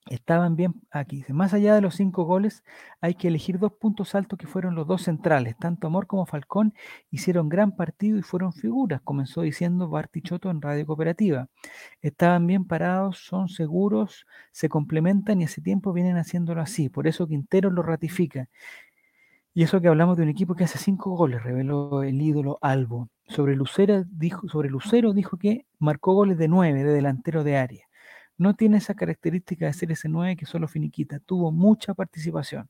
estaban 0.09 0.55
bien 0.55 0.75
aquí. 0.91 1.23
Más 1.29 1.53
allá 1.53 1.75
de 1.75 1.81
los 1.81 1.95
cinco 1.95 2.23
goles, 2.25 2.63
hay 3.01 3.15
que 3.15 3.27
elegir 3.27 3.59
dos 3.59 3.73
puntos 3.73 4.15
altos 4.15 4.37
que 4.37 4.47
fueron 4.47 4.75
los 4.75 4.87
dos 4.87 5.03
centrales. 5.03 5.57
Tanto 5.57 5.87
Amor 5.87 6.07
como 6.07 6.25
Falcón 6.25 6.73
hicieron 7.11 7.49
gran 7.49 7.75
partido 7.75 8.17
y 8.17 8.21
fueron 8.21 8.53
figuras, 8.53 9.01
comenzó 9.01 9.41
diciendo 9.41 9.89
Bartichotto 9.89 10.49
en 10.49 10.61
Radio 10.61 10.85
Cooperativa. 10.85 11.49
Estaban 12.01 12.45
bien 12.47 12.65
parados, 12.65 13.19
son 13.19 13.49
seguros, 13.49 14.25
se 14.51 14.69
complementan 14.69 15.41
y 15.41 15.45
hace 15.45 15.61
tiempo 15.61 15.93
vienen 15.93 16.17
haciéndolo 16.17 16.61
así. 16.61 16.89
Por 16.89 17.07
eso 17.07 17.27
Quintero 17.27 17.69
lo 17.71 17.81
ratifica. 17.83 18.49
Y 19.53 19.63
eso 19.63 19.81
que 19.81 19.87
hablamos 19.87 20.17
de 20.17 20.23
un 20.23 20.29
equipo 20.29 20.53
que 20.53 20.65
hace 20.65 20.77
cinco 20.77 21.11
goles, 21.15 21.41
reveló 21.41 22.03
el 22.03 22.21
ídolo 22.21 22.59
Albo. 22.61 23.09
Sobre 23.27 23.55
Lucero 23.55 24.03
dijo, 24.05 24.47
sobre 24.49 24.69
Lucero 24.69 25.13
dijo 25.13 25.37
que 25.37 25.65
marcó 25.79 26.13
goles 26.13 26.37
de 26.37 26.47
nueve, 26.49 26.83
de 26.83 26.91
delantero 26.93 27.43
de 27.43 27.57
área. 27.57 27.84
No 28.37 28.53
tiene 28.53 28.77
esa 28.77 28.95
característica 28.95 29.65
de 29.65 29.73
ser 29.73 29.91
ese 29.91 30.09
9 30.09 30.35
que 30.35 30.45
solo 30.45 30.67
finiquita, 30.67 31.19
tuvo 31.19 31.51
mucha 31.51 31.93
participación. 31.93 32.69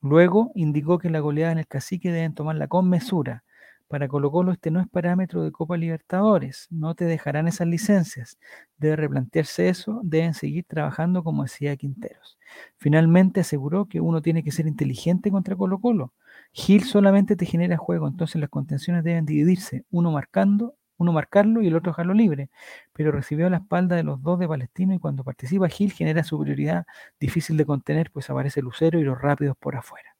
Luego 0.00 0.52
indicó 0.54 0.98
que 0.98 1.10
la 1.10 1.20
goleada 1.20 1.52
en 1.52 1.58
el 1.58 1.66
cacique 1.66 2.12
deben 2.12 2.34
tomarla 2.34 2.68
con 2.68 2.88
mesura. 2.88 3.44
Para 3.88 4.06
Colo 4.06 4.30
Colo 4.30 4.52
este 4.52 4.70
no 4.70 4.80
es 4.80 4.88
parámetro 4.88 5.42
de 5.42 5.50
Copa 5.50 5.76
Libertadores, 5.76 6.66
no 6.70 6.94
te 6.94 7.06
dejarán 7.06 7.48
esas 7.48 7.66
licencias. 7.66 8.38
Debe 8.76 8.96
replantearse 8.96 9.68
eso, 9.70 10.00
deben 10.04 10.34
seguir 10.34 10.66
trabajando 10.68 11.24
como 11.24 11.44
decía 11.44 11.74
Quinteros. 11.76 12.38
Finalmente 12.76 13.40
aseguró 13.40 13.86
que 13.86 14.00
uno 14.00 14.20
tiene 14.22 14.44
que 14.44 14.52
ser 14.52 14.66
inteligente 14.66 15.30
contra 15.30 15.56
Colo 15.56 15.80
Colo. 15.80 16.12
Gil 16.52 16.84
solamente 16.84 17.34
te 17.34 17.46
genera 17.46 17.78
juego, 17.78 18.08
entonces 18.08 18.40
las 18.40 18.50
contenciones 18.50 19.04
deben 19.04 19.24
dividirse, 19.24 19.84
uno 19.90 20.12
marcando 20.12 20.76
uno 20.98 21.12
marcarlo 21.12 21.62
y 21.62 21.68
el 21.68 21.76
otro 21.76 21.92
dejarlo 21.92 22.12
libre, 22.12 22.50
pero 22.92 23.12
recibió 23.12 23.48
la 23.48 23.58
espalda 23.58 23.96
de 23.96 24.02
los 24.02 24.22
dos 24.22 24.38
de 24.38 24.48
Palestino 24.48 24.94
y 24.94 24.98
cuando 24.98 25.24
participa 25.24 25.68
Gil 25.68 25.92
genera 25.92 26.24
superioridad 26.24 26.86
difícil 27.18 27.56
de 27.56 27.64
contener, 27.64 28.10
pues 28.10 28.28
aparece 28.30 28.60
Lucero 28.60 28.98
y 28.98 29.04
los 29.04 29.20
rápidos 29.20 29.56
por 29.56 29.76
afuera. 29.76 30.16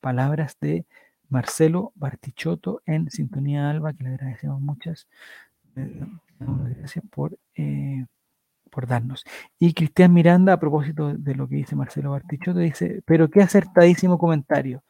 Palabras 0.00 0.56
de 0.60 0.86
Marcelo 1.28 1.92
Bartichotto 1.94 2.82
en 2.86 3.10
Sintonía 3.10 3.70
Alba, 3.70 3.92
que 3.92 4.04
le 4.04 4.10
agradecemos 4.10 4.60
muchas. 4.60 5.08
Eh, 5.76 6.06
gracias 6.78 7.04
por, 7.10 7.38
eh, 7.56 8.04
por 8.70 8.86
darnos. 8.86 9.24
Y 9.58 9.74
Cristian 9.74 10.12
Miranda, 10.12 10.54
a 10.54 10.60
propósito 10.60 11.14
de 11.14 11.34
lo 11.34 11.48
que 11.48 11.56
dice 11.56 11.76
Marcelo 11.76 12.12
Bartichotto, 12.12 12.58
dice, 12.58 13.02
pero 13.06 13.30
qué 13.30 13.42
acertadísimo 13.42 14.18
comentario. 14.18 14.82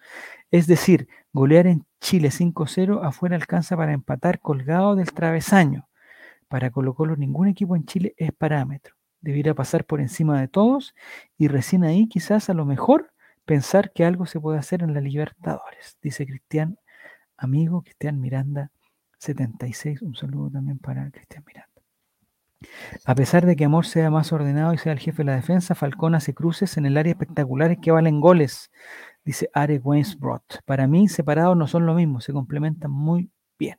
Es 0.51 0.67
decir, 0.67 1.09
golear 1.33 1.67
en 1.67 1.85
Chile 2.05 2.29
5-0 2.29 3.03
afuera 3.03 3.35
alcanza 3.35 3.79
para 3.79 3.95
empatar 3.95 4.39
colgado 4.39 4.95
del 4.95 5.11
travesaño. 5.11 5.89
Para 6.49 6.71
Colo 6.71 6.93
Colo 6.93 7.17
ningún 7.17 7.49
equipo 7.49 7.77
en 7.77 7.87
Chile 7.87 8.15
es 8.19 8.31
parámetro. 8.31 8.95
Debiera 9.23 9.55
pasar 9.55 9.87
por 9.87 10.03
encima 10.03 10.39
de 10.39 10.47
todos 10.47 10.95
y 11.39 11.49
recién 11.49 11.83
ahí 11.83 12.07
quizás 12.07 12.51
a 12.51 12.53
lo 12.53 12.67
mejor 12.67 13.15
pensar 13.47 13.91
que 13.91 14.05
algo 14.05 14.27
se 14.27 14.39
puede 14.39 14.59
hacer 14.59 14.83
en 14.83 14.93
la 14.93 15.01
Libertadores, 15.01 15.97
dice 16.03 16.27
Cristian, 16.27 16.79
amigo 17.39 17.81
Cristian 17.81 18.21
Miranda 18.21 18.71
76. 19.17 20.03
Un 20.03 20.15
saludo 20.15 20.51
también 20.51 20.79
para 20.79 21.11
Cristian 21.11 21.43
Miranda. 21.47 21.71
A 23.07 23.15
pesar 23.15 23.47
de 23.47 23.57
que 23.57 23.65
Amor 23.65 23.87
sea 23.87 24.11
más 24.11 24.31
ordenado 24.31 24.75
y 24.75 24.79
sea 24.79 24.93
el 24.93 24.99
jefe 24.99 25.23
de 25.23 25.31
la 25.31 25.37
defensa, 25.37 25.75
Falcón 25.75 26.15
hace 26.15 26.35
cruces 26.35 26.77
en 26.77 26.85
el 26.85 26.99
área 26.99 27.13
espectaculares 27.13 27.79
que 27.81 27.93
valen 27.93 28.21
goles 28.21 28.71
dice 29.25 29.51
Are 29.53 29.79
Wainsbrot. 29.79 30.63
Para 30.65 30.87
mí, 30.87 31.09
separados 31.09 31.57
no 31.57 31.67
son 31.67 31.87
lo 31.87 31.95
mismo, 31.95 32.21
se 32.21 32.33
complementan 32.33 32.91
muy 32.91 33.31
bien. 33.59 33.79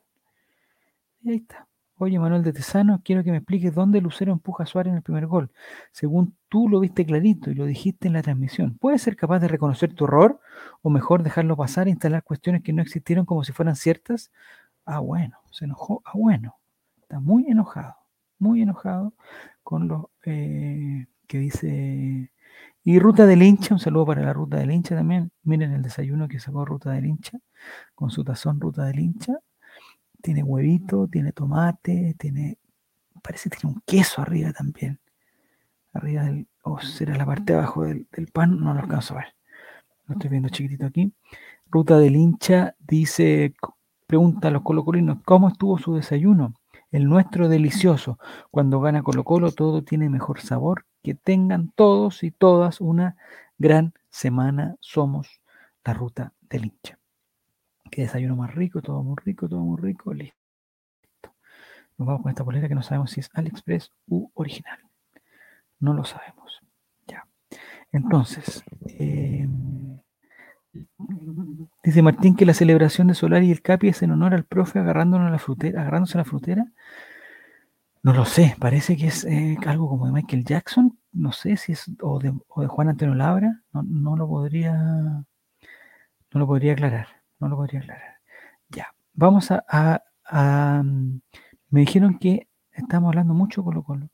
Y 1.21 1.29
ahí 1.31 1.37
está. 1.37 1.67
Oye, 1.97 2.19
Manuel 2.19 2.43
de 2.43 2.51
Tesano, 2.51 3.01
quiero 3.05 3.23
que 3.23 3.31
me 3.31 3.37
expliques 3.37 3.73
dónde 3.73 4.01
Lucero 4.01 4.33
empuja 4.33 4.63
a 4.63 4.65
Suárez 4.65 4.91
en 4.91 4.97
el 4.97 5.01
primer 5.01 5.27
gol. 5.27 5.51
Según 5.93 6.35
tú 6.49 6.67
lo 6.67 6.81
viste 6.81 7.05
clarito 7.05 7.51
y 7.51 7.55
lo 7.55 7.65
dijiste 7.65 8.07
en 8.07 8.13
la 8.13 8.21
transmisión, 8.21 8.77
¿puedes 8.77 9.01
ser 9.01 9.15
capaz 9.15 9.39
de 9.39 9.47
reconocer 9.47 9.93
tu 9.93 10.03
error 10.03 10.41
o 10.81 10.89
mejor 10.89 11.23
dejarlo 11.23 11.55
pasar 11.55 11.87
e 11.87 11.91
instalar 11.91 12.21
cuestiones 12.23 12.63
que 12.63 12.73
no 12.73 12.81
existieron 12.81 13.25
como 13.25 13.45
si 13.45 13.53
fueran 13.53 13.77
ciertas? 13.77 14.29
Ah, 14.85 14.99
bueno, 14.99 15.37
se 15.51 15.65
enojó. 15.65 16.01
Ah, 16.05 16.11
bueno, 16.15 16.57
está 17.01 17.21
muy 17.21 17.45
enojado, 17.47 17.95
muy 18.39 18.61
enojado 18.61 19.13
con 19.63 19.87
lo 19.87 20.11
eh, 20.25 21.07
que 21.27 21.37
dice 21.39 22.31
y 22.87 22.99
Ruta 22.99 23.25
del 23.25 23.41
Hincha, 23.41 23.73
un 23.73 23.79
saludo 23.79 24.05
para 24.05 24.21
la 24.21 24.31
Ruta 24.31 24.57
del 24.57 24.69
Hincha 24.69 24.95
también. 24.95 25.31
Miren 25.41 25.71
el 25.71 25.81
desayuno 25.81 26.27
que 26.27 26.39
sacó 26.39 26.65
Ruta 26.65 26.91
del 26.91 27.07
Hincha, 27.07 27.39
con 27.95 28.11
su 28.11 28.23
tazón 28.23 28.61
Ruta 28.61 28.83
del 28.85 28.99
Hincha. 28.99 29.39
Tiene 30.21 30.43
huevito, 30.43 31.07
tiene 31.07 31.31
tomate, 31.31 32.15
tiene, 32.19 32.59
parece 33.23 33.49
que 33.49 33.57
tiene 33.57 33.73
un 33.73 33.81
queso 33.87 34.21
arriba 34.21 34.53
también. 34.53 34.99
Arriba 35.93 36.25
del, 36.25 36.47
o 36.61 36.79
será 36.79 37.15
la 37.15 37.25
parte 37.25 37.53
de 37.53 37.59
abajo 37.59 37.85
del, 37.85 38.07
pan, 38.31 38.59
no 38.59 38.71
lo 38.75 38.79
alcanzo 38.79 39.15
a 39.15 39.17
ver. 39.17 39.33
Lo 40.05 40.13
estoy 40.13 40.29
viendo 40.29 40.49
chiquitito 40.49 40.85
aquí. 40.85 41.11
Ruta 41.71 41.97
del 41.97 42.15
Hincha 42.15 42.75
dice, 42.79 43.55
pregunta 44.05 44.49
a 44.49 44.51
los 44.51 44.61
colocolinos, 44.61 45.23
¿cómo 45.25 45.47
estuvo 45.47 45.79
su 45.79 45.95
desayuno? 45.95 46.53
El 46.91 47.05
nuestro 47.05 47.49
delicioso. 47.49 48.19
Cuando 48.51 48.79
gana 48.79 49.01
Colo 49.01 49.23
Colo 49.23 49.51
todo 49.51 49.83
tiene 49.83 50.07
mejor 50.07 50.39
sabor 50.39 50.85
que 51.05 51.13
tengan 51.13 51.71
todos 51.75 52.23
y 52.23 52.31
todas 52.31 52.81
una 52.81 53.15
gran 53.59 53.93
semana. 54.09 54.75
Somos 54.79 55.39
la 55.83 55.93
ruta 55.93 56.33
del 56.49 56.65
hincha. 56.65 56.97
Que 57.91 58.01
desayuno 58.01 58.35
más 58.35 58.55
rico, 58.55 58.81
todo 58.81 59.03
muy 59.03 59.15
rico, 59.23 59.47
todo 59.47 59.59
muy 59.59 59.79
rico, 59.79 60.15
listo. 60.15 60.35
Nos 61.99 62.07
vamos 62.07 62.23
con 62.23 62.31
esta 62.31 62.43
polera 62.43 62.67
que 62.67 62.73
no 62.73 62.81
sabemos 62.81 63.11
si 63.11 63.19
es 63.19 63.29
AliExpress 63.35 63.91
u 64.07 64.31
original. 64.33 64.79
No 65.79 65.93
lo 65.93 66.05
sabemos. 66.05 66.59
Ya. 67.05 67.27
Entonces, 67.91 68.63
eh, 68.87 69.47
dice 71.83 72.01
Martín 72.01 72.35
que 72.35 72.47
la 72.47 72.55
celebración 72.55 73.09
de 73.09 73.13
Solar 73.13 73.43
y 73.43 73.51
el 73.51 73.61
Capi 73.61 73.89
es 73.89 74.01
en 74.01 74.09
honor 74.09 74.33
al 74.33 74.45
profe 74.45 74.79
agarrándonos 74.79 75.29
la 75.29 75.79
agarrándose 75.79 76.17
la 76.17 76.25
frutera. 76.25 76.65
No 78.05 78.13
lo 78.13 78.23
sé, 78.23 78.55
parece 78.59 78.95
que 78.95 79.07
es 79.07 79.25
eh, 79.25 79.57
algo 79.65 79.89
como 79.89 80.05
de 80.05 80.11
Michael 80.11 80.45
Jackson. 80.45 80.95
No 81.11 81.31
sé 81.31 81.57
si 81.57 81.71
es 81.71 81.85
o 82.03 82.19
de, 82.19 82.31
o 82.49 82.61
de 82.61 82.67
Juan 82.67 82.89
Antonio 82.89 83.15
Labra. 83.15 83.63
No, 83.73 83.81
no 83.81 84.15
lo 84.15 84.27
podría. 84.27 84.73
No 84.73 85.25
lo 86.33 86.45
podría 86.45 86.73
aclarar. 86.73 87.07
No 87.39 87.47
lo 87.49 87.55
podría 87.55 87.79
aclarar. 87.79 88.17
Ya. 88.69 88.93
Vamos 89.13 89.49
a, 89.49 89.63
a 90.23 90.83
me 90.83 91.79
dijeron 91.79 92.19
que 92.19 92.47
estamos 92.73 93.09
hablando 93.09 93.33
mucho 93.33 93.63
Colo 93.63 93.81
Colo. 93.81 94.07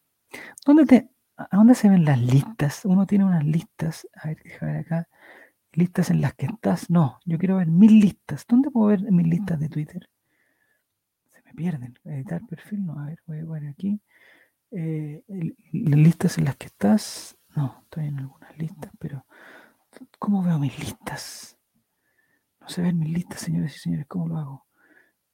¿Dónde 0.66 0.86
te, 0.86 1.10
¿A 1.36 1.58
dónde 1.58 1.76
se 1.76 1.90
ven 1.90 2.06
las 2.06 2.22
listas? 2.22 2.86
Uno 2.86 3.06
tiene 3.06 3.26
unas 3.26 3.44
listas. 3.44 4.08
A 4.16 4.30
ver, 4.30 4.38
déjame 4.42 4.72
ver 4.72 4.82
acá. 4.86 5.10
Listas 5.74 6.12
en 6.12 6.22
las 6.22 6.34
que 6.36 6.46
estás. 6.46 6.90
No, 6.90 7.20
yo 7.26 7.38
quiero 7.38 7.58
ver 7.58 7.68
mil 7.68 8.00
listas. 8.00 8.46
¿Dónde 8.48 8.72
puedo 8.72 8.88
ver 8.88 9.02
mis 9.12 9.28
listas 9.28 9.60
de 9.60 9.68
Twitter? 9.68 10.08
Me 11.52 11.56
pierden. 11.56 12.00
Editar 12.06 12.42
perfil. 12.48 12.86
No, 12.86 13.00
a 13.00 13.06
ver, 13.08 13.20
voy 13.26 13.40
a 13.40 13.46
ver 13.46 13.68
aquí. 13.68 14.02
Eh, 14.72 15.22
listas 15.72 16.38
en 16.38 16.46
las 16.46 16.56
que 16.56 16.68
estás. 16.68 17.38
No, 17.56 17.82
estoy 17.84 18.08
en 18.08 18.20
algunas 18.20 18.58
listas, 18.58 18.92
pero 18.98 19.26
¿cómo 20.18 20.42
veo 20.44 20.58
mis 20.60 20.78
listas? 20.80 21.58
No 22.62 22.70
se 22.70 22.82
ven 22.82 22.98
mis 23.00 23.10
listas, 23.12 23.42
señores 23.42 23.76
y 23.76 23.80
señores. 23.80 24.08
¿Cómo 24.08 24.30
lo 24.30 24.38
hago? 24.38 24.66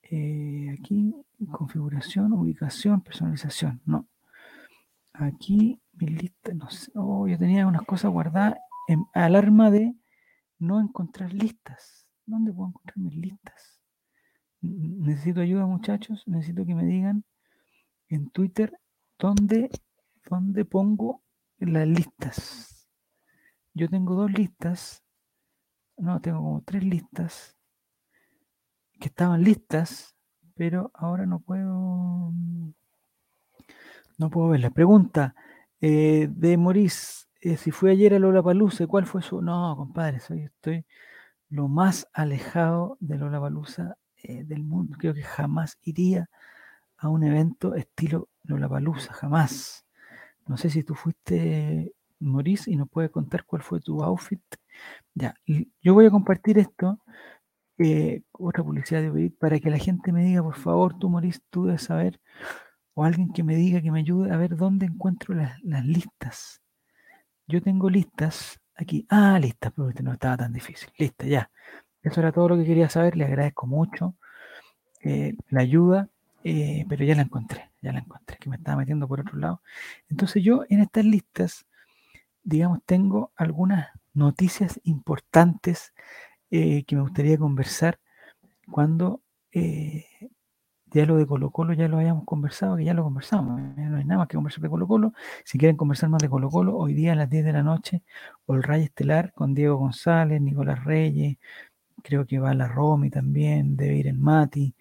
Eh, 0.01 0.75
aquí, 0.79 1.13
configuración, 1.51 2.33
ubicación, 2.33 3.01
personalización. 3.01 3.81
No. 3.85 4.07
Aquí, 5.13 5.79
mi 5.93 6.07
lista, 6.07 6.53
no 6.53 6.69
sé. 6.69 6.91
Oh, 6.95 7.27
yo 7.27 7.37
tenía 7.37 7.67
unas 7.67 7.83
cosas 7.83 8.11
guardadas 8.11 8.55
en 8.87 9.05
alarma 9.13 9.69
de 9.69 9.93
no 10.57 10.79
encontrar 10.79 11.33
listas. 11.33 12.07
¿Dónde 12.25 12.51
puedo 12.51 12.69
encontrar 12.69 12.97
mis 12.97 13.15
listas? 13.15 13.76
Necesito 14.61 15.41
ayuda, 15.41 15.65
muchachos. 15.65 16.23
Necesito 16.27 16.65
que 16.65 16.75
me 16.75 16.85
digan 16.85 17.23
en 18.09 18.29
Twitter 18.29 18.73
dónde, 19.19 19.69
dónde 20.29 20.65
pongo 20.65 21.23
las 21.59 21.87
listas. 21.87 22.87
Yo 23.73 23.89
tengo 23.89 24.15
dos 24.15 24.31
listas. 24.31 25.03
No, 25.97 26.21
tengo 26.21 26.39
como 26.39 26.61
tres 26.63 26.83
listas 26.83 27.57
que 28.99 29.07
estaban 29.07 29.43
listas, 29.43 30.15
pero 30.55 30.91
ahora 30.93 31.25
no 31.25 31.39
puedo 31.39 32.33
no 34.17 34.29
puedo 34.29 34.49
verlas. 34.49 34.73
Pregunta 34.73 35.35
eh, 35.79 36.27
de 36.31 36.57
Maurice, 36.57 37.27
eh, 37.41 37.57
si 37.57 37.71
fue 37.71 37.91
ayer 37.91 38.15
a 38.15 38.19
Lola 38.19 38.41
Palusa, 38.41 38.87
¿cuál 38.87 39.05
fue 39.05 39.21
su...? 39.21 39.41
No, 39.41 39.75
compadre, 39.77 40.19
soy, 40.19 40.43
estoy 40.43 40.85
lo 41.49 41.67
más 41.67 42.07
alejado 42.13 42.97
de 42.99 43.17
Lola 43.17 43.39
Palusa 43.39 43.97
eh, 44.23 44.43
del 44.43 44.63
mundo. 44.63 44.97
Creo 44.99 45.13
que 45.13 45.23
jamás 45.23 45.77
iría 45.83 46.29
a 46.97 47.09
un 47.09 47.23
evento 47.23 47.75
estilo 47.75 48.29
Lola 48.43 48.69
Palusa, 48.69 49.13
jamás. 49.13 49.85
No 50.47 50.57
sé 50.57 50.69
si 50.69 50.83
tú 50.83 50.95
fuiste, 50.95 51.93
Maurice, 52.19 52.71
y 52.71 52.75
nos 52.75 52.89
puedes 52.89 53.11
contar 53.11 53.45
cuál 53.45 53.61
fue 53.61 53.79
tu 53.81 54.03
outfit. 54.03 54.41
Ya, 55.13 55.35
yo 55.81 55.93
voy 55.93 56.05
a 56.05 56.11
compartir 56.11 56.59
esto 56.59 56.99
eh, 57.79 58.23
otra 58.31 58.63
publicidad 58.63 59.01
de 59.01 59.31
para 59.39 59.59
que 59.59 59.69
la 59.69 59.77
gente 59.77 60.11
me 60.11 60.23
diga, 60.23 60.41
por 60.43 60.55
favor, 60.55 60.97
tú 60.97 61.09
Maurice, 61.09 61.39
tú 61.49 61.65
debes 61.65 61.83
saber, 61.83 62.19
o 62.95 63.03
alguien 63.03 63.31
que 63.33 63.43
me 63.43 63.55
diga, 63.55 63.81
que 63.81 63.91
me 63.91 63.99
ayude 63.99 64.31
a 64.33 64.37
ver 64.37 64.55
dónde 64.57 64.87
encuentro 64.87 65.35
las, 65.35 65.59
listas. 65.85 66.61
Yo 67.47 67.61
tengo 67.61 67.89
listas 67.89 68.59
aquí. 68.75 69.05
Ah, 69.09 69.39
listas, 69.39 69.71
pero 69.75 69.89
este 69.89 70.03
no 70.03 70.13
estaba 70.13 70.37
tan 70.37 70.53
difícil. 70.53 70.89
Lista, 70.97 71.25
ya. 71.27 71.51
Eso 72.07 72.21
era 72.21 72.31
todo 72.31 72.49
lo 72.49 72.57
que 72.57 72.65
quería 72.65 72.89
saber. 72.89 73.17
Le 73.17 73.25
agradezco 73.25 73.67
mucho 73.67 74.15
eh, 75.01 75.35
la 75.49 75.61
ayuda, 75.61 76.09
eh, 76.43 76.85
pero 76.87 77.03
ya 77.03 77.15
la 77.15 77.23
encontré, 77.23 77.69
ya 77.81 77.91
la 77.91 77.99
encontré, 77.99 78.37
que 78.37 78.49
me 78.49 78.55
estaba 78.55 78.77
metiendo 78.77 79.07
por 79.07 79.19
otro 79.19 79.37
lado. 79.37 79.61
Entonces 80.09 80.41
yo 80.43 80.63
en 80.69 80.79
estas 80.81 81.03
listas, 81.05 81.65
digamos, 82.43 82.79
tengo 82.85 83.31
algunas 83.35 83.89
noticias 84.13 84.79
importantes 84.83 85.93
eh, 86.49 86.83
que 86.85 86.95
me 86.95 87.01
gustaría 87.01 87.37
conversar 87.37 87.99
cuando 88.71 89.21
ya 90.91 91.05
lo 91.05 91.17
de 91.17 91.25
Colo 91.25 91.51
Colo 91.51 91.73
ya 91.73 91.87
lo 91.87 91.97
habíamos 91.97 92.23
conversado, 92.25 92.77
que 92.77 92.85
ya 92.85 92.93
lo 92.93 93.03
conversamos, 93.03 93.59
no 93.59 93.97
hay 93.97 94.05
nada 94.05 94.19
más 94.19 94.27
que 94.27 94.35
conversar 94.35 94.61
de 94.61 94.69
Colo 94.69 94.87
Colo. 94.87 95.13
Si 95.43 95.57
quieren 95.57 95.75
conversar 95.77 96.09
más 96.09 96.21
de 96.21 96.29
Colo 96.29 96.49
Colo, 96.49 96.77
hoy 96.77 96.93
día 96.93 97.13
a 97.13 97.15
las 97.15 97.29
10 97.29 97.43
de 97.45 97.53
la 97.53 97.63
noche, 97.63 98.03
o 98.45 98.55
el 98.55 98.63
Ray 98.63 98.83
Estelar 98.83 99.33
con 99.33 99.53
Diego 99.53 99.77
González, 99.77 100.41
Nicolás 100.41 100.83
Reyes, 100.85 101.37
creo 102.03 102.25
que 102.25 102.39
va 102.39 102.53
la 102.53 102.67
Romy 102.67 103.09
también, 103.09 103.77
debe 103.77 103.95
ir 103.97 104.07
el 104.07 104.17
Mati, 104.17 104.73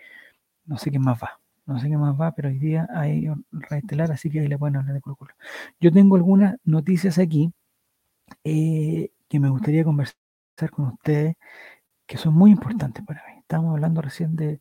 no 0.67 0.79
sé 0.79 0.91
qué 0.91 0.99
más 0.99 1.23
va, 1.23 1.41
no 1.67 1.79
sé 1.81 1.89
qué 1.89 1.97
más 1.97 2.19
va, 2.21 2.33
pero 2.33 2.49
hoy 2.49 2.59
día 2.59 2.89
hay 2.95 3.29
un 3.29 3.45
Ray 3.53 3.81
Estelar, 3.81 4.13
así 4.13 4.31
que 4.31 4.41
ahí 4.41 4.49
le 4.49 4.59
pueden 4.59 4.77
hablar 4.77 4.95
de 4.95 5.01
Colo. 5.01 5.17
Yo 5.81 5.93
tengo 5.93 6.17
algunas 6.17 6.57
noticias 6.65 7.19
aquí 7.19 7.53
que 8.43 9.41
me 9.41 9.49
gustaría 9.49 9.85
conversar 9.85 10.17
con 10.71 10.87
ustedes 10.89 11.37
que 12.07 12.17
son 12.19 12.35
muy 12.35 12.53
importantes 12.53 13.05
para 13.05 13.23
mí. 13.27 13.41
Estamos 13.41 13.73
hablando 13.73 14.01
recién 14.01 14.37
de 14.37 14.61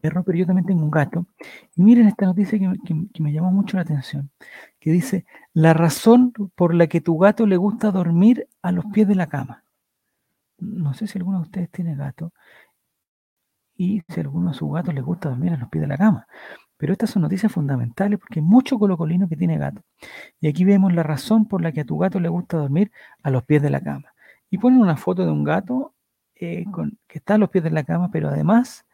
perro, 0.00 0.22
pero 0.24 0.38
yo 0.38 0.46
también 0.46 0.66
tengo 0.66 0.82
un 0.82 0.90
gato. 0.90 1.26
Y 1.74 1.82
miren 1.82 2.06
esta 2.06 2.26
noticia 2.26 2.58
que, 2.58 3.22
me 3.22 3.32
llamó 3.32 3.50
mucho 3.50 3.76
la 3.76 3.82
atención, 3.82 4.30
que 4.78 4.92
dice, 4.92 5.24
la 5.54 5.74
razón 5.74 6.32
por 6.54 6.74
la 6.74 6.86
que 6.86 7.00
tu 7.00 7.18
gato 7.18 7.46
le 7.46 7.56
gusta 7.56 7.90
dormir 7.90 8.46
a 8.62 8.72
los 8.72 8.84
pies 8.86 9.08
de 9.08 9.14
la 9.14 9.26
cama. 9.26 9.64
No 10.60 10.94
sé 10.94 11.06
si 11.06 11.18
alguno 11.18 11.38
de 11.38 11.44
ustedes 11.44 11.70
tiene 11.70 11.96
gato 11.96 12.32
y 13.76 14.02
si 14.08 14.20
alguno 14.20 14.50
de 14.50 14.54
sus 14.56 14.72
gatos 14.72 14.94
les 14.94 15.04
gusta 15.04 15.30
dormir 15.30 15.52
a 15.52 15.56
los 15.56 15.68
pies 15.68 15.82
de 15.82 15.88
la 15.88 15.96
cama. 15.96 16.26
Pero 16.76 16.92
estas 16.92 17.10
son 17.10 17.22
noticias 17.22 17.52
fundamentales 17.52 18.18
porque 18.18 18.40
hay 18.40 18.44
mucho 18.44 18.78
colocolino 18.78 19.28
que 19.28 19.36
tiene 19.36 19.58
gato. 19.58 19.82
Y 20.40 20.48
aquí 20.48 20.64
vemos 20.64 20.92
la 20.94 21.02
razón 21.02 21.46
por 21.46 21.62
la 21.62 21.72
que 21.72 21.80
a 21.82 21.84
tu 21.84 21.98
gato 21.98 22.20
le 22.20 22.28
gusta 22.28 22.58
dormir 22.58 22.92
a 23.22 23.30
los 23.30 23.44
pies 23.44 23.62
de 23.62 23.70
la 23.70 23.80
cama 23.80 24.12
y 24.50 24.58
ponen 24.58 24.80
una 24.80 24.96
foto 24.96 25.24
de 25.24 25.30
un 25.30 25.44
gato 25.44 25.94
eh, 26.34 26.64
que 27.06 27.18
está 27.18 27.34
a 27.34 27.38
los 27.38 27.50
pies 27.50 27.64
de 27.64 27.70
la 27.70 27.84
cama, 27.84 28.10
pero 28.10 28.28
además 28.28 28.86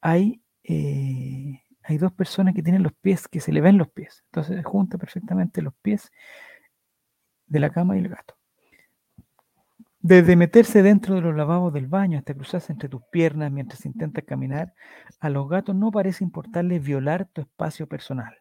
hay, 0.00 0.42
eh, 0.64 1.62
hay 1.82 1.98
dos 1.98 2.12
personas 2.12 2.54
que 2.54 2.62
tienen 2.62 2.82
los 2.82 2.92
pies, 2.94 3.28
que 3.28 3.40
se 3.40 3.52
le 3.52 3.60
ven 3.60 3.78
los 3.78 3.88
pies. 3.90 4.24
Entonces 4.26 4.64
junta 4.64 4.98
perfectamente 4.98 5.62
los 5.62 5.74
pies 5.82 6.10
de 7.46 7.60
la 7.60 7.70
cama 7.70 7.96
y 7.96 8.00
el 8.00 8.08
gato. 8.08 8.39
Desde 10.02 10.34
meterse 10.34 10.82
dentro 10.82 11.14
de 11.14 11.20
los 11.20 11.36
lavabos 11.36 11.74
del 11.74 11.86
baño 11.86 12.18
hasta 12.18 12.32
cruzarse 12.32 12.72
entre 12.72 12.88
tus 12.88 13.02
piernas 13.10 13.52
mientras 13.52 13.84
intentas 13.84 14.24
caminar, 14.24 14.72
a 15.20 15.28
los 15.28 15.46
gatos 15.48 15.76
no 15.76 15.90
parece 15.90 16.24
importarles 16.24 16.82
violar 16.82 17.26
tu 17.26 17.42
espacio 17.42 17.86
personal. 17.86 18.34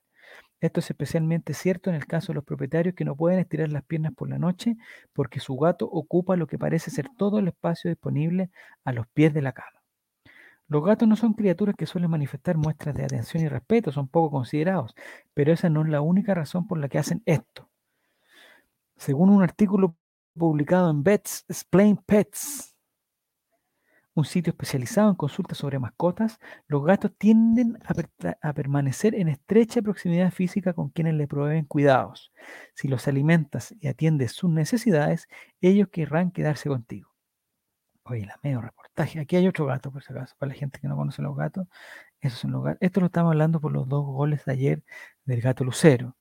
Esto 0.62 0.80
es 0.80 0.90
especialmente 0.90 1.54
cierto 1.54 1.90
en 1.90 1.98
el 1.98 2.06
caso 2.08 2.32
de 2.32 2.36
los 2.36 2.46
propietarios 2.46 2.96
que 2.96 3.06
no 3.06 3.16
pueden 3.16 3.40
estirar 3.40 3.70
las 3.70 3.84
piernas 3.84 4.14
por 4.14 4.30
la 4.30 4.40
noche 4.40 4.78
porque 5.14 5.42
su 5.42 5.58
gato 5.58 5.86
ocupa 5.86 6.38
lo 6.38 6.48
que 6.48 6.58
parece 6.58 6.92
ser 6.92 7.10
todo 7.18 7.40
el 7.40 7.50
espacio 7.50 7.90
disponible 7.90 8.52
a 8.86 8.94
los 8.94 9.08
pies 9.08 9.34
de 9.34 9.42
la 9.42 9.52
cama. 9.52 9.82
Los 10.70 10.86
gatos 10.86 11.10
no 11.10 11.18
son 11.18 11.34
criaturas 11.34 11.76
que 11.78 11.86
suelen 11.86 12.12
manifestar 12.12 12.56
muestras 12.56 12.96
de 12.96 13.04
atención 13.04 13.44
y 13.44 13.50
respeto, 13.50 13.92
son 13.92 14.08
poco 14.08 14.32
considerados, 14.32 14.96
pero 15.34 15.52
esa 15.52 15.70
no 15.70 15.82
es 15.82 15.90
la 15.90 16.02
única 16.02 16.34
razón 16.34 16.68
por 16.68 16.78
la 16.78 16.88
que 16.88 17.00
hacen 17.00 17.22
esto. 17.26 17.70
Según 18.98 19.30
un 19.30 19.42
artículo 19.44 19.96
publicado 20.40 20.90
en 20.90 21.04
Vets 21.04 21.46
Explain 21.48 21.98
Pets, 21.98 22.76
un 24.20 24.26
sitio 24.26 24.52
especializado 24.52 25.10
en 25.10 25.16
consultas 25.16 25.58
sobre 25.58 25.80
mascotas, 25.80 26.40
los 26.68 26.84
gatos 26.84 27.12
tienden 27.18 27.80
a, 28.42 28.54
permanecer 28.54 29.16
en 29.16 29.30
estrecha 29.30 29.82
proximidad 29.82 30.32
física 30.32 30.74
con 30.74 30.90
quienes 30.90 31.16
le 31.16 31.28
proveen 31.28 31.66
cuidados. 31.66 32.32
Si 32.74 32.88
los 32.88 33.08
alimentas 33.08 33.74
y 33.80 33.88
atiendes 33.88 34.34
sus 34.34 34.50
necesidades, 34.50 35.28
ellos 35.62 35.90
querrán 35.90 36.32
quedarse 36.32 36.70
contigo. 36.70 37.10
Oye, 38.04 38.26
la 38.26 38.40
medio 38.44 38.62
reportaje. 38.62 39.20
Aquí 39.20 39.36
hay 39.36 39.48
otro 39.48 39.66
gato, 39.68 39.92
por 39.92 40.04
si 40.04 40.12
acaso, 40.12 40.36
para 40.40 40.52
la 40.52 40.56
gente 40.56 40.80
que 40.80 40.88
no 40.88 40.96
conoce 40.98 41.22
los 41.22 41.36
gatos. 41.38 41.68
Esos 42.22 42.40
son 42.40 42.52
los 42.52 42.64
gatos. 42.64 42.80
Esto 42.82 43.02
lo 43.02 43.06
estamos 43.08 43.32
hablando 43.32 43.62
por 43.62 43.72
los 43.72 43.88
dos 43.88 44.06
goles 44.06 44.46
de 44.46 44.52
ayer 44.54 44.84
del 45.26 45.42
gato 45.42 45.64
Lucero. 45.64 46.16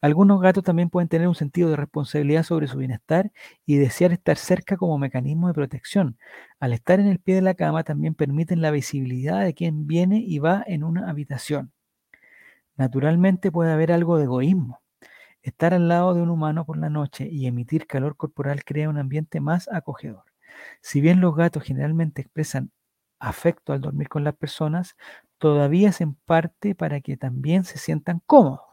Algunos 0.00 0.40
gatos 0.40 0.64
también 0.64 0.90
pueden 0.90 1.08
tener 1.08 1.28
un 1.28 1.34
sentido 1.34 1.70
de 1.70 1.76
responsabilidad 1.76 2.42
sobre 2.44 2.68
su 2.68 2.78
bienestar 2.78 3.32
y 3.66 3.76
desear 3.76 4.12
estar 4.12 4.36
cerca 4.36 4.76
como 4.76 4.98
mecanismo 4.98 5.48
de 5.48 5.54
protección. 5.54 6.18
Al 6.60 6.72
estar 6.72 7.00
en 7.00 7.06
el 7.08 7.18
pie 7.20 7.36
de 7.36 7.42
la 7.42 7.54
cama 7.54 7.84
también 7.84 8.14
permiten 8.14 8.62
la 8.62 8.70
visibilidad 8.70 9.44
de 9.44 9.54
quien 9.54 9.86
viene 9.86 10.18
y 10.18 10.38
va 10.38 10.62
en 10.66 10.84
una 10.84 11.08
habitación. 11.10 11.72
Naturalmente 12.76 13.50
puede 13.52 13.72
haber 13.72 13.92
algo 13.92 14.18
de 14.18 14.24
egoísmo. 14.24 14.80
Estar 15.42 15.74
al 15.74 15.88
lado 15.88 16.14
de 16.14 16.22
un 16.22 16.30
humano 16.30 16.64
por 16.66 16.78
la 16.78 16.90
noche 16.90 17.28
y 17.30 17.46
emitir 17.46 17.86
calor 17.86 18.16
corporal 18.16 18.64
crea 18.64 18.90
un 18.90 18.98
ambiente 18.98 19.40
más 19.40 19.68
acogedor. 19.72 20.24
Si 20.82 21.00
bien 21.00 21.20
los 21.20 21.36
gatos 21.36 21.64
generalmente 21.64 22.22
expresan 22.22 22.72
afecto 23.20 23.72
al 23.72 23.80
dormir 23.82 24.08
con 24.08 24.24
las 24.24 24.36
personas, 24.36 24.96
todavía 25.38 25.90
es 25.90 26.00
en 26.02 26.14
parte 26.14 26.74
para 26.74 27.00
que 27.00 27.16
también 27.16 27.64
se 27.64 27.78
sientan 27.78 28.22
cómodos. 28.26 28.71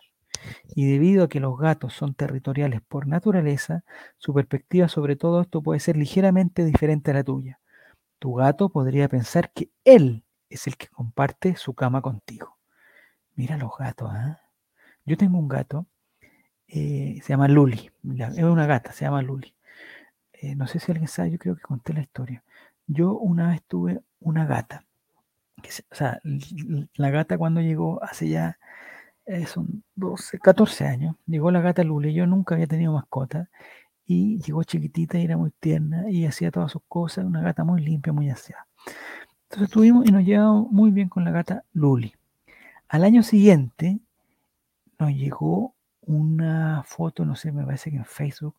Y 0.76 0.92
debido 0.92 1.26
a 1.26 1.30
que 1.30 1.40
los 1.40 1.58
gatos 1.58 1.94
son 1.94 2.14
territoriales 2.14 2.82
por 2.82 3.08
naturaleza, 3.08 3.84
su 4.18 4.34
perspectiva 4.34 4.88
sobre 4.88 5.16
todo 5.16 5.42
esto 5.42 5.62
puede 5.62 5.80
ser 5.80 5.98
ligeramente 5.98 6.64
diferente 6.66 7.12
a 7.12 7.16
la 7.16 7.24
tuya. 7.24 7.60
Tu 8.20 8.34
gato 8.34 8.70
podría 8.70 9.08
pensar 9.10 9.52
que 9.52 9.72
él 9.84 10.24
es 10.50 10.68
el 10.68 10.78
que 10.78 10.88
comparte 10.88 11.56
su 11.56 11.74
cama 11.74 12.02
contigo. 12.02 12.58
Mira 13.36 13.58
los 13.58 13.72
gatos, 13.78 14.10
¿ah? 14.12 14.42
Yo 15.06 15.18
tengo 15.18 15.40
un 15.40 15.48
gato, 15.48 15.88
eh, 16.68 17.20
se 17.24 17.30
llama 17.30 17.48
Luli, 17.48 17.90
es 18.04 18.44
una 18.44 18.68
gata, 18.68 18.92
se 18.92 19.06
llama 19.06 19.22
Luli. 19.22 19.56
Eh, 20.34 20.56
no 20.56 20.68
sé 20.68 20.80
si 20.80 20.92
alguien 20.92 21.08
sabe, 21.08 21.32
yo 21.32 21.40
creo 21.40 21.56
que 21.56 21.62
conté 21.62 21.94
la 21.94 22.02
historia. 22.02 22.44
Yo 22.88 23.14
una 23.14 23.50
vez 23.50 23.64
tuve 23.64 24.02
una 24.20 24.46
gata, 24.46 24.86
o 25.92 25.96
sea, 25.96 26.20
la 26.96 27.10
gata 27.10 27.38
cuando 27.38 27.62
llegó 27.62 28.04
hace 28.04 28.30
ya, 28.30 28.59
eh, 29.30 29.46
son 29.46 29.84
12, 29.96 30.40
14 30.40 30.86
años, 30.86 31.16
llegó 31.28 31.52
la 31.52 31.62
gata 31.62 31.84
Luli, 31.84 32.14
yo 32.14 32.26
nunca 32.26 32.56
había 32.56 32.68
tenido 32.68 32.94
mascota, 32.94 33.50
y 34.06 34.40
llegó 34.42 34.64
chiquitita 34.64 35.20
y 35.20 35.26
era 35.26 35.38
muy 35.38 35.52
tierna 35.60 36.10
y 36.10 36.26
hacía 36.26 36.50
todas 36.50 36.72
sus 36.72 36.82
cosas, 36.88 37.26
una 37.26 37.42
gata 37.42 37.64
muy 37.64 37.80
limpia, 37.82 38.12
muy 38.12 38.32
aseada. 38.32 38.66
Entonces 39.44 39.68
estuvimos 39.70 40.08
y 40.08 40.12
nos 40.12 40.24
llevamos 40.24 40.72
muy 40.72 40.90
bien 40.90 41.10
con 41.10 41.24
la 41.26 41.32
gata 41.32 41.64
Luli. 41.74 42.12
Al 42.88 43.04
año 43.04 43.22
siguiente 43.22 44.00
nos 44.98 45.12
llegó 45.12 45.76
una 46.02 46.82
foto, 46.88 47.24
no 47.24 47.36
sé, 47.36 47.52
me 47.52 47.64
parece 47.64 47.92
que 47.92 47.98
en 47.98 48.06
Facebook, 48.06 48.56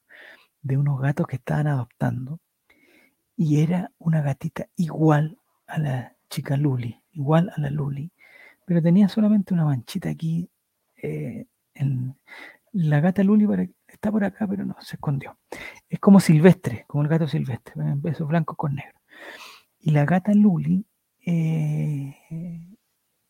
de 0.63 0.77
unos 0.77 1.01
gatos 1.01 1.27
que 1.27 1.37
estaban 1.37 1.67
adoptando 1.67 2.39
y 3.37 3.61
era 3.61 3.91
una 3.99 4.23
gatita 4.23 4.69
igual 4.77 5.37
a 5.67 5.81
la 5.81 6.15
chica 6.29 6.57
Luli, 6.57 7.03
igual 7.13 7.51
a 7.57 7.61
la 7.61 7.71
Luli, 7.71 8.13
pero 8.65 8.81
tenía 8.81 9.09
solamente 9.09 9.53
una 9.53 9.65
manchita 9.65 10.11
aquí. 10.11 10.49
Eh, 11.03 11.47
en, 11.75 12.15
la 12.73 13.01
gata 13.01 13.25
Luli 13.25 13.47
está 13.89 14.13
por 14.13 14.25
acá, 14.25 14.47
pero 14.47 14.65
no, 14.65 14.77
se 14.81 14.97
escondió. 14.97 15.39
Es 15.89 15.99
como 15.99 16.21
silvestre, 16.21 16.85
como 16.87 17.03
el 17.03 17.09
gato 17.09 17.27
silvestre, 17.27 17.75
besos 17.97 18.29
blancos 18.29 18.57
con 18.57 18.75
negro. 18.75 18.99
Y 19.81 19.91
la 19.91 20.05
gata 20.05 20.33
Luli, 20.35 20.87
eh, 21.27 22.17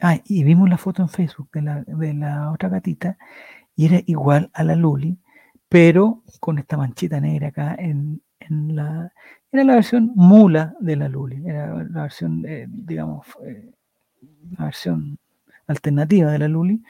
ah, 0.00 0.18
y 0.24 0.44
vimos 0.44 0.68
la 0.68 0.76
foto 0.76 1.02
en 1.02 1.08
Facebook 1.08 1.48
de 1.52 1.62
la, 1.62 1.82
de 1.82 2.14
la 2.14 2.50
otra 2.52 2.68
gatita, 2.68 3.16
y 3.74 3.86
era 3.86 4.00
igual 4.06 4.50
a 4.52 4.62
la 4.62 4.76
Luli, 4.76 5.18
pero 5.68 6.22
con 6.40 6.58
esta 6.58 6.76
manchita 6.76 7.20
negra 7.20 7.48
acá 7.48 7.76
en, 7.78 8.22
la... 8.48 9.12
Era 9.52 9.64
la 9.64 9.74
versión 9.74 10.12
mula 10.14 10.74
de 10.80 10.96
la 10.96 11.08
Luli, 11.08 11.42
era 11.46 11.82
la 11.84 12.02
versión, 12.02 12.44
eh, 12.46 12.66
digamos, 12.68 13.26
eh, 13.44 13.70
la 14.58 14.66
versión 14.66 15.18
alternativa 15.66 16.30
de 16.30 16.38
la 16.40 16.48
Luli, 16.48 16.82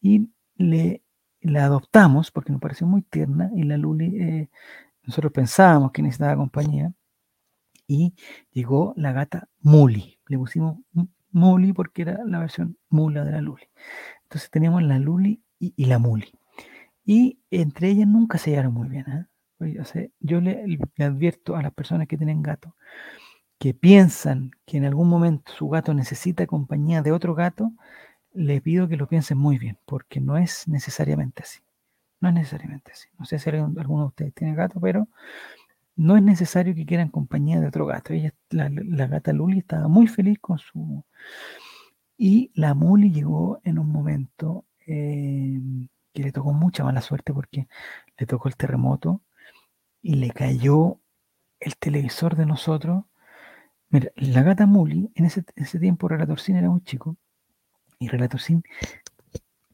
y 0.00 0.30
le 0.56 1.02
la 1.42 1.64
adoptamos 1.64 2.30
porque 2.30 2.52
nos 2.52 2.60
pareció 2.60 2.86
muy 2.86 3.02
tierna, 3.02 3.50
y 3.54 3.62
la 3.62 3.78
Luli, 3.78 4.16
eh, 4.20 4.50
nosotros 5.04 5.32
pensábamos 5.32 5.92
que 5.92 6.02
necesitaba 6.02 6.36
compañía, 6.36 6.92
y 7.86 8.14
llegó 8.52 8.94
la 8.96 9.12
gata 9.12 9.48
Muli, 9.60 10.18
le 10.28 10.38
pusimos 10.38 10.78
Muli 11.32 11.72
porque 11.72 12.02
era 12.02 12.24
la 12.24 12.38
versión 12.38 12.78
mula 12.88 13.24
de 13.24 13.32
la 13.32 13.40
Luli. 13.40 13.64
Entonces 14.24 14.50
teníamos 14.50 14.82
la 14.82 14.98
Luli 14.98 15.42
y 15.58 15.84
la 15.86 15.98
Muli. 15.98 16.30
Y 17.04 17.40
entre 17.50 17.88
ellas 17.88 18.06
nunca 18.06 18.38
se 18.38 18.50
llevaron 18.50 18.74
muy 18.74 18.88
bien. 18.88 19.06
¿eh? 19.08 19.26
yo 20.20 20.40
le, 20.40 20.78
advierto 20.98 21.56
a 21.56 21.62
las 21.62 21.72
personas 21.72 22.06
que 22.06 22.16
tienen 22.16 22.42
gato 22.42 22.76
que 23.58 23.74
piensan 23.74 24.52
que 24.64 24.78
en 24.78 24.86
algún 24.86 25.08
momento 25.08 25.52
su 25.52 25.68
gato 25.68 25.92
necesita 25.92 26.46
compañía 26.46 27.02
de 27.02 27.12
otro 27.12 27.34
gato, 27.34 27.72
le 28.32 28.60
pido 28.60 28.88
que 28.88 28.96
lo 28.96 29.08
piensen 29.08 29.38
muy 29.38 29.58
bien, 29.58 29.78
porque 29.86 30.20
no 30.20 30.36
es 30.36 30.68
necesariamente 30.68 31.42
así. 31.42 31.60
No 32.20 32.28
es 32.28 32.34
necesariamente 32.34 32.92
así. 32.92 33.08
No 33.18 33.24
sé 33.24 33.38
si 33.38 33.50
alguno 33.50 34.02
de 34.02 34.08
ustedes 34.08 34.34
tiene 34.34 34.54
gato, 34.54 34.80
pero 34.80 35.08
no 35.96 36.16
es 36.16 36.22
necesario 36.22 36.74
que 36.74 36.86
quieran 36.86 37.08
compañía 37.08 37.60
de 37.60 37.68
otro 37.68 37.86
gato. 37.86 38.12
Ella, 38.12 38.34
la, 38.50 38.68
gata 39.06 39.32
Luli 39.32 39.58
estaba 39.58 39.88
muy 39.88 40.06
feliz 40.06 40.38
con 40.40 40.58
su... 40.58 41.04
Y 42.16 42.50
la 42.54 42.74
Muli 42.74 43.12
llegó 43.12 43.60
en 43.64 43.78
un 43.78 43.90
momento 43.90 44.66
eh, 44.86 45.58
que 46.12 46.22
le 46.22 46.32
tocó 46.32 46.52
mucha 46.52 46.84
mala 46.84 47.00
suerte 47.02 47.32
porque 47.32 47.68
le 48.18 48.26
tocó 48.26 48.48
el 48.48 48.56
terremoto 48.56 49.22
y 50.02 50.16
le 50.16 50.30
cayó 50.30 51.00
el 51.60 51.76
televisor 51.76 52.36
de 52.36 52.46
nosotros. 52.46 53.04
Mira, 53.90 54.10
la 54.16 54.42
gata 54.42 54.66
Muli, 54.66 55.10
en 55.14 55.24
ese, 55.26 55.42
tiempo 55.80 56.08
Relatorcín 56.08 56.56
era 56.56 56.70
muy 56.70 56.82
chico, 56.82 57.16
y 58.00 58.08
Relatorcín 58.08 58.64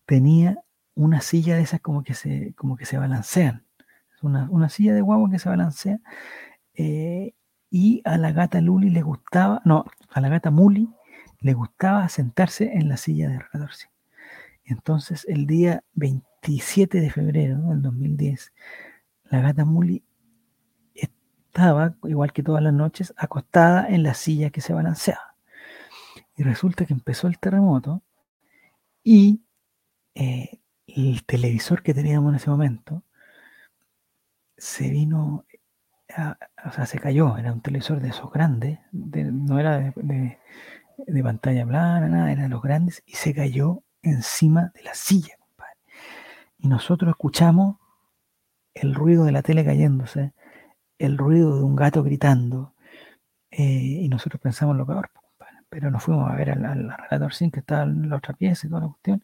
tenía 0.04 0.58
una 0.94 1.20
silla 1.20 1.56
de 1.56 1.62
esas 1.62 1.80
como 1.80 2.02
que 2.02 2.14
se, 2.14 2.54
como 2.54 2.76
que 2.76 2.84
se 2.84 2.98
balancean. 2.98 3.64
Una, 4.20 4.48
una 4.50 4.68
silla 4.68 4.94
de 4.94 5.00
guagua 5.00 5.30
que 5.30 5.38
se 5.38 5.48
balancea. 5.48 6.00
Eh, 6.74 7.34
y 7.70 8.02
a 8.04 8.18
la 8.18 8.32
gata 8.32 8.60
Luli 8.60 8.90
le 8.90 9.02
gustaba, 9.02 9.62
no, 9.64 9.84
a 10.10 10.20
la 10.20 10.28
gata 10.28 10.50
Muli 10.50 10.88
le 11.40 11.52
gustaba 11.52 12.08
sentarse 12.08 12.72
en 12.72 12.88
la 12.88 12.96
silla 12.96 13.28
de 13.28 13.38
Relatorcín. 13.38 13.90
Entonces, 14.64 15.24
el 15.28 15.46
día 15.46 15.84
27 15.94 17.00
de 17.00 17.10
febrero 17.10 17.58
del 17.58 17.82
2010, 17.82 18.52
la 19.24 19.40
gata 19.40 19.64
Muli 19.64 20.02
estaba, 20.94 21.94
igual 22.04 22.32
que 22.32 22.42
todas 22.42 22.62
las 22.62 22.72
noches, 22.72 23.14
acostada 23.16 23.86
en 23.88 24.02
la 24.02 24.14
silla 24.14 24.50
que 24.50 24.60
se 24.60 24.72
balanceaba. 24.72 25.36
Y 26.36 26.42
resulta 26.42 26.84
que 26.86 26.94
empezó 26.94 27.28
el 27.28 27.38
terremoto 27.38 28.02
y 29.06 29.44
eh, 30.16 30.58
el 30.88 31.24
televisor 31.26 31.84
que 31.84 31.94
teníamos 31.94 32.30
en 32.30 32.36
ese 32.36 32.50
momento 32.50 33.04
se 34.56 34.90
vino, 34.90 35.44
o 36.66 36.72
sea, 36.72 36.86
se 36.86 36.98
cayó. 36.98 37.36
Era 37.38 37.52
un 37.52 37.60
televisor 37.60 38.00
de 38.00 38.08
esos 38.08 38.32
grandes, 38.32 38.80
no 38.90 39.60
era 39.60 39.78
de, 39.78 40.38
de 40.96 41.22
pantalla 41.22 41.64
plana, 41.64 42.08
nada, 42.08 42.32
era 42.32 42.42
de 42.42 42.48
los 42.48 42.60
grandes, 42.60 43.04
y 43.06 43.12
se 43.14 43.32
cayó 43.32 43.84
encima 44.02 44.72
de 44.74 44.82
la 44.82 44.94
silla, 44.94 45.36
compadre. 45.38 45.78
Y 46.58 46.66
nosotros 46.66 47.10
escuchamos 47.10 47.76
el 48.74 48.92
ruido 48.92 49.24
de 49.24 49.30
la 49.30 49.42
tele 49.42 49.64
cayéndose, 49.64 50.32
el 50.98 51.16
ruido 51.16 51.56
de 51.56 51.62
un 51.62 51.76
gato 51.76 52.02
gritando, 52.02 52.74
eh, 53.52 54.00
y 54.02 54.08
nosotros 54.08 54.40
pensamos 54.42 54.76
lo 54.76 54.84
peor. 54.84 55.10
Pero 55.76 55.90
nos 55.90 56.02
fuimos 56.02 56.30
a 56.30 56.34
ver 56.34 56.52
al, 56.52 56.64
al 56.64 56.96
relator 56.96 57.34
sin 57.34 57.50
que 57.50 57.60
estaba 57.60 57.82
en 57.82 58.08
la 58.08 58.16
otra 58.16 58.32
pieza 58.32 58.66
y 58.66 58.70
toda 58.70 58.80
la 58.80 58.88
cuestión. 58.88 59.22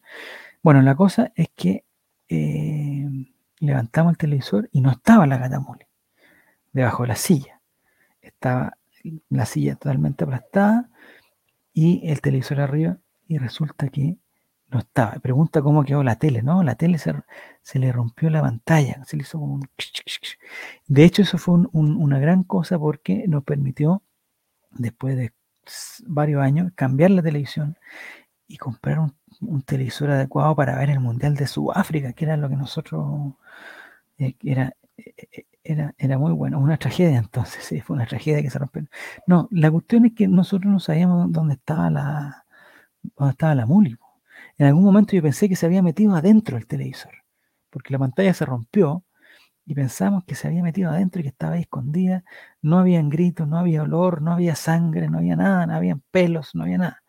Bueno, 0.61 0.83
la 0.83 0.93
cosa 0.93 1.31
es 1.33 1.47
que 1.55 1.83
eh, 2.29 3.09
levantamos 3.57 4.11
el 4.11 4.17
televisor 4.19 4.69
y 4.71 4.81
no 4.81 4.91
estaba 4.91 5.25
la 5.25 5.39
gata 5.39 5.59
mole 5.59 5.87
debajo 6.71 7.01
de 7.01 7.07
la 7.07 7.15
silla. 7.15 7.59
Estaba 8.21 8.77
la 9.29 9.47
silla 9.47 9.77
totalmente 9.77 10.25
aplastada 10.25 10.91
y 11.73 12.07
el 12.07 12.21
televisor 12.21 12.61
arriba 12.61 12.97
y 13.27 13.39
resulta 13.39 13.89
que 13.89 14.17
no 14.69 14.77
estaba. 14.77 15.13
Pregunta 15.13 15.63
cómo 15.63 15.83
quedó 15.83 16.03
la 16.03 16.17
tele, 16.17 16.43
¿no? 16.43 16.61
La 16.61 16.75
tele 16.75 16.99
se, 16.99 17.15
se 17.63 17.79
le 17.79 17.91
rompió 17.91 18.29
la 18.29 18.41
pantalla, 18.41 19.03
se 19.05 19.17
le 19.17 19.23
hizo 19.23 19.39
como 19.39 19.55
un... 19.55 19.67
De 20.85 21.03
hecho, 21.03 21.23
eso 21.23 21.39
fue 21.39 21.55
una 21.73 22.19
gran 22.19 22.43
cosa 22.43 22.77
porque 22.77 23.25
nos 23.27 23.43
permitió, 23.43 24.03
después 24.69 25.17
de 25.17 25.33
varios 26.05 26.41
años, 26.41 26.71
cambiar 26.75 27.11
la 27.11 27.21
televisión 27.21 27.77
y 28.47 28.57
comprar 28.57 28.99
un, 28.99 29.13
televisor 29.63 30.11
adecuado 30.11 30.55
para 30.55 30.77
ver 30.77 30.89
el 30.89 30.99
Mundial 30.99 31.35
de 31.35 31.47
Sudáfrica, 31.47 32.13
que 32.13 32.25
era 32.25 32.37
lo 32.37 32.49
que 32.49 32.55
nosotros... 32.55 33.33
Eh, 34.17 34.35
era, 34.43 34.75
eh, 34.97 35.45
era, 35.63 35.95
era 35.97 36.17
muy 36.17 36.33
bueno, 36.33 36.59
una 36.59 36.77
tragedia 36.77 37.17
entonces, 37.17 37.63
sí, 37.65 37.81
fue 37.81 37.95
una 37.95 38.05
tragedia 38.05 38.41
que 38.41 38.49
se 38.49 38.59
rompió. 38.59 38.85
No, 39.27 39.47
la 39.51 39.71
cuestión 39.71 40.05
es 40.05 40.13
que 40.13 40.27
nosotros 40.27 40.71
no 40.71 40.79
sabíamos 40.79 41.31
dónde 41.31 41.55
estaba 41.55 41.89
la, 41.89 42.45
dónde 43.17 43.31
estaba 43.31 43.55
la 43.55 43.65
muli. 43.65 43.97
En 44.57 44.67
algún 44.67 44.83
momento 44.83 45.15
yo 45.15 45.21
pensé 45.21 45.49
que 45.49 45.55
se 45.55 45.65
había 45.65 45.81
metido 45.81 46.15
adentro 46.15 46.57
del 46.57 46.67
televisor, 46.67 47.13
porque 47.69 47.93
la 47.93 47.99
pantalla 47.99 48.33
se 48.33 48.45
rompió 48.45 49.03
y 49.65 49.75
pensamos 49.75 50.23
que 50.25 50.35
se 50.35 50.47
había 50.47 50.63
metido 50.63 50.89
adentro 50.91 51.19
y 51.21 51.23
que 51.23 51.29
estaba 51.29 51.53
ahí 51.55 51.61
escondida. 51.61 52.23
No 52.61 52.79
habían 52.79 53.09
gritos, 53.09 53.47
no 53.47 53.57
había 53.57 53.83
olor, 53.83 54.21
no 54.21 54.33
había 54.33 54.55
sangre, 54.55 55.09
no 55.09 55.19
había 55.19 55.35
nada, 55.35 55.65
no 55.67 55.75
había 55.75 55.97
pelos, 56.11 56.55
no 56.55 56.63
había 56.63 56.77
nada. 56.77 57.03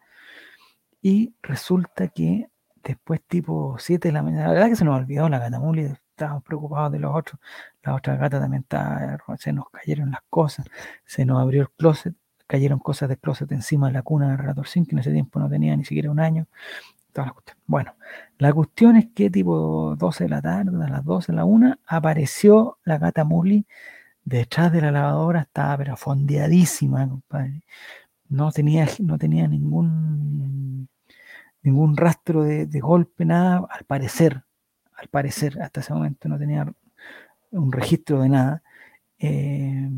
Y 1.02 1.34
resulta 1.42 2.08
que 2.08 2.48
después, 2.82 3.20
tipo 3.26 3.76
7 3.78 4.08
de 4.08 4.12
la 4.12 4.22
mañana, 4.22 4.44
la 4.48 4.52
verdad 4.54 4.68
que 4.68 4.76
se 4.76 4.84
nos 4.84 4.96
olvidó 4.98 5.28
la 5.28 5.38
gata 5.38 5.58
Muli, 5.60 5.82
estábamos 5.82 6.44
preocupados 6.44 6.92
de 6.92 6.98
los 7.00 7.14
otros. 7.14 7.40
La 7.82 7.94
otra 7.94 8.16
gata 8.16 8.40
también 8.40 8.62
estaba, 8.62 9.18
se 9.38 9.52
nos 9.52 9.68
cayeron 9.70 10.12
las 10.12 10.22
cosas, 10.30 10.66
se 11.04 11.24
nos 11.24 11.40
abrió 11.40 11.62
el 11.62 11.70
closet, 11.70 12.14
cayeron 12.46 12.78
cosas 12.78 13.08
del 13.08 13.18
closet 13.18 13.50
encima 13.52 13.88
de 13.88 13.94
la 13.94 14.02
cuna 14.02 14.28
del 14.28 14.38
Relator 14.38 14.66
que 14.66 14.80
en 14.90 14.98
ese 14.98 15.12
tiempo 15.12 15.38
no 15.40 15.48
tenía 15.48 15.76
ni 15.76 15.84
siquiera 15.84 16.10
un 16.10 16.20
año. 16.20 16.46
Bueno, 17.66 17.94
la 18.38 18.52
cuestión 18.52 18.96
es 18.96 19.06
que 19.14 19.30
tipo 19.30 19.96
12 19.96 20.24
de 20.24 20.30
la 20.30 20.42
tarde, 20.42 20.84
a 20.84 20.88
las 20.88 21.04
12 21.04 21.32
de 21.32 21.36
la 21.36 21.44
1, 21.44 21.78
apareció 21.86 22.78
la 22.84 22.98
gata 22.98 23.24
Muli 23.24 23.66
detrás 24.24 24.72
de 24.72 24.80
la 24.80 24.90
lavadora, 24.90 25.42
estaba 25.42 25.78
pero 25.78 25.96
fondeadísima, 25.96 27.08
compadre. 27.08 27.62
no 28.28 28.52
tenía, 28.52 28.88
no 29.00 29.18
tenía 29.18 29.48
ningún, 29.48 30.88
ningún 31.62 31.96
rastro 31.96 32.42
de, 32.44 32.80
golpe, 32.80 33.24
nada, 33.24 33.66
al 33.70 33.84
parecer, 33.84 34.44
al 34.96 35.08
parecer, 35.08 35.60
hasta 35.62 35.80
ese 35.80 35.92
momento 35.94 36.28
no 36.28 36.38
tenía 36.38 36.66
un 37.52 37.72
registro 37.72 38.22
de 38.22 38.28
nada. 38.28 38.62
Eh, 39.18 39.88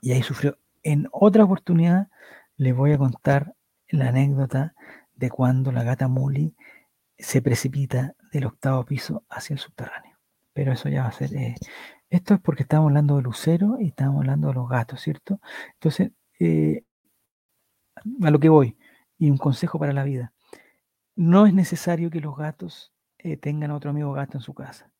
y 0.00 0.12
ahí 0.12 0.22
sufrió. 0.22 0.58
En 0.82 1.08
otra 1.12 1.44
oportunidad 1.44 2.08
les 2.56 2.74
voy 2.74 2.92
a 2.92 2.98
contar 2.98 3.54
la 3.90 4.08
anécdota 4.08 4.74
de 5.18 5.30
cuando 5.30 5.72
la 5.72 5.82
gata 5.82 6.08
Muli 6.08 6.54
se 7.18 7.42
precipita 7.42 8.14
del 8.32 8.46
octavo 8.46 8.84
piso 8.84 9.24
hacia 9.28 9.54
el 9.54 9.60
subterráneo. 9.60 10.16
Pero 10.52 10.72
eso 10.72 10.88
ya 10.88 11.02
va 11.02 11.08
a 11.08 11.12
ser... 11.12 11.34
Eh, 11.34 11.56
esto 12.08 12.34
es 12.34 12.40
porque 12.40 12.62
estamos 12.62 12.88
hablando 12.88 13.16
de 13.16 13.22
lucero 13.22 13.76
y 13.80 13.88
estamos 13.88 14.20
hablando 14.20 14.48
de 14.48 14.54
los 14.54 14.68
gatos, 14.68 15.00
¿cierto? 15.02 15.40
Entonces, 15.74 16.12
eh, 16.40 16.84
a 18.22 18.30
lo 18.30 18.38
que 18.38 18.48
voy, 18.48 18.78
y 19.18 19.30
un 19.30 19.36
consejo 19.36 19.78
para 19.78 19.92
la 19.92 20.04
vida. 20.04 20.32
No 21.16 21.46
es 21.46 21.52
necesario 21.52 22.10
que 22.10 22.20
los 22.20 22.36
gatos 22.36 22.92
eh, 23.18 23.36
tengan 23.36 23.72
otro 23.72 23.90
amigo 23.90 24.12
gato 24.12 24.38
en 24.38 24.42
su 24.42 24.54
casa. 24.54 24.92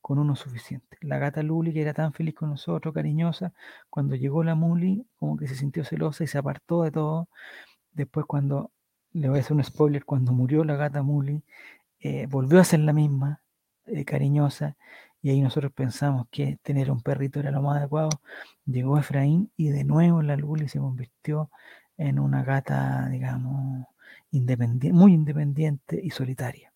Con 0.00 0.18
uno 0.18 0.34
suficiente. 0.34 0.96
La 1.02 1.18
gata 1.18 1.42
Luli, 1.42 1.74
que 1.74 1.82
era 1.82 1.92
tan 1.92 2.14
feliz 2.14 2.34
con 2.34 2.48
nosotros, 2.48 2.94
cariñosa, 2.94 3.52
cuando 3.90 4.16
llegó 4.16 4.42
la 4.42 4.54
Muli, 4.54 5.06
como 5.16 5.36
que 5.36 5.46
se 5.46 5.54
sintió 5.54 5.84
celosa 5.84 6.24
y 6.24 6.26
se 6.26 6.38
apartó 6.38 6.82
de 6.82 6.90
todo. 6.90 7.28
Después, 7.92 8.24
cuando, 8.26 8.72
le 9.12 9.28
voy 9.28 9.38
a 9.38 9.40
hacer 9.42 9.56
un 9.56 9.64
spoiler, 9.64 10.04
cuando 10.04 10.32
murió 10.32 10.64
la 10.64 10.76
gata 10.76 11.02
Muli, 11.02 11.42
eh, 12.00 12.26
volvió 12.28 12.60
a 12.60 12.64
ser 12.64 12.80
la 12.80 12.92
misma, 12.92 13.42
eh, 13.86 14.04
cariñosa, 14.04 14.76
y 15.22 15.30
ahí 15.30 15.40
nosotros 15.42 15.72
pensamos 15.72 16.26
que 16.30 16.58
tener 16.62 16.90
un 16.90 17.02
perrito 17.02 17.40
era 17.40 17.50
lo 17.50 17.62
más 17.62 17.78
adecuado. 17.78 18.10
Llegó 18.66 18.98
Efraín 18.98 19.52
y 19.56 19.68
de 19.70 19.84
nuevo 19.84 20.22
la 20.22 20.36
Luli 20.36 20.68
se 20.68 20.78
convirtió 20.78 21.50
en 21.98 22.18
una 22.18 22.42
gata, 22.44 23.08
digamos, 23.10 23.86
independiente, 24.30 24.92
muy 24.96 25.12
independiente 25.14 26.00
y 26.02 26.10
solitaria. 26.10 26.72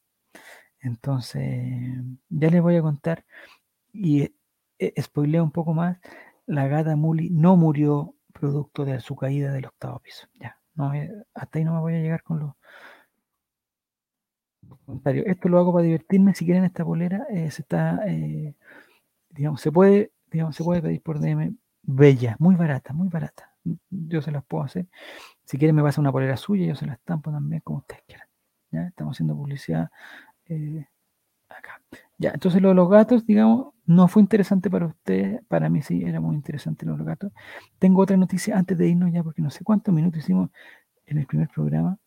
Entonces, 0.81 1.95
ya 2.29 2.51
les 2.51 2.63
voy 2.63 2.77
a 2.77 2.83
contar 2.83 3.25
y 3.93 4.35
eh, 4.79 5.03
spoileo 5.03 5.45
un 5.45 5.53
poco 5.53 5.75
más, 5.75 5.99
la 6.47 6.69
gata 6.69 6.97
Muli 6.97 7.31
no 7.31 7.57
murió 7.57 8.15
producto 8.33 8.85
de 8.85 9.01
su 9.01 9.17
caída 9.17 9.53
del 9.53 9.67
octavo 9.67 10.01
piso. 10.01 10.29
Ya, 10.35 10.59
no, 10.75 10.93
hasta 11.35 11.59
ahí 11.59 11.65
no 11.65 11.75
me 11.75 11.81
voy 11.81 11.95
a 11.95 12.01
llegar 12.01 12.23
con 12.23 12.41
los 12.41 12.55
esto 15.27 15.49
lo 15.49 15.59
hago 15.59 15.73
para 15.73 15.85
divertirme. 15.85 16.35
Si 16.35 16.45
quieren 16.45 16.65
esta 16.65 16.85
polera, 16.85 17.27
eh, 17.31 17.51
se 17.51 17.63
está, 17.63 18.01
eh, 18.07 18.55
digamos, 19.31 19.61
se 19.61 19.73
puede, 19.73 20.13
digamos, 20.31 20.57
se 20.57 20.65
puede 20.65 20.83
pedir 20.83 21.03
por 21.03 21.21
DM. 21.21 21.57
Bella, 21.83 22.37
muy 22.39 22.57
barata, 22.57 22.93
muy 22.93 23.09
barata. 23.09 23.53
Yo 23.91 24.23
se 24.23 24.31
las 24.31 24.45
puedo 24.45 24.65
hacer. 24.65 24.87
Si 25.45 25.59
quieren 25.59 25.77
me 25.77 25.83
pasa 25.83 26.01
una 26.01 26.13
polera 26.13 26.37
suya, 26.37 26.67
yo 26.67 26.75
se 26.75 26.87
las 26.87 26.99
estampo 26.99 27.31
también 27.31 27.63
como 27.63 27.79
ustedes 27.79 28.03
quieran. 28.07 28.29
¿ya? 28.71 28.87
Estamos 28.89 29.17
haciendo 29.17 29.37
publicidad 29.37 29.91
eh, 30.47 30.87
acá. 31.59 31.81
Ya, 32.19 32.31
entonces 32.31 32.63
lo 32.63 32.69
de 32.69 32.75
los 32.75 32.89
gatos, 32.89 33.27
digamos, 33.27 33.75
no 33.87 34.09
fue 34.09 34.23
interesante 34.23 34.71
para 34.71 34.87
ustedes. 34.87 35.43
Para 35.49 35.69
mí 35.69 35.83
sí, 35.83 36.03
era 36.05 36.21
muy 36.21 36.35
interesante 36.37 36.87
lo 36.87 36.93
de 36.93 36.99
los 36.99 37.07
gatos. 37.07 37.33
Tengo 37.79 38.03
otra 38.03 38.17
noticia 38.17 38.57
antes 38.57 38.79
de 38.79 38.89
irnos 38.89 39.13
ya, 39.13 39.23
porque 39.23 39.43
no 39.43 39.51
sé 39.51 39.65
cuántos 39.65 39.95
minutos 39.95 40.21
hicimos 40.21 40.51
en 41.07 41.19
el 41.19 41.27
primer 41.27 41.49
programa, 41.49 41.99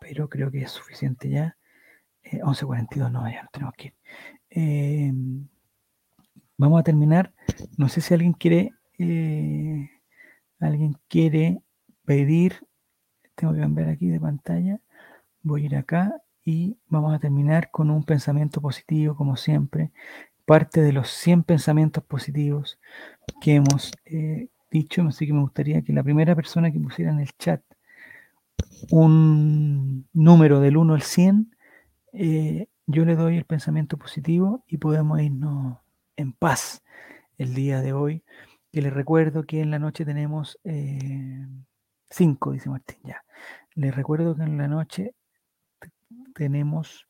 pero 0.00 0.28
creo 0.28 0.50
que 0.50 0.62
es 0.62 0.70
suficiente 0.70 1.28
ya. 1.28 1.56
11.42, 2.24 3.10
no, 3.10 3.30
ya 3.30 3.42
no 3.42 3.48
tenemos 3.52 3.74
que 3.74 3.86
ir. 3.86 3.94
Em, 4.50 5.48
vamos 6.56 6.80
a 6.80 6.82
terminar. 6.82 7.32
No 7.76 7.88
sé 7.88 8.00
si 8.00 8.14
alguien 8.14 8.32
quiere, 8.32 8.72
eh, 8.98 9.90
alguien 10.60 10.96
quiere 11.08 11.62
pedir, 12.04 12.66
tengo 13.34 13.54
que 13.54 13.60
cambiar 13.60 13.88
aquí 13.88 14.08
de 14.08 14.20
pantalla, 14.20 14.80
voy 15.42 15.62
a 15.62 15.66
ir 15.66 15.76
acá 15.76 16.22
y 16.48 16.78
vamos 16.88 17.14
a 17.14 17.18
terminar 17.18 17.70
con 17.70 17.90
un 17.90 18.04
pensamiento 18.04 18.62
positivo, 18.62 19.14
como 19.14 19.36
siempre, 19.36 19.92
parte 20.46 20.80
de 20.80 20.94
los 20.94 21.10
100 21.10 21.42
pensamientos 21.42 22.02
positivos 22.02 22.80
que 23.42 23.56
hemos 23.56 23.92
eh, 24.06 24.48
dicho, 24.70 25.02
así 25.02 25.26
que 25.26 25.34
me 25.34 25.42
gustaría 25.42 25.82
que 25.82 25.92
la 25.92 26.02
primera 26.02 26.34
persona 26.34 26.72
que 26.72 26.80
pusiera 26.80 27.12
en 27.12 27.20
el 27.20 27.36
chat 27.36 27.60
un 28.90 30.08
número 30.14 30.60
del 30.60 30.78
1 30.78 30.94
al 30.94 31.02
100, 31.02 31.54
eh, 32.14 32.68
yo 32.86 33.04
le 33.04 33.14
doy 33.14 33.36
el 33.36 33.44
pensamiento 33.44 33.98
positivo 33.98 34.64
y 34.66 34.78
podemos 34.78 35.20
irnos 35.20 35.76
en 36.16 36.32
paz 36.32 36.82
el 37.36 37.52
día 37.52 37.82
de 37.82 37.92
hoy. 37.92 38.24
Que 38.72 38.80
les 38.80 38.94
recuerdo 38.94 39.44
que 39.44 39.60
en 39.60 39.70
la 39.70 39.78
noche 39.78 40.06
tenemos 40.06 40.58
eh, 40.64 41.46
cinco, 42.08 42.52
dice 42.52 42.70
Martín, 42.70 43.00
ya. 43.04 43.22
Les 43.74 43.94
recuerdo 43.94 44.34
que 44.34 44.44
en 44.44 44.56
la 44.56 44.66
noche 44.66 45.14
tenemos 46.34 47.06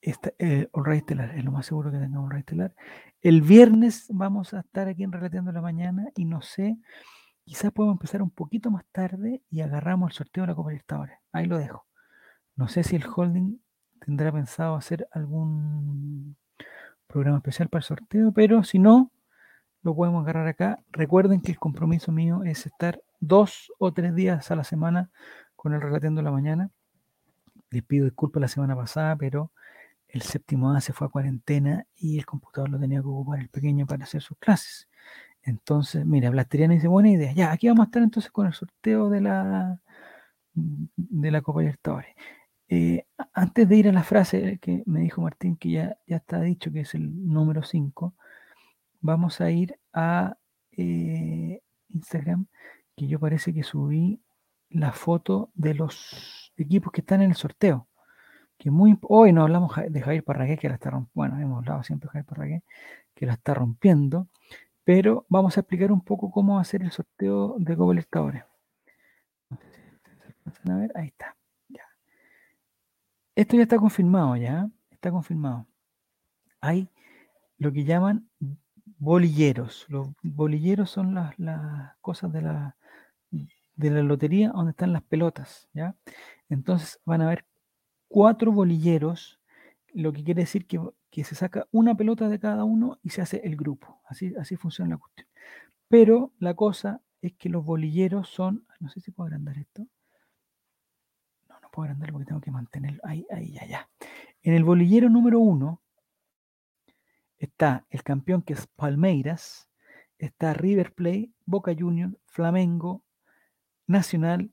esta, 0.00 0.32
eh, 0.38 0.68
Estelar, 0.92 1.36
es 1.36 1.44
lo 1.44 1.52
más 1.52 1.66
seguro 1.66 1.90
que 1.90 1.98
tengamos 1.98 2.30
Ray 2.30 2.40
Estelar. 2.40 2.74
El 3.20 3.42
viernes 3.42 4.06
vamos 4.10 4.54
a 4.54 4.60
estar 4.60 4.88
aquí 4.88 5.02
en 5.02 5.12
Relateando 5.12 5.52
la 5.52 5.60
Mañana 5.60 6.08
y 6.16 6.24
no 6.24 6.40
sé, 6.40 6.78
quizás 7.44 7.72
podemos 7.72 7.94
empezar 7.94 8.22
un 8.22 8.30
poquito 8.30 8.70
más 8.70 8.84
tarde 8.92 9.42
y 9.50 9.60
agarramos 9.60 10.12
el 10.12 10.16
sorteo 10.16 10.44
de 10.44 10.48
la 10.48 10.54
Copa 10.54 10.70
Libertadores. 10.70 11.18
Ahí 11.32 11.46
lo 11.46 11.58
dejo. 11.58 11.86
No 12.56 12.68
sé 12.68 12.82
si 12.82 12.96
el 12.96 13.04
holding 13.04 13.58
tendrá 14.00 14.32
pensado 14.32 14.74
hacer 14.74 15.06
algún 15.12 16.36
programa 17.06 17.38
especial 17.38 17.68
para 17.68 17.80
el 17.80 17.84
sorteo, 17.84 18.32
pero 18.32 18.64
si 18.64 18.78
no, 18.78 19.10
lo 19.82 19.94
podemos 19.94 20.22
agarrar 20.22 20.46
acá. 20.46 20.82
Recuerden 20.90 21.40
que 21.40 21.52
el 21.52 21.58
compromiso 21.58 22.12
mío 22.12 22.42
es 22.44 22.66
estar 22.66 23.02
dos 23.20 23.72
o 23.78 23.92
tres 23.92 24.14
días 24.14 24.50
a 24.50 24.56
la 24.56 24.64
semana 24.64 25.10
con 25.56 25.74
el 25.74 25.80
Relateando 25.80 26.22
la 26.22 26.30
Mañana. 26.30 26.70
Les 27.70 27.82
pido 27.82 28.04
disculpas 28.04 28.40
la 28.40 28.48
semana 28.48 28.76
pasada, 28.76 29.16
pero 29.16 29.52
el 30.08 30.22
séptimo 30.22 30.72
A 30.72 30.80
se 30.80 30.92
fue 30.92 31.06
a 31.06 31.10
cuarentena 31.10 31.86
y 31.96 32.18
el 32.18 32.26
computador 32.26 32.70
lo 32.70 32.78
tenía 32.78 33.00
que 33.00 33.06
ocupar 33.06 33.40
el 33.40 33.48
pequeño 33.48 33.86
para 33.86 34.04
hacer 34.04 34.22
sus 34.22 34.38
clases. 34.38 34.88
Entonces, 35.42 36.04
mira, 36.04 36.30
Blasteriana 36.30 36.74
dice, 36.74 36.88
buena 36.88 37.10
idea. 37.10 37.32
Ya, 37.32 37.52
aquí 37.52 37.68
vamos 37.68 37.84
a 37.84 37.86
estar 37.86 38.02
entonces 38.02 38.30
con 38.30 38.46
el 38.46 38.52
sorteo 38.52 39.08
de 39.08 39.20
la 39.20 39.80
de 40.54 41.30
la 41.30 41.42
Copa 41.42 41.60
Libertadores. 41.60 42.14
Eh, 42.68 43.04
antes 43.34 43.68
de 43.68 43.76
ir 43.76 43.88
a 43.88 43.92
la 43.92 44.04
frase 44.04 44.58
que 44.60 44.82
me 44.86 45.00
dijo 45.00 45.20
Martín, 45.22 45.56
que 45.56 45.70
ya, 45.70 45.98
ya 46.06 46.16
está 46.16 46.40
dicho 46.40 46.70
que 46.72 46.80
es 46.80 46.94
el 46.94 47.28
número 47.28 47.62
5, 47.62 48.14
vamos 49.00 49.40
a 49.40 49.50
ir 49.50 49.78
a 49.92 50.36
eh, 50.72 51.60
Instagram, 51.88 52.46
que 52.96 53.08
yo 53.08 53.18
parece 53.18 53.52
que 53.52 53.64
subí 53.64 54.20
la 54.70 54.92
foto 54.92 55.50
de 55.54 55.74
los 55.74 56.52
equipos 56.56 56.92
que 56.92 57.00
están 57.00 57.22
en 57.22 57.30
el 57.30 57.36
sorteo. 57.36 57.88
Que 58.58 58.70
muy, 58.70 58.98
hoy 59.02 59.32
no 59.32 59.42
hablamos 59.42 59.72
de 59.88 60.00
Javier 60.00 60.24
Parragué, 60.24 60.58
que 60.58 60.68
la 60.68 60.74
está 60.74 60.90
rompiendo, 60.90 61.12
bueno, 61.14 61.38
hemos 61.40 61.58
hablado 61.58 61.82
siempre 61.82 62.06
de 62.06 62.12
Javier 62.12 62.26
Parragué, 62.26 62.62
que 63.14 63.26
la 63.26 63.34
está 63.34 63.54
rompiendo, 63.54 64.28
pero 64.84 65.26
vamos 65.28 65.56
a 65.56 65.60
explicar 65.60 65.92
un 65.92 66.02
poco 66.02 66.30
cómo 66.30 66.58
hacer 66.58 66.82
el 66.82 66.90
sorteo 66.90 67.56
de 67.58 67.76
Copa 67.76 67.92
Libertadores. 67.92 68.44
A 70.68 70.74
ver, 70.74 70.92
ahí 70.94 71.08
está. 71.08 71.36
Esto 73.34 73.56
ya 73.56 73.62
está 73.62 73.78
confirmado, 73.78 74.36
¿ya? 74.36 74.68
Está 74.90 75.10
confirmado. 75.10 75.66
Hay 76.60 76.90
lo 77.56 77.72
que 77.72 77.84
llaman 77.84 78.28
bolilleros. 78.98 79.86
Los 79.88 80.08
bolilleros 80.22 80.90
son 80.90 81.14
las, 81.14 81.34
cosas 82.00 82.32
de 82.32 82.42
la, 82.42 82.76
de 83.80 83.90
la 83.90 84.02
lotería 84.02 84.50
donde 84.50 84.70
están 84.70 84.92
las 84.92 85.02
pelotas, 85.02 85.68
¿ya? 85.72 85.96
Entonces 86.48 87.00
van 87.04 87.22
a 87.22 87.26
haber 87.26 87.46
cuatro 88.08 88.52
bolilleros, 88.52 89.40
lo 89.92 90.12
que 90.12 90.24
quiere 90.24 90.42
decir 90.42 90.66
que, 90.66 90.80
que, 91.10 91.24
se 91.24 91.34
saca 91.34 91.66
una 91.72 91.96
pelota 91.96 92.28
de 92.28 92.38
cada 92.38 92.64
uno 92.64 92.98
y 93.02 93.10
se 93.10 93.22
hace 93.22 93.40
el 93.44 93.56
grupo. 93.56 94.00
Así, 94.06 94.34
así 94.38 94.56
funciona 94.56 94.90
la 94.90 94.98
cuestión. 94.98 95.28
Pero 95.88 96.32
la 96.38 96.54
cosa 96.54 97.02
es 97.22 97.34
que 97.34 97.48
los 97.48 97.64
bolilleros 97.64 98.28
son, 98.28 98.66
no 98.78 98.88
sé 98.88 99.00
si 99.00 99.10
puedo 99.10 99.26
agrandar 99.26 99.58
esto, 99.58 99.86
puedo 101.70 101.84
agrandar 101.84 102.12
porque 102.12 102.26
tengo 102.26 102.40
que 102.40 102.50
mantenerlo. 102.50 103.00
Ahí, 103.04 103.26
ahí, 103.30 103.52
ya, 103.52 103.66
ya. 103.66 103.90
En 104.42 104.54
el 104.54 104.64
bolillero 104.64 105.08
número 105.08 105.40
uno 105.40 105.82
está 107.38 107.86
el 107.90 108.02
campeón 108.02 108.42
que 108.42 108.52
es 108.54 108.66
Palmeiras, 108.66 109.68
está 110.18 110.52
River 110.52 110.92
Plate, 110.92 111.32
Boca 111.46 111.72
Juniors, 111.78 112.16
Flamengo, 112.26 113.02
Nacional, 113.90 114.52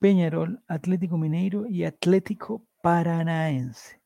Peñarol, 0.00 0.60
Atlético 0.66 1.16
Mineiro 1.16 1.66
y 1.68 1.84
Atlético 1.84 2.66
Paranaense. 2.82 4.00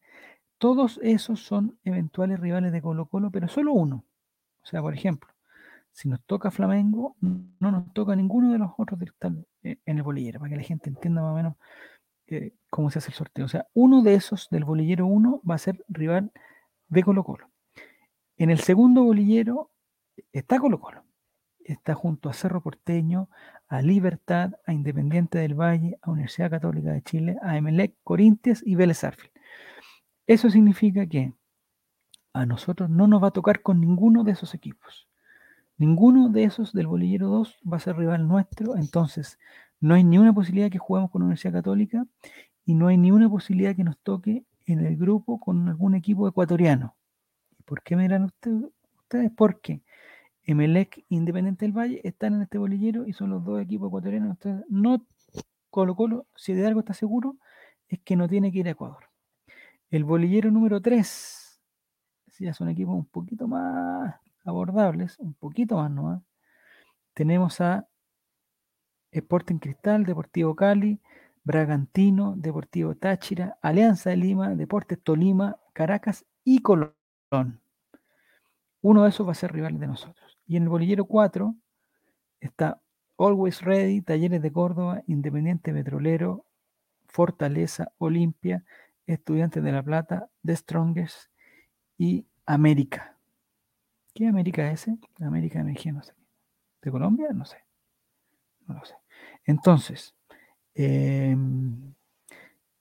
Todos 0.59 1.01
esos 1.03 1.41
son 1.41 1.79
eventuales 1.85 2.39
rivales 2.39 2.71
de 2.71 2.83
Colo 2.83 3.07
Colo, 3.07 3.31
pero 3.31 3.49
solo 3.49 3.73
uno. 3.73 4.05
O 4.63 4.67
sea, 4.67 4.83
por 4.83 4.93
ejemplo, 4.93 5.33
si 5.91 6.07
nos 6.07 6.23
toca 6.25 6.51
Flamengo, 6.51 7.17
no 7.21 7.71
nos 7.71 7.91
toca 7.95 8.15
ninguno 8.15 8.53
de 8.53 8.59
los 8.59 8.73
otros 8.77 9.01
eh, 9.63 9.79
en 9.87 9.97
el 9.97 10.03
bolillero, 10.03 10.39
para 10.39 10.51
que 10.51 10.57
la 10.57 10.63
gente 10.63 10.91
entienda 10.91 11.23
más 11.23 11.33
o 11.33 11.37
menos 11.37 11.55
eh, 12.27 12.53
cómo 12.69 12.91
se 12.91 12.99
hace 12.99 13.09
el 13.09 13.15
sorteo. 13.15 13.47
O 13.47 13.49
sea, 13.49 13.67
uno 13.73 14.03
de 14.03 14.15
esos 14.15 14.49
del 14.51 14.65
bolillero 14.65 15.07
1 15.07 15.41
va 15.49 15.55
a 15.55 15.59
ser 15.59 15.83
rival 15.89 16.31
de 16.89 17.03
Colo 17.03 17.25
Colo. 17.25 17.51
En 18.37 18.51
el 18.51 18.61
segundo 18.61 19.03
bolillero 19.03 19.71
está 20.31 20.59
Colo 20.59 20.79
Colo. 20.79 21.05
Está 21.65 21.95
junto 21.95 22.31
a 22.31 22.33
Cerro 22.33 22.63
Porteño, 22.63 23.29
a 23.69 23.83
Libertad, 23.83 24.53
a 24.67 24.73
Independiente 24.73 25.39
del 25.39 25.55
Valle, 25.55 25.99
a 26.03 26.11
Universidad 26.11 26.51
Católica 26.51 26.93
de 26.93 27.03
Chile, 27.03 27.37
a 27.43 27.57
Emelec, 27.57 27.95
Corintias 28.03 28.63
y 28.65 28.75
Vélez 28.75 29.05
Arfield. 29.05 29.33
Eso 30.27 30.51
significa 30.51 31.07
que 31.07 31.35
a 32.33 32.47
nosotros 32.47 32.89
no 32.89 33.07
nos 33.07 33.23
va 33.23 33.29
a 33.29 33.33
tocar 33.33 33.63
con 33.63 33.81
ninguno 33.81 34.25
de 34.25 34.33
esos 34.33 34.55
equipos. 34.55 35.09
Ninguno 35.77 36.29
de 36.29 36.45
esos 36.45 36.73
del 36.73 36.87
bolillero 36.87 37.29
2 37.29 37.59
va 37.71 37.77
a 37.77 37.81
ser 37.81 37.97
rival 37.97 38.27
nuestro, 38.27 38.77
entonces 38.77 39.39
no 39.81 39.95
hay 39.95 40.05
ni 40.05 40.19
una 40.19 40.33
posibilidad 40.33 40.71
que 40.71 40.79
juguemos 40.79 41.11
con 41.11 41.21
la 41.21 41.27
Universidad 41.27 41.53
Católica 41.53 42.07
y 42.65 42.75
no 42.75 42.89
hay 42.89 42.99
ni 42.99 43.11
una 43.11 43.29
posibilidad 43.29 43.77
que 43.77 43.85
nos 43.85 43.99
toque 44.01 44.45
en 44.67 44.85
el 44.85 44.97
grupo 44.97 45.39
con 45.39 45.69
algún 45.69 45.95
equipo 45.95 46.27
ecuatoriano. 46.27 46.97
¿Por 47.65 47.83
qué 47.83 47.97
me 47.97 48.03
dirán 48.03 48.25
ustedes? 48.25 48.65
ustedes? 49.09 49.31
Porque 49.37 49.83
Emelec 50.49 51.05
Independiente 51.11 51.67
del 51.67 51.77
Valle 51.77 52.01
están 52.05 52.33
en 52.33 52.41
este 52.41 52.57
bolillero 52.57 53.07
y 53.07 53.13
son 53.13 53.29
los 53.29 53.45
dos 53.45 53.61
equipos 53.61 53.89
ecuatorianos. 53.89 54.31
Entonces, 54.31 54.65
no 54.71 55.07
Colo 55.69 55.95
Colo, 55.95 56.27
si 56.37 56.55
de 56.55 56.67
algo 56.67 56.81
está 56.81 56.95
seguro, 56.95 57.37
es 57.87 58.01
que 58.01 58.17
no 58.17 58.27
tiene 58.27 58.51
que 58.51 58.61
ir 58.61 58.69
a 58.69 58.71
Ecuador. 58.71 59.11
El 59.91 60.05
bolillero 60.05 60.51
número 60.51 60.81
3, 60.81 61.61
si 62.29 62.45
ya 62.47 62.55
son 62.55 62.71
equipos 62.71 62.95
un 62.95 63.05
poquito 63.05 63.47
más 63.47 64.15
abordables, 64.43 65.19
un 65.19 65.35
poquito 65.35 65.77
más 65.77 65.91
nomás. 65.91 66.23
Tenemos 67.13 67.61
a 67.61 67.87
Sporting 69.11 69.59
Cristal, 69.59 70.05
Deportivo 70.07 70.57
Cali, 70.57 70.99
Bragantino, 71.45 72.37
Deportivo 72.39 72.95
Táchira, 72.95 73.59
Alianza 73.61 74.09
de 74.09 74.17
Lima, 74.17 74.55
Deportes 74.55 74.99
Tolima, 75.03 75.59
Caracas 75.75 76.25
y 76.43 76.61
Colón. 76.61 76.95
Uno 78.81 79.03
de 79.03 79.11
esos 79.11 79.27
va 79.27 79.33
a 79.33 79.35
ser 79.35 79.53
rival 79.53 79.79
de 79.79 79.87
nosotros. 79.87 80.28
Y 80.49 80.57
en 80.57 80.65
el 80.65 80.71
bolillero 80.71 81.05
4 81.05 81.55
está 82.41 82.81
Always 83.19 83.61
Ready, 83.61 84.01
Talleres 84.01 84.41
de 84.41 84.51
Córdoba, 84.51 85.03
Independiente 85.07 85.73
Petrolero, 85.73 86.47
Fortaleza, 87.07 87.93
Olimpia, 87.99 88.65
Estudiantes 89.07 89.63
de 89.63 89.73
La 89.73 89.83
Plata, 89.83 90.31
The 90.45 90.57
Strongest 90.57 91.31
y 91.99 92.27
América. 92.47 93.17
¿Qué 94.15 94.27
América 94.27 94.71
es 94.73 94.89
ese? 94.89 94.99
América 95.21 95.61
Energía, 95.61 95.93
no 95.93 96.03
sé. 96.03 96.15
¿De 96.81 96.91
Colombia? 96.91 97.29
No 97.35 97.45
sé. 97.45 97.59
No 98.67 98.75
lo 98.75 98.85
sé. 98.85 98.95
Entonces, 99.45 100.15
em, 100.75 101.95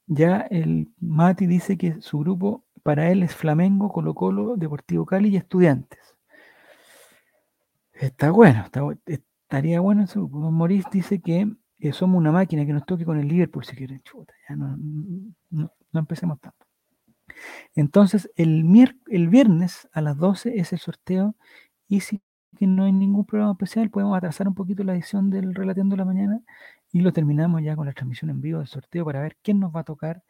ya 0.06 0.42
el 0.50 0.90
Mati 1.00 1.48
dice 1.48 1.78
que 1.78 2.02
su 2.02 2.20
grupo 2.20 2.64
para 2.84 3.12
él 3.12 3.24
es 3.24 3.36
Flamengo, 3.36 3.92
Colo 3.92 4.14
Colo, 4.16 4.56
Deportivo 4.56 5.06
Cali 5.06 5.30
y 5.30 5.38
Estudiantes. 5.38 6.17
Está 8.00 8.32
bueno, 8.32 8.66
estaría 9.06 9.80
bueno 9.80 10.04
eso. 10.04 10.28
Maurice 10.28 10.88
dice 10.92 11.20
que 11.20 11.48
eh, 11.80 11.94
somos 11.94 12.20
una 12.20 12.32
máquina 12.32 12.66
que 12.66 12.74
nos 12.74 12.86
toque 12.86 13.06
con 13.06 13.18
el 13.20 13.28
Liverpool 13.28 13.66
si 13.66 13.76
quieren. 13.76 14.02
Chuta, 14.02 14.34
ya 14.48 14.56
no, 14.56 14.78
no, 15.50 15.72
empecemos 15.94 16.40
tanto. 16.40 16.66
Entonces, 17.76 18.32
el, 18.36 18.66
el 19.08 19.30
viernes 19.30 19.88
a 19.94 20.02
las 20.02 20.18
12 20.18 20.60
es 20.60 20.74
el 20.74 20.80
sorteo 20.80 21.36
y 21.88 22.02
si 22.02 22.22
no 22.60 22.86
hay 22.86 22.92
ningún 22.94 23.26
programa 23.26 23.54
especial, 23.54 23.90
podemos 23.90 24.18
atrasar 24.18 24.48
un 24.48 24.56
poquito 24.56 24.84
la 24.84 24.94
edición 24.94 25.30
del 25.30 25.56
Relateando 25.56 25.96
la 25.96 26.06
Mañana 26.06 26.42
y 26.92 27.02
lo 27.02 27.12
terminamos 27.14 27.62
ya 27.64 27.76
con 27.76 27.88
la 27.88 27.94
transmisión 27.94 28.30
en 28.30 28.42
vivo 28.42 28.60
del 28.60 28.68
sorteo 28.68 29.06
para 29.06 29.22
ver 29.22 29.38
quién 29.42 29.60
nos 29.60 29.76
va 29.76 29.82
a 29.82 29.84
tocar. 29.84 30.24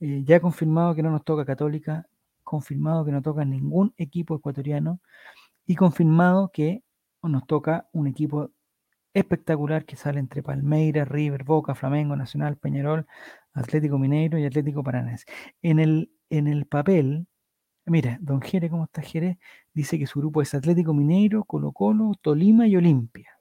Eh, 0.00 0.22
ya 0.24 0.40
confirmado 0.40 0.94
que 0.94 1.02
no 1.02 1.10
nos 1.10 1.24
toca 1.24 1.44
Católica, 1.44 2.06
confirmado 2.42 3.04
que 3.04 3.12
no 3.12 3.22
toca 3.22 3.44
ningún 3.44 3.94
equipo 3.96 4.36
ecuatoriano 4.36 5.00
y 5.66 5.76
confirmado 5.76 6.50
que 6.52 6.82
nos 7.28 7.46
toca 7.46 7.88
un 7.92 8.06
equipo 8.06 8.50
espectacular 9.14 9.84
que 9.84 9.96
sale 9.96 10.20
entre 10.20 10.42
Palmeiras, 10.42 11.08
River, 11.08 11.44
Boca, 11.44 11.74
Flamengo, 11.74 12.16
Nacional, 12.16 12.56
Peñarol, 12.56 13.06
Atlético 13.52 13.98
Mineiro 13.98 14.38
y 14.38 14.44
Atlético 14.46 14.82
Paranaense. 14.82 15.26
En 15.62 15.78
el 15.78 16.10
en 16.30 16.48
el 16.48 16.66
papel, 16.66 17.26
mira, 17.86 18.18
don 18.20 18.40
Jere, 18.42 18.70
¿cómo 18.70 18.84
está 18.84 19.02
Jere? 19.02 19.38
Dice 19.72 19.98
que 19.98 20.06
su 20.06 20.20
grupo 20.20 20.42
es 20.42 20.54
Atlético 20.54 20.94
Mineiro, 20.94 21.44
Colo 21.44 21.72
Colo, 21.72 22.12
Tolima 22.20 22.66
y 22.66 22.76
Olimpia. 22.76 23.38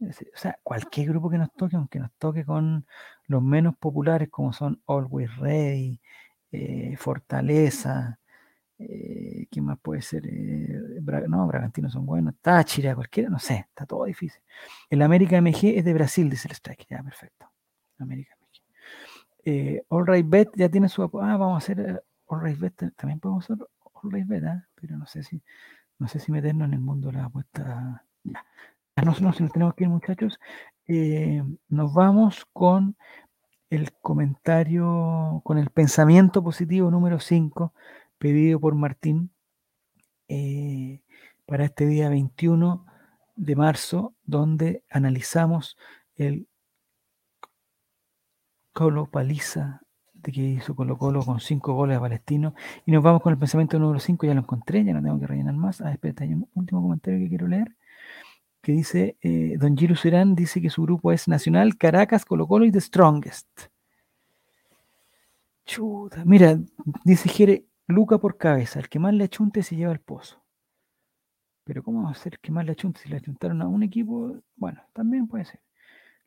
O 0.00 0.12
sea, 0.34 0.58
cualquier 0.62 1.08
grupo 1.08 1.30
que 1.30 1.38
nos 1.38 1.52
toque, 1.54 1.76
aunque 1.76 1.98
nos 1.98 2.12
toque 2.18 2.44
con 2.44 2.86
los 3.26 3.42
menos 3.42 3.76
populares 3.76 4.28
como 4.30 4.52
son 4.52 4.82
Always 4.86 5.34
Ready, 5.36 6.00
eh, 6.52 6.96
Fortaleza, 6.98 8.18
eh, 8.78 9.46
¿qué 9.50 9.60
más 9.60 9.78
puede 9.80 10.02
ser? 10.02 10.26
Eh, 10.26 10.80
no, 11.28 11.46
Bragantino 11.46 11.88
son 11.90 12.06
buenos, 12.06 12.34
Táchira, 12.40 12.94
cualquiera, 12.94 13.28
no 13.30 13.38
sé, 13.38 13.66
está 13.68 13.86
todo 13.86 14.04
difícil. 14.04 14.40
El 14.90 15.02
América 15.02 15.40
MG 15.40 15.76
es 15.76 15.84
de 15.84 15.94
Brasil, 15.94 16.28
dice 16.30 16.48
el 16.48 16.54
Strike, 16.54 16.86
ya, 16.88 17.02
perfecto. 17.02 17.50
América 17.98 18.36
eh, 19.46 19.84
All 19.88 20.06
Right 20.06 20.28
Bet 20.28 20.50
ya 20.56 20.68
tiene 20.68 20.88
su 20.88 21.02
ah, 21.02 21.08
vamos 21.08 21.54
a 21.54 21.58
hacer 21.58 21.80
eh, 21.80 22.00
All 22.26 22.42
Right 22.42 22.58
Bet, 22.58 22.92
también 22.96 23.20
podemos 23.20 23.44
hacer 23.44 23.64
All 23.94 24.10
Right 24.10 24.26
Bet, 24.26 24.44
¿ah? 24.44 24.66
pero 24.74 24.98
no 24.98 25.06
sé 25.06 25.22
si 25.22 25.40
no 25.98 26.08
sé 26.08 26.18
si 26.18 26.30
meternos 26.32 26.68
en 26.68 26.74
el 26.74 26.80
mundo 26.80 27.08
de 27.08 27.14
la 27.14 27.24
apuesta. 27.26 28.04
Ya. 28.24 28.44
No, 29.02 29.14
no, 29.20 29.32
si 29.32 29.42
nos 29.42 29.52
tenemos 29.52 29.74
que 29.74 29.84
ir, 29.84 29.90
muchachos. 29.90 30.38
Eh, 30.86 31.42
nos 31.68 31.94
vamos 31.94 32.46
con 32.52 32.96
el 33.70 33.92
comentario, 33.92 35.40
con 35.44 35.58
el 35.58 35.70
pensamiento 35.70 36.42
positivo 36.42 36.90
número 36.90 37.18
5, 37.18 37.72
pedido 38.18 38.60
por 38.60 38.74
Martín 38.74 39.30
eh, 40.28 41.00
para 41.46 41.64
este 41.64 41.86
día 41.86 42.08
21 42.08 42.86
de 43.36 43.56
marzo, 43.56 44.14
donde 44.24 44.82
analizamos 44.90 45.76
el 46.16 46.48
Colo 48.72 49.06
paliza 49.06 49.80
de 50.12 50.32
que 50.32 50.40
hizo 50.40 50.74
Colo 50.74 50.98
Colo 50.98 51.22
con 51.24 51.40
cinco 51.40 51.74
goles 51.74 51.96
a 51.96 52.00
Palestino. 52.00 52.54
Y 52.84 52.92
nos 52.92 53.02
vamos 53.02 53.22
con 53.22 53.32
el 53.32 53.38
pensamiento 53.38 53.78
número 53.78 54.00
5, 54.00 54.26
ya 54.26 54.34
lo 54.34 54.40
encontré, 54.40 54.84
ya 54.84 54.92
no 54.92 55.02
tengo 55.02 55.18
que 55.20 55.26
rellenar 55.26 55.54
más. 55.54 55.80
Ah, 55.80 55.92
espérate, 55.92 56.24
hay 56.24 56.34
un 56.34 56.48
último 56.54 56.82
comentario 56.82 57.18
que 57.20 57.28
quiero 57.28 57.46
leer, 57.46 57.76
que 58.60 58.72
dice, 58.72 59.16
eh, 59.22 59.56
Don 59.58 59.76
Giro 59.76 59.96
Serán 59.96 60.34
dice 60.34 60.60
que 60.60 60.70
su 60.70 60.82
grupo 60.82 61.12
es 61.12 61.28
Nacional, 61.28 61.78
Caracas, 61.78 62.24
Colo 62.24 62.46
Colo 62.46 62.64
y 62.66 62.72
The 62.72 62.80
Strongest. 62.80 63.48
Chuta, 65.64 66.24
mira, 66.24 66.58
dice 67.04 67.28
Jere, 67.28 67.64
Luca 67.88 68.18
por 68.18 68.36
cabeza, 68.36 68.80
el 68.80 68.88
que 68.88 68.98
más 68.98 69.14
le 69.14 69.24
achunte 69.24 69.62
se 69.62 69.76
lleva 69.76 69.92
el 69.92 70.00
pozo. 70.00 70.42
Pero 71.64 71.82
¿cómo 71.82 72.04
va 72.04 72.10
a 72.10 72.14
ser 72.14 72.38
que 72.40 72.52
más 72.52 72.64
le 72.64 72.72
achunte 72.72 73.00
si 73.00 73.08
le 73.08 73.16
achuntaron 73.16 73.62
a 73.62 73.68
un 73.68 73.82
equipo? 73.82 74.36
Bueno, 74.56 74.82
también 74.92 75.26
puede 75.28 75.44
ser. 75.44 75.60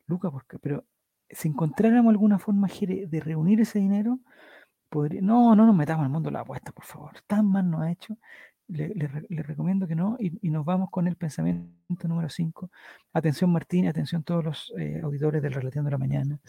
Luca 0.06 0.30
por 0.30 0.46
cabeza, 0.46 0.62
pero 0.62 0.84
si 1.30 1.48
encontráramos 1.48 2.10
alguna 2.10 2.38
forma 2.38 2.68
de 2.68 3.20
reunir 3.20 3.60
ese 3.60 3.78
dinero, 3.78 4.20
podría, 4.88 5.22
no, 5.22 5.54
no 5.56 5.66
nos 5.66 5.76
metamos 5.76 6.04
el 6.04 6.12
mundo 6.12 6.28
de 6.28 6.34
la 6.34 6.40
apuesta, 6.40 6.72
por 6.72 6.84
favor. 6.84 7.12
Tan 7.26 7.46
mal 7.46 7.70
nos 7.70 7.82
ha 7.82 7.92
hecho. 7.92 8.18
Le, 8.68 9.08
recomiendo 9.42 9.86
que 9.88 9.96
no. 9.96 10.16
Y, 10.20 10.50
nos 10.50 10.64
vamos 10.64 10.90
con 10.90 11.06
el 11.08 11.16
pensamiento 11.16 12.08
número 12.08 12.28
5. 12.28 12.70
Atención 13.12 13.50
Martín, 13.52 13.86
atención 13.88 14.22
todos 14.24 14.44
los 14.44 14.72
eh, 14.78 15.00
auditores 15.02 15.42
del 15.42 15.54
Relateando 15.54 15.88
de 15.88 15.92
la 15.92 15.98
Mañana. 15.98 16.40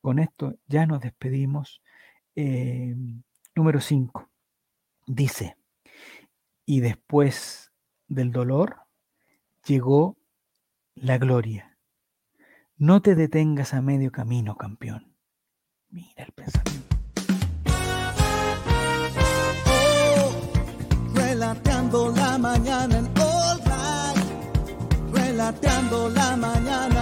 Con 0.00 0.18
esto 0.18 0.56
ya 0.66 0.86
nos 0.86 1.00
despedimos. 1.00 1.82
Eh, 2.36 2.94
número 3.54 3.80
5. 3.80 4.28
Dice, 5.06 5.56
y 6.64 6.80
después 6.80 7.72
del 8.08 8.32
dolor 8.32 8.86
llegó 9.66 10.16
la 10.94 11.18
gloria. 11.18 11.78
No 12.76 13.02
te 13.02 13.14
detengas 13.14 13.74
a 13.74 13.82
medio 13.82 14.10
camino, 14.10 14.56
campeón. 14.56 15.14
Mira 15.90 16.24
el 16.24 16.32
pensamiento. 16.32 16.96
Relateando 21.14 22.10
la 22.10 22.38
mañana 22.38 22.98
en 22.98 23.06
All 23.20 23.60
Right. 23.60 25.14
Relateando 25.14 26.08
la 26.08 26.36
mañana. 26.36 26.93